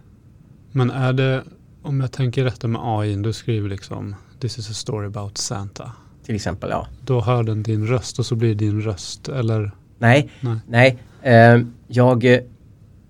Men 0.73 0.91
är 0.91 1.13
det, 1.13 1.43
om 1.83 2.01
jag 2.01 2.13
tänker 2.13 2.45
rätt 2.45 2.63
med 2.65 2.81
AI, 2.85 3.17
du 3.17 3.33
skriver 3.33 3.69
liksom 3.69 4.15
This 4.41 4.59
is 4.59 4.71
a 4.71 4.75
story 4.75 5.07
about 5.07 5.39
Santa. 5.39 5.93
Till 6.27 6.35
exempel, 6.35 6.71
ja. 6.71 6.87
Då 7.05 7.21
hör 7.21 7.43
den 7.43 7.63
din 7.63 7.87
röst 7.87 8.19
och 8.19 8.27
så 8.27 8.35
blir 8.37 8.49
det 8.49 8.55
din 8.55 8.81
röst, 8.83 9.29
eller? 9.29 9.71
Nej, 9.99 10.31
Nej. 10.41 10.59
nej. 10.69 10.99
Eh, 11.23 11.61
jag... 11.89 12.25
eh, 12.25 12.41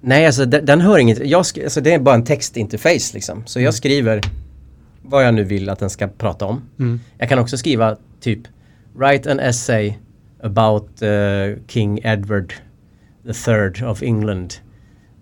Nej, 0.07 0.27
alltså 0.27 0.45
den, 0.45 0.67
den 0.67 0.81
hör 0.81 0.99
inget. 0.99 1.27
Jag 1.27 1.39
alltså, 1.39 1.81
det 1.81 1.95
är 1.95 1.99
bara 1.99 2.15
en 2.15 2.25
textinterface 2.25 3.15
liksom. 3.15 3.43
Så 3.47 3.59
Mm. 3.59 3.65
jag 3.65 3.75
skriver 3.75 4.21
vad 5.03 5.25
jag 5.27 5.35
nu 5.35 5.45
vill 5.45 5.69
att 5.71 5.79
den 5.79 5.91
ska 5.91 6.07
prata 6.09 6.45
om. 6.45 6.63
Mm. 6.79 7.01
Jag 7.19 7.29
kan 7.29 7.39
också 7.39 7.57
skriva 7.59 7.97
typ 8.21 8.41
Write 8.97 9.31
an 9.33 9.41
essay 9.41 9.95
about 10.43 11.03
eh, 11.03 11.09
King 11.69 12.01
Edward 12.03 12.55
the 13.27 13.33
third 13.33 13.83
of 13.83 14.03
England. 14.03 14.55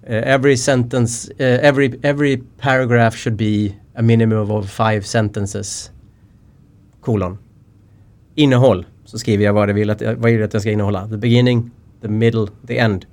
Eh, 0.07 0.33
every 0.35 0.57
sentence, 0.57 1.33
eh, 1.39 1.69
every, 1.69 1.99
every 2.03 2.43
paragraph 2.61 3.17
should 3.17 3.37
be 3.37 3.73
a 3.95 4.03
minimum 4.03 4.51
of 4.51 4.71
five 4.71 5.03
sentences. 5.03 5.91
Kolon. 7.01 7.39
Innehåll. 8.35 8.87
Så 9.05 9.19
skriver 9.19 9.45
jag 9.45 9.53
vad 9.53 9.69
det 9.69 9.73
vill 9.73 9.91
att, 9.91 10.03
vad 10.03 10.31
jag 10.31 10.37
vill 10.37 10.43
att 10.43 10.51
den 10.51 10.61
ska 10.61 10.71
innehålla. 10.71 11.09
The 11.09 11.17
beginning, 11.17 11.71
the 12.03 12.09
middle, 12.09 12.47
the 12.67 12.79
end. 12.79 13.07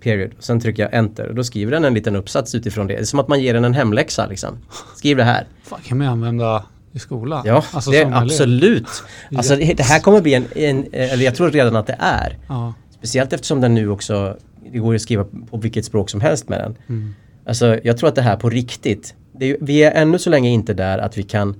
Period. 0.00 0.30
Och 0.38 0.44
sen 0.44 0.60
trycker 0.60 0.82
jag 0.82 0.94
enter 0.94 1.28
och 1.28 1.34
då 1.34 1.44
skriver 1.44 1.72
den 1.72 1.84
en 1.84 1.94
liten 1.94 2.16
uppsats 2.16 2.54
utifrån 2.54 2.86
det. 2.86 2.94
Det 2.94 3.00
är 3.00 3.04
som 3.04 3.18
att 3.18 3.28
man 3.28 3.40
ger 3.40 3.54
den 3.54 3.64
en 3.64 3.74
hemläxa 3.74 4.26
liksom. 4.26 4.58
Skriv 4.96 5.16
det 5.16 5.24
här. 5.24 5.46
Fan, 5.62 5.80
kan 5.84 5.98
man 5.98 6.06
använda 6.06 6.64
i 6.92 6.98
skolan? 6.98 7.42
Ja, 7.46 7.64
Alltså 7.72 7.90
det 7.90 8.04
absolut. 8.04 8.88
Alltså 9.36 9.56
det, 9.56 9.74
det 9.74 9.82
här 9.82 10.00
kommer 10.00 10.20
bli 10.20 10.34
en, 10.34 10.44
en, 10.54 10.86
eller 10.92 11.24
jag 11.24 11.34
tror 11.34 11.50
redan 11.50 11.76
att 11.76 11.86
det 11.86 11.96
är. 11.98 12.38
Ja. 12.48 12.74
Speciellt 12.90 13.32
eftersom 13.32 13.60
den 13.60 13.74
nu 13.74 13.88
också, 13.88 14.36
det 14.72 14.78
går 14.78 14.94
att 14.94 15.02
skriva 15.02 15.24
på 15.50 15.56
vilket 15.56 15.84
språk 15.84 16.10
som 16.10 16.20
helst 16.20 16.48
med 16.48 16.60
den. 16.60 16.76
Mm. 16.88 17.14
Alltså 17.46 17.78
jag 17.84 17.98
tror 17.98 18.08
att 18.08 18.14
det 18.14 18.22
här 18.22 18.36
på 18.36 18.50
riktigt, 18.50 19.14
det, 19.38 19.56
vi 19.60 19.82
är 19.82 19.92
ännu 19.92 20.18
så 20.18 20.30
länge 20.30 20.50
inte 20.50 20.74
där 20.74 20.98
att 20.98 21.18
vi 21.18 21.22
kan, 21.22 21.54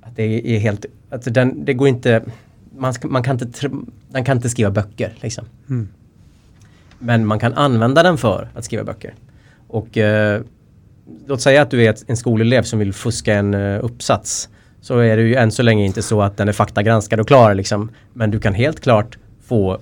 att 0.00 0.16
det 0.16 0.56
är 0.56 0.58
helt, 0.58 0.86
att 1.10 1.34
den, 1.34 1.64
det 1.64 1.74
går 1.74 1.88
inte, 1.88 2.22
man, 2.78 2.94
ska, 2.94 3.08
man, 3.08 3.22
kan 3.22 3.42
inte, 3.42 3.70
man 4.12 4.24
kan 4.24 4.36
inte 4.36 4.48
skriva 4.48 4.70
böcker 4.70 5.12
liksom. 5.20 5.44
Mm. 5.68 5.88
Men 6.98 7.26
man 7.26 7.38
kan 7.38 7.54
använda 7.54 8.02
den 8.02 8.18
för 8.18 8.48
att 8.54 8.64
skriva 8.64 8.84
böcker. 8.84 9.14
Och 9.68 9.98
eh, 9.98 10.42
låt 11.26 11.40
säga 11.40 11.62
att 11.62 11.70
du 11.70 11.84
är 11.84 11.96
en 12.06 12.16
skolelev 12.16 12.62
som 12.62 12.78
vill 12.78 12.92
fuska 12.92 13.34
en 13.34 13.54
eh, 13.54 13.84
uppsats. 13.84 14.48
Så 14.80 14.98
är 14.98 15.16
det 15.16 15.22
ju 15.22 15.34
än 15.34 15.52
så 15.52 15.62
länge 15.62 15.84
inte 15.84 16.02
så 16.02 16.22
att 16.22 16.36
den 16.36 16.48
är 16.48 16.52
faktagranskad 16.52 17.20
och 17.20 17.26
klar 17.26 17.54
liksom. 17.54 17.90
Men 18.12 18.30
du 18.30 18.40
kan 18.40 18.54
helt 18.54 18.80
klart 18.80 19.18
få 19.44 19.78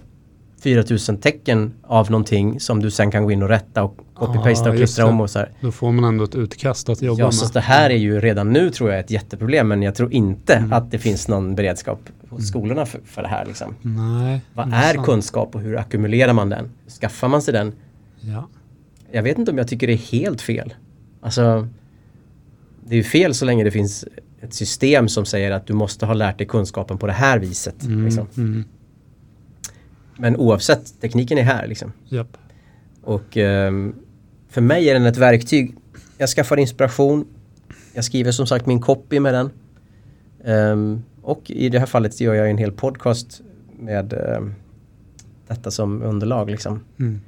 4000 0.60 1.18
tecken 1.18 1.72
av 1.82 2.10
någonting 2.10 2.60
som 2.60 2.82
du 2.82 2.90
sen 2.90 3.10
kan 3.10 3.24
gå 3.24 3.30
in 3.30 3.42
och 3.42 3.48
rätta 3.48 3.82
och 3.82 3.96
copy-pasta 4.14 4.64
Ja, 4.66 4.70
och 4.70 4.76
klistra 4.76 5.06
om 5.06 5.20
och 5.20 5.30
så 5.30 5.38
här. 5.38 5.50
Då 5.60 5.72
får 5.72 5.92
man 5.92 6.04
ändå 6.04 6.24
ett 6.24 6.34
utkast 6.34 6.88
att 6.88 7.02
jobba 7.02 7.18
Ja, 7.20 7.26
med. 7.26 7.34
så 7.34 7.46
det 7.52 7.60
här 7.60 7.90
är 7.90 7.94
ju 7.96 8.20
redan 8.20 8.52
nu 8.52 8.70
tror 8.70 8.90
jag 8.90 9.00
ett 9.00 9.10
jätteproblem 9.10 9.68
men 9.68 9.82
jag 9.82 9.94
tror 9.94 10.12
inte 10.12 10.54
Mm. 10.54 10.72
att 10.72 10.90
det 10.90 10.98
finns 10.98 11.28
någon 11.28 11.54
beredskap 11.54 12.00
hos 12.28 12.48
skolorna 12.48 12.86
för, 12.86 13.00
för 13.04 13.22
det 13.22 13.28
här 13.28 13.46
liksom. 13.46 13.74
Nej. 13.82 14.40
Vad 14.54 14.72
är 14.74 14.94
sant. 14.94 15.06
kunskap 15.06 15.54
och 15.54 15.60
hur 15.60 15.78
ackumulerar 15.78 16.32
man 16.32 16.48
den? 16.48 16.70
Skaffar 17.00 17.28
man 17.28 17.42
sig 17.42 17.52
den? 17.54 17.72
Ja. 18.20 18.48
Jag 19.12 19.22
vet 19.22 19.38
inte 19.38 19.50
om 19.50 19.58
jag 19.58 19.68
tycker 19.68 19.86
det 19.86 19.92
är 19.92 19.96
helt 20.12 20.40
fel. 20.42 20.74
Alltså, 21.20 21.68
det 22.86 22.94
är 22.94 22.96
ju 22.96 23.04
fel 23.04 23.34
så 23.34 23.44
länge 23.44 23.64
det 23.64 23.70
finns 23.70 24.04
ett 24.40 24.54
system 24.54 25.08
som 25.08 25.24
säger 25.24 25.50
att 25.50 25.66
du 25.66 25.72
måste 25.72 26.06
ha 26.06 26.14
lärt 26.14 26.38
dig 26.38 26.46
kunskapen 26.46 26.98
på 26.98 27.06
det 27.06 27.12
här 27.12 27.38
viset. 27.38 27.82
Mm, 27.84 28.04
Liksom. 28.04 28.26
mm, 28.36 28.64
Men 30.20 30.36
oavsett, 30.36 31.00
tekniken 31.00 31.38
är 31.38 31.42
här 31.42 31.66
liksom. 31.66 31.92
japp. 32.08 32.36
Och 33.02 33.36
ehm, 33.36 33.94
för 34.48 34.60
mig 34.60 34.90
är 34.90 34.94
den 34.94 35.06
ett 35.06 35.16
verktyg. 35.16 35.74
Jag 36.18 36.28
skaffar 36.28 36.56
inspiration. 36.56 37.26
Jag 37.94 38.04
skriver 38.04 38.32
som 38.32 38.46
sagt 38.46 38.66
min 38.66 38.80
copy 38.80 39.20
med 39.20 39.34
den. 39.34 39.50
Ehm, 40.44 41.02
och 41.22 41.50
i 41.50 41.68
det 41.68 41.78
här 41.78 41.86
fallet 41.86 42.20
gör 42.20 42.34
jag 42.34 42.50
en 42.50 42.58
hel 42.58 42.72
podcast 42.72 43.42
med 43.78 44.12
ehm, 44.12 44.54
detta 45.48 45.70
som 45.70 46.02
underlag 46.02 46.50
liksom. 46.50 46.84
Mm. 46.98 47.20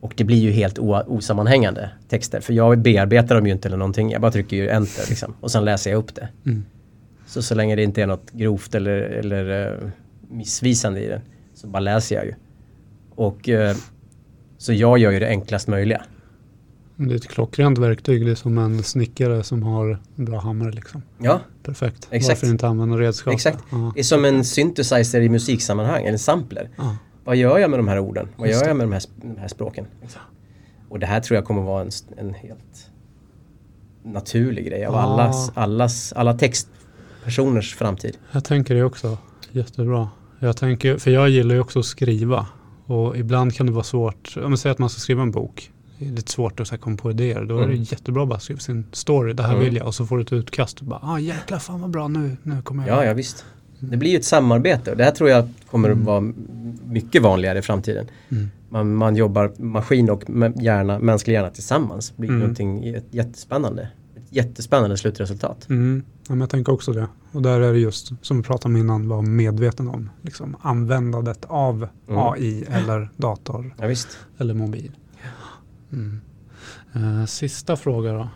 Och 0.00 0.14
det 0.16 0.24
blir 0.24 0.38
ju 0.38 0.50
helt 0.50 0.78
osammanhängande 0.78 1.90
texter. 2.08 2.40
För 2.40 2.52
jag 2.52 2.78
bearbetar 2.78 3.34
dem 3.34 3.46
ju 3.46 3.52
inte 3.52 3.68
eller 3.68 3.76
någonting. 3.76 4.10
Jag 4.10 4.20
bara 4.20 4.32
trycker 4.32 4.56
ju 4.56 4.68
enter 4.68 5.04
liksom. 5.08 5.34
Och 5.40 5.50
sen 5.50 5.64
läser 5.64 5.90
jag 5.90 5.98
upp 5.98 6.14
det. 6.14 6.28
Mm. 6.46 6.64
Så 7.26 7.42
så 7.42 7.54
länge 7.54 7.76
det 7.76 7.82
inte 7.82 8.02
är 8.02 8.06
något 8.06 8.32
grovt 8.32 8.74
eller, 8.74 8.96
eller 8.98 9.72
eh, 9.72 9.88
missvisande 10.30 11.00
i 11.00 11.08
den. 11.08 11.20
Så 11.62 11.68
bara 11.68 11.80
läser 11.80 12.16
jag 12.16 12.24
ju. 12.24 12.34
Och 13.14 13.48
eh, 13.48 13.76
så 14.58 14.72
jag 14.72 14.98
gör 14.98 15.10
ju 15.10 15.18
det 15.18 15.28
enklast 15.28 15.68
möjliga. 15.68 16.02
Det 16.96 17.12
är 17.12 17.16
ett 17.16 17.28
klockrent 17.28 17.78
verktyg. 17.78 18.24
Det 18.26 18.30
är 18.30 18.34
som 18.34 18.58
en 18.58 18.82
snickare 18.82 19.42
som 19.42 19.62
har 19.62 20.00
en 20.16 20.24
bra 20.24 20.40
hammare 20.40 20.72
liksom. 20.72 21.02
Ja, 21.18 21.40
Perfekt. 21.62 22.08
Exakt. 22.10 22.42
Varför 22.42 22.52
inte 22.52 22.66
använda 22.68 22.96
redskap? 22.98 23.34
Exakt. 23.34 23.58
Ja. 23.70 23.92
det 23.94 24.00
är 24.00 24.04
som 24.04 24.24
en 24.24 24.44
synthesizer 24.44 25.20
i 25.20 25.28
musiksammanhang, 25.28 26.04
en 26.04 26.18
sampler. 26.18 26.70
Ja. 26.76 26.96
Vad 27.24 27.36
gör 27.36 27.58
jag 27.58 27.70
med 27.70 27.78
de 27.78 27.88
här 27.88 27.98
orden? 27.98 28.28
Vad 28.36 28.48
Just 28.48 28.60
gör 28.60 28.68
jag 28.68 28.76
med 28.76 28.86
de 28.86 28.92
här, 28.92 29.02
de 29.16 29.36
här 29.40 29.48
språken? 29.48 29.86
Och 30.88 30.98
det 30.98 31.06
här 31.06 31.20
tror 31.20 31.34
jag 31.36 31.44
kommer 31.44 31.62
vara 31.62 31.82
en, 31.82 31.90
en 32.16 32.34
helt 32.34 32.90
naturlig 34.04 34.66
grej 34.66 34.84
av 34.84 34.94
Ja. 34.94 35.00
allas, 35.00 35.50
allas, 35.54 36.12
alla 36.12 36.34
textpersoners 36.38 37.74
framtid. 37.74 38.16
Jag 38.32 38.44
tänker 38.44 38.74
det 38.74 38.82
också. 38.84 39.18
Jättebra. 39.50 40.08
Jag 40.42 40.56
tänker, 40.56 40.98
för 40.98 41.10
jag 41.10 41.28
gillar 41.30 41.54
ju 41.54 41.60
också 41.60 41.78
att 41.78 41.84
skriva. 41.84 42.46
Och 42.86 43.16
ibland 43.16 43.54
kan 43.54 43.66
det 43.66 43.72
vara 43.72 43.84
svårt. 43.84 44.34
Om 44.36 44.42
man 44.42 44.58
säger 44.58 44.72
att 44.72 44.78
man 44.78 44.90
ska 44.90 45.00
skriva 45.00 45.22
en 45.22 45.30
bok. 45.30 45.70
Det 45.98 46.04
är 46.06 46.10
lite 46.12 46.32
svårt 46.32 46.60
att 46.60 46.68
så 46.68 46.78
komma 46.78 46.96
på 46.96 47.10
idéer. 47.10 47.44
Då 47.44 47.54
är 47.58 47.66
det 47.66 47.72
Mm. 47.72 47.82
jättebra 47.82 48.22
att 48.22 48.28
bara 48.28 48.38
skriva 48.40 48.60
sin 48.60 48.86
story. 48.92 49.32
Det 49.32 49.42
här 49.42 49.50
Mm. 49.52 49.64
vill 49.64 49.76
jag. 49.76 49.86
Och 49.86 49.94
så 49.94 50.06
får 50.06 50.16
du 50.16 50.22
ett 50.22 50.32
utkast. 50.32 50.80
Och 50.80 50.86
bara, 50.86 51.00
ah 51.02 51.18
jäklar 51.18 51.58
fan 51.58 51.80
vad 51.80 51.90
bra. 51.90 52.08
Nu, 52.08 52.36
nu 52.42 52.62
kommer 52.62 52.86
jag. 52.88 52.96
Ja, 52.98 53.04
ja 53.04 53.14
visst. 53.14 53.44
Det 53.78 53.96
blir 53.96 54.10
ju 54.10 54.16
ett 54.16 54.24
samarbete 54.24 54.90
och 54.90 54.96
det 54.96 55.04
här 55.04 55.10
tror 55.10 55.30
jag 55.30 55.48
kommer 55.70 55.90
att 55.90 55.98
vara 55.98 56.18
m- 56.18 56.78
mycket 56.84 57.22
vanligare 57.22 57.58
i 57.58 57.62
framtiden. 57.62 58.06
Mm. 58.30 58.50
Man, 58.68 58.94
man 58.94 59.16
jobbar 59.16 59.52
maskin 59.58 60.10
och 60.10 60.22
hjärna, 60.60 60.98
mänsklig 60.98 61.34
hjärna 61.34 61.50
tillsammans. 61.50 62.08
Det 62.16 62.20
blir 62.20 62.28
Mm. 62.30 62.40
någonting 62.40 62.84
jät- 62.84 63.04
jättespännande. 63.10 63.88
Jättespännande 64.34 64.96
slutresultat. 64.96 65.68
Mm. 65.68 66.02
Ja, 66.28 66.36
jag 66.36 66.50
tänker 66.50 66.72
också 66.72 66.92
det. 66.92 67.08
Och 67.32 67.42
där 67.42 67.60
är 67.60 67.72
det 67.72 67.78
just 67.78 68.12
som 68.22 68.36
vi 68.36 68.42
pratade 68.42 68.74
om 68.74 68.76
innan. 68.76 69.08
Vara 69.08 69.22
medveten 69.22 69.88
om. 69.88 70.10
Liksom, 70.22 70.56
användandet 70.60 71.44
av 71.44 71.88
Mm. 72.08 72.20
AI 72.22 72.64
eller 72.68 73.10
dator. 73.16 73.74
Ja. 73.78 73.94
Eller 74.38 74.54
mobil. 74.54 74.92
Mm. 75.92 76.20
Eh, 76.92 77.26
sista 77.26 77.76
fråga 77.76 78.12
då. 78.12 78.28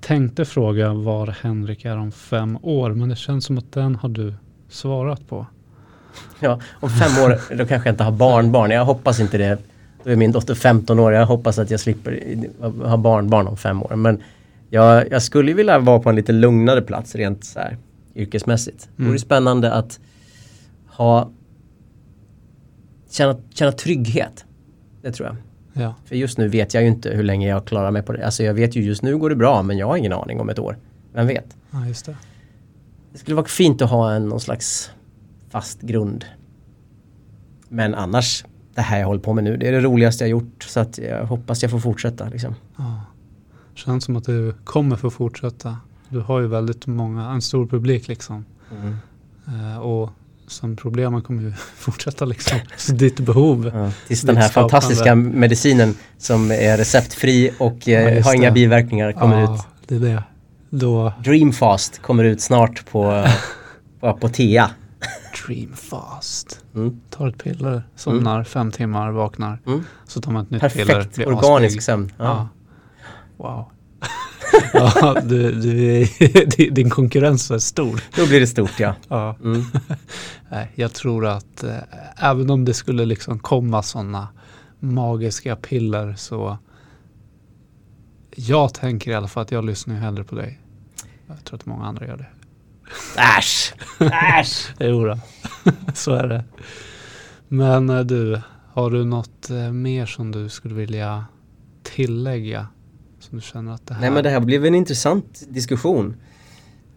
Tänkte 0.00 0.44
fråga 0.44 0.92
var 0.92 1.26
Henrik 1.26 1.84
är 1.84 1.96
om 1.96 2.12
fem 2.12 2.58
år, 2.62 2.92
men 2.92 3.08
det 3.08 3.16
känns 3.16 3.44
som 3.44 3.58
att 3.58 3.72
den 3.72 3.96
har 3.96 4.08
du 4.08 4.34
svarat 4.68 5.28
på. 5.28 5.46
Ja, 6.40 6.60
om 6.80 6.90
fem 6.90 7.24
år 7.24 7.56
då 7.56 7.66
kanske 7.66 7.88
jag 7.88 7.92
inte 7.92 8.04
har 8.04 8.12
barnbarn. 8.12 8.70
Jag 8.70 8.84
hoppas 8.84 9.20
inte 9.20 9.38
det. 9.38 9.58
Då 10.04 10.10
är 10.10 10.16
min 10.16 10.32
dotter 10.32 10.54
15 10.54 10.98
år. 10.98 11.12
Jag 11.12 11.26
hoppas 11.26 11.58
att 11.58 11.70
jag 11.70 11.80
slipper 11.80 12.22
ha 12.88 12.96
barnbarn 12.96 13.46
om 13.46 13.56
fem 13.56 13.82
år. 13.82 13.96
Men 13.96 14.22
jag, 14.70 15.10
jag 15.12 15.22
skulle 15.22 15.54
vilja 15.54 15.78
vara 15.78 15.98
på 15.98 16.08
en 16.10 16.16
lite 16.16 16.32
lugnare 16.32 16.82
plats 16.82 17.14
rent 17.14 17.44
så 17.44 17.58
här 17.60 17.76
yrkesmässigt. 18.14 18.88
Det 18.96 19.02
Mm. 19.02 19.08
vore 19.10 19.18
spännande 19.18 19.72
att 19.72 20.00
ha 20.86 21.30
känna, 23.10 23.36
känna 23.54 23.72
trygghet. 23.72 24.44
Det 25.02 25.12
tror 25.12 25.28
jag. 25.28 25.36
Ja, 25.84 25.94
För 26.04 26.16
just 26.16 26.38
nu 26.38 26.48
vet 26.48 26.74
jag 26.74 26.82
ju 26.82 26.88
inte 26.88 27.10
hur 27.10 27.22
länge 27.22 27.48
jag 27.48 27.64
klarar 27.64 27.90
mig 27.90 28.02
på 28.02 28.12
det. 28.12 28.24
Alltså 28.24 28.42
jag 28.44 28.54
vet 28.54 28.76
ju 28.76 28.82
just 28.82 29.02
nu 29.02 29.18
går 29.18 29.30
det 29.30 29.36
bra 29.36 29.62
men 29.62 29.78
jag 29.78 29.86
har 29.86 29.96
ingen 29.96 30.12
aning 30.12 30.40
om 30.40 30.48
ett 30.48 30.58
år. 30.58 30.76
Vem 31.12 31.26
vet? 31.26 31.56
ja 31.70 31.86
just 31.86 32.06
det. 32.06 32.16
Det 33.12 33.18
skulle 33.18 33.34
vara 33.36 33.46
fint 33.46 33.82
att 33.82 33.90
ha 33.90 34.12
en 34.12 34.28
någon 34.28 34.40
slags 34.40 34.90
fast 35.50 35.80
grund. 35.80 36.24
Men 37.68 37.94
annars, 37.94 38.44
det 38.74 38.82
här 38.82 38.98
jag 38.98 39.06
håller 39.06 39.20
på 39.20 39.32
med 39.32 39.44
nu, 39.44 39.56
det 39.56 39.68
är 39.68 39.72
det 39.72 39.80
roligaste 39.80 40.24
jag 40.24 40.30
gjort. 40.30 40.62
Så 40.64 40.80
att 40.80 40.98
jag 40.98 41.26
hoppas 41.26 41.62
jag 41.62 41.70
får 41.70 41.78
fortsätta 41.78 42.28
liksom. 42.28 42.54
Ja. 42.76 43.00
Känns 43.74 44.04
som 44.04 44.16
att 44.16 44.24
du 44.24 44.54
kommer 44.64 44.96
få 44.96 45.10
fortsätta. 45.10 45.76
Du 46.08 46.20
har 46.20 46.40
ju 46.40 46.46
väldigt 46.46 46.86
många, 46.86 47.30
en 47.30 47.42
stor 47.42 47.66
publik 47.66 48.08
liksom. 48.08 48.44
Eh, 49.46 49.78
och 49.78 50.10
som 50.46 50.76
problemen 50.76 51.22
kommer 51.22 51.42
ju 51.42 51.52
fortsätta 51.76 52.24
liksom. 52.24 52.58
Så 52.76 52.92
ditt 52.92 53.20
behov. 53.20 53.70
Ja, 53.74 53.90
tills 54.06 54.22
den 54.22 54.36
här 54.36 54.48
skapande. 54.48 54.70
fantastiska 54.70 55.14
medicinen 55.14 55.94
som 56.18 56.50
är 56.50 56.76
receptfri 56.76 57.50
och 57.58 57.76
Ja, 57.88 57.98
eh, 57.98 58.14
just 58.14 58.26
har 58.26 58.34
inga 58.34 58.48
det. 58.48 58.54
biverkningar 58.54 59.12
kommer 59.12 59.40
ja, 59.40 59.54
ut. 59.54 59.60
det 59.88 59.94
är 59.94 60.00
det. 60.00 60.22
Då, 60.70 61.12
Dreamfast 61.24 62.02
kommer 62.02 62.24
ut 62.24 62.40
snart 62.40 62.90
på, 62.90 63.26
på 64.00 64.06
Apotea. 64.08 64.70
Dream 65.46 65.72
fast. 65.72 66.64
Mm. 66.74 67.00
Tar 67.10 67.28
ett 67.28 67.42
piller, 67.42 67.82
somnar 67.96 68.44
fem 68.44 68.70
timmar, 68.70 69.10
vaknar. 69.10 69.60
Mm. 69.66 69.84
Så 70.06 70.20
tar 70.20 70.32
man 70.32 70.44
ett 70.44 70.50
nytt 70.50 70.72
piller. 70.72 70.94
Perfekt 70.94 71.26
organisk 71.28 71.82
sömn. 71.82 72.12
Ja. 72.18 72.24
Ja. 72.24 72.48
Wow. 73.36 73.70
ja, 74.72 75.20
du, 75.24 75.52
du 75.52 76.04
din- 76.70 76.90
konkurrens 76.90 77.50
är 77.50 77.58
stor. 77.58 78.00
Då 78.16 78.26
blir 78.26 78.40
det 78.40 78.46
stort 78.46 78.80
ja. 78.80 78.94
Ja. 79.08 79.36
Mm. 79.42 79.62
Nej, 80.50 80.70
jag 80.74 80.92
tror 80.92 81.26
att 81.26 81.62
eh, 81.64 81.76
även 82.16 82.50
om 82.50 82.64
det 82.64 82.74
skulle 82.74 83.04
liksom 83.04 83.38
komma 83.38 83.82
sådana 83.82 84.28
magiska 84.80 85.56
piller 85.56 86.14
så 86.14 86.58
jag 88.36 88.74
tänker 88.74 89.10
i 89.10 89.14
alla 89.14 89.28
fall 89.28 89.42
att 89.42 89.52
jag 89.52 89.64
lyssnar 89.64 89.94
ju 89.94 90.00
hellre 90.00 90.24
på 90.24 90.34
dig. 90.34 90.60
Jag 91.26 91.44
tror 91.44 91.58
att 91.58 91.66
många 91.66 91.84
andra 91.84 92.06
gör 92.06 92.16
det. 92.16 92.26
Äsch! 93.18 93.74
Äsch! 94.38 94.74
Jo 94.80 95.04
då. 95.04 95.18
så 95.94 96.14
är 96.14 96.26
det. 96.28 96.44
Men 97.48 97.90
eh, 97.90 98.00
du, 98.00 98.40
har 98.72 98.90
du 98.90 99.04
något 99.04 99.50
eh, 99.50 99.72
mer 99.72 100.06
som 100.06 100.32
du 100.32 100.48
skulle 100.48 100.74
vilja 100.74 101.24
tillägga? 101.82 102.66
Som 103.18 103.38
du 103.38 103.42
känner 103.44 103.72
att 103.72 103.86
det 103.86 103.94
här... 103.94 104.00
Nej 104.00 104.10
men 104.10 104.24
det 104.24 104.30
här 104.30 104.40
blev 104.40 104.64
en 104.66 104.74
intressant 104.74 105.42
diskussion. 105.48 106.16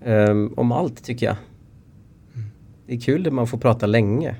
ehm, 0.05 0.53
om 0.57 0.72
allt 0.72 1.03
tycker 1.03 1.26
jag. 1.26 1.36
Det 2.88 2.93
är 2.93 2.99
kul 2.99 3.28
att 3.28 3.34
man 3.34 3.47
får 3.47 3.57
prata 3.57 3.86
länge. 3.86 4.36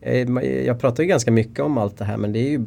Eh, 0.00 0.28
Jag 0.66 0.80
pratar 0.80 1.02
ju 1.02 1.08
ganska 1.08 1.30
mycket 1.30 1.60
om 1.60 1.78
allt 1.78 1.96
det 1.98 2.04
här 2.04 2.16
men 2.16 2.32
det 2.32 2.38
är 2.38 2.50
ju 2.50 2.66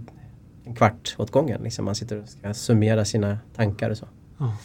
en 0.65 0.75
kvart 0.75 1.15
åt 1.17 1.31
gången. 1.31 1.61
Liksom. 1.63 1.85
Man 1.85 1.95
sitter 1.95 2.21
och 2.21 2.29
ska 2.29 2.53
summera 2.53 3.05
sina 3.05 3.37
tankar 3.55 3.89
och 3.89 3.97
så. 3.97 4.07
Ja. 4.37 4.57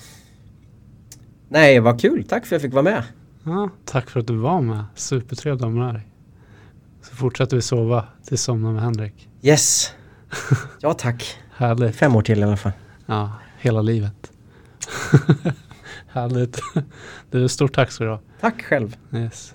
Nej, 1.48 1.80
vad 1.80 2.00
kul. 2.00 2.24
Tack 2.28 2.46
för 2.46 2.56
att 2.56 2.62
jag 2.62 2.70
fick 2.70 2.72
vara 2.72 2.82
med. 2.82 3.02
Ja, 3.48 3.70
tack 3.84 4.10
för 4.10 4.20
att 4.20 4.26
du 4.26 4.36
var 4.36 4.60
med. 4.60 4.84
Supertrevligt 4.94 5.62
att 5.64 5.72
ha 5.72 5.78
med 5.84 5.94
dig. 5.94 6.06
Så 7.02 7.16
fortsätter 7.16 7.56
vi 7.56 7.62
sova 7.62 8.04
tills 8.24 8.42
somnar 8.42 8.72
med 8.72 8.82
Henrik. 8.82 9.28
Yes! 9.42 9.92
Ja 10.80 10.94
tack. 10.94 11.38
Härligt. 11.56 11.96
Fem 11.96 12.16
år 12.16 12.22
till 12.22 12.38
i 12.38 12.42
alla 12.42 12.56
fall. 12.56 12.72
Ja, 13.06 13.32
hela 13.58 13.82
livet. 13.82 14.32
Härligt. 16.08 16.60
Du, 17.30 17.48
stort 17.48 17.74
tack 17.74 17.90
ska 17.90 18.04
du 18.04 18.10
ha. 18.10 18.20
Tack 18.40 18.62
själv. 18.62 18.96
Yes. 19.12 19.54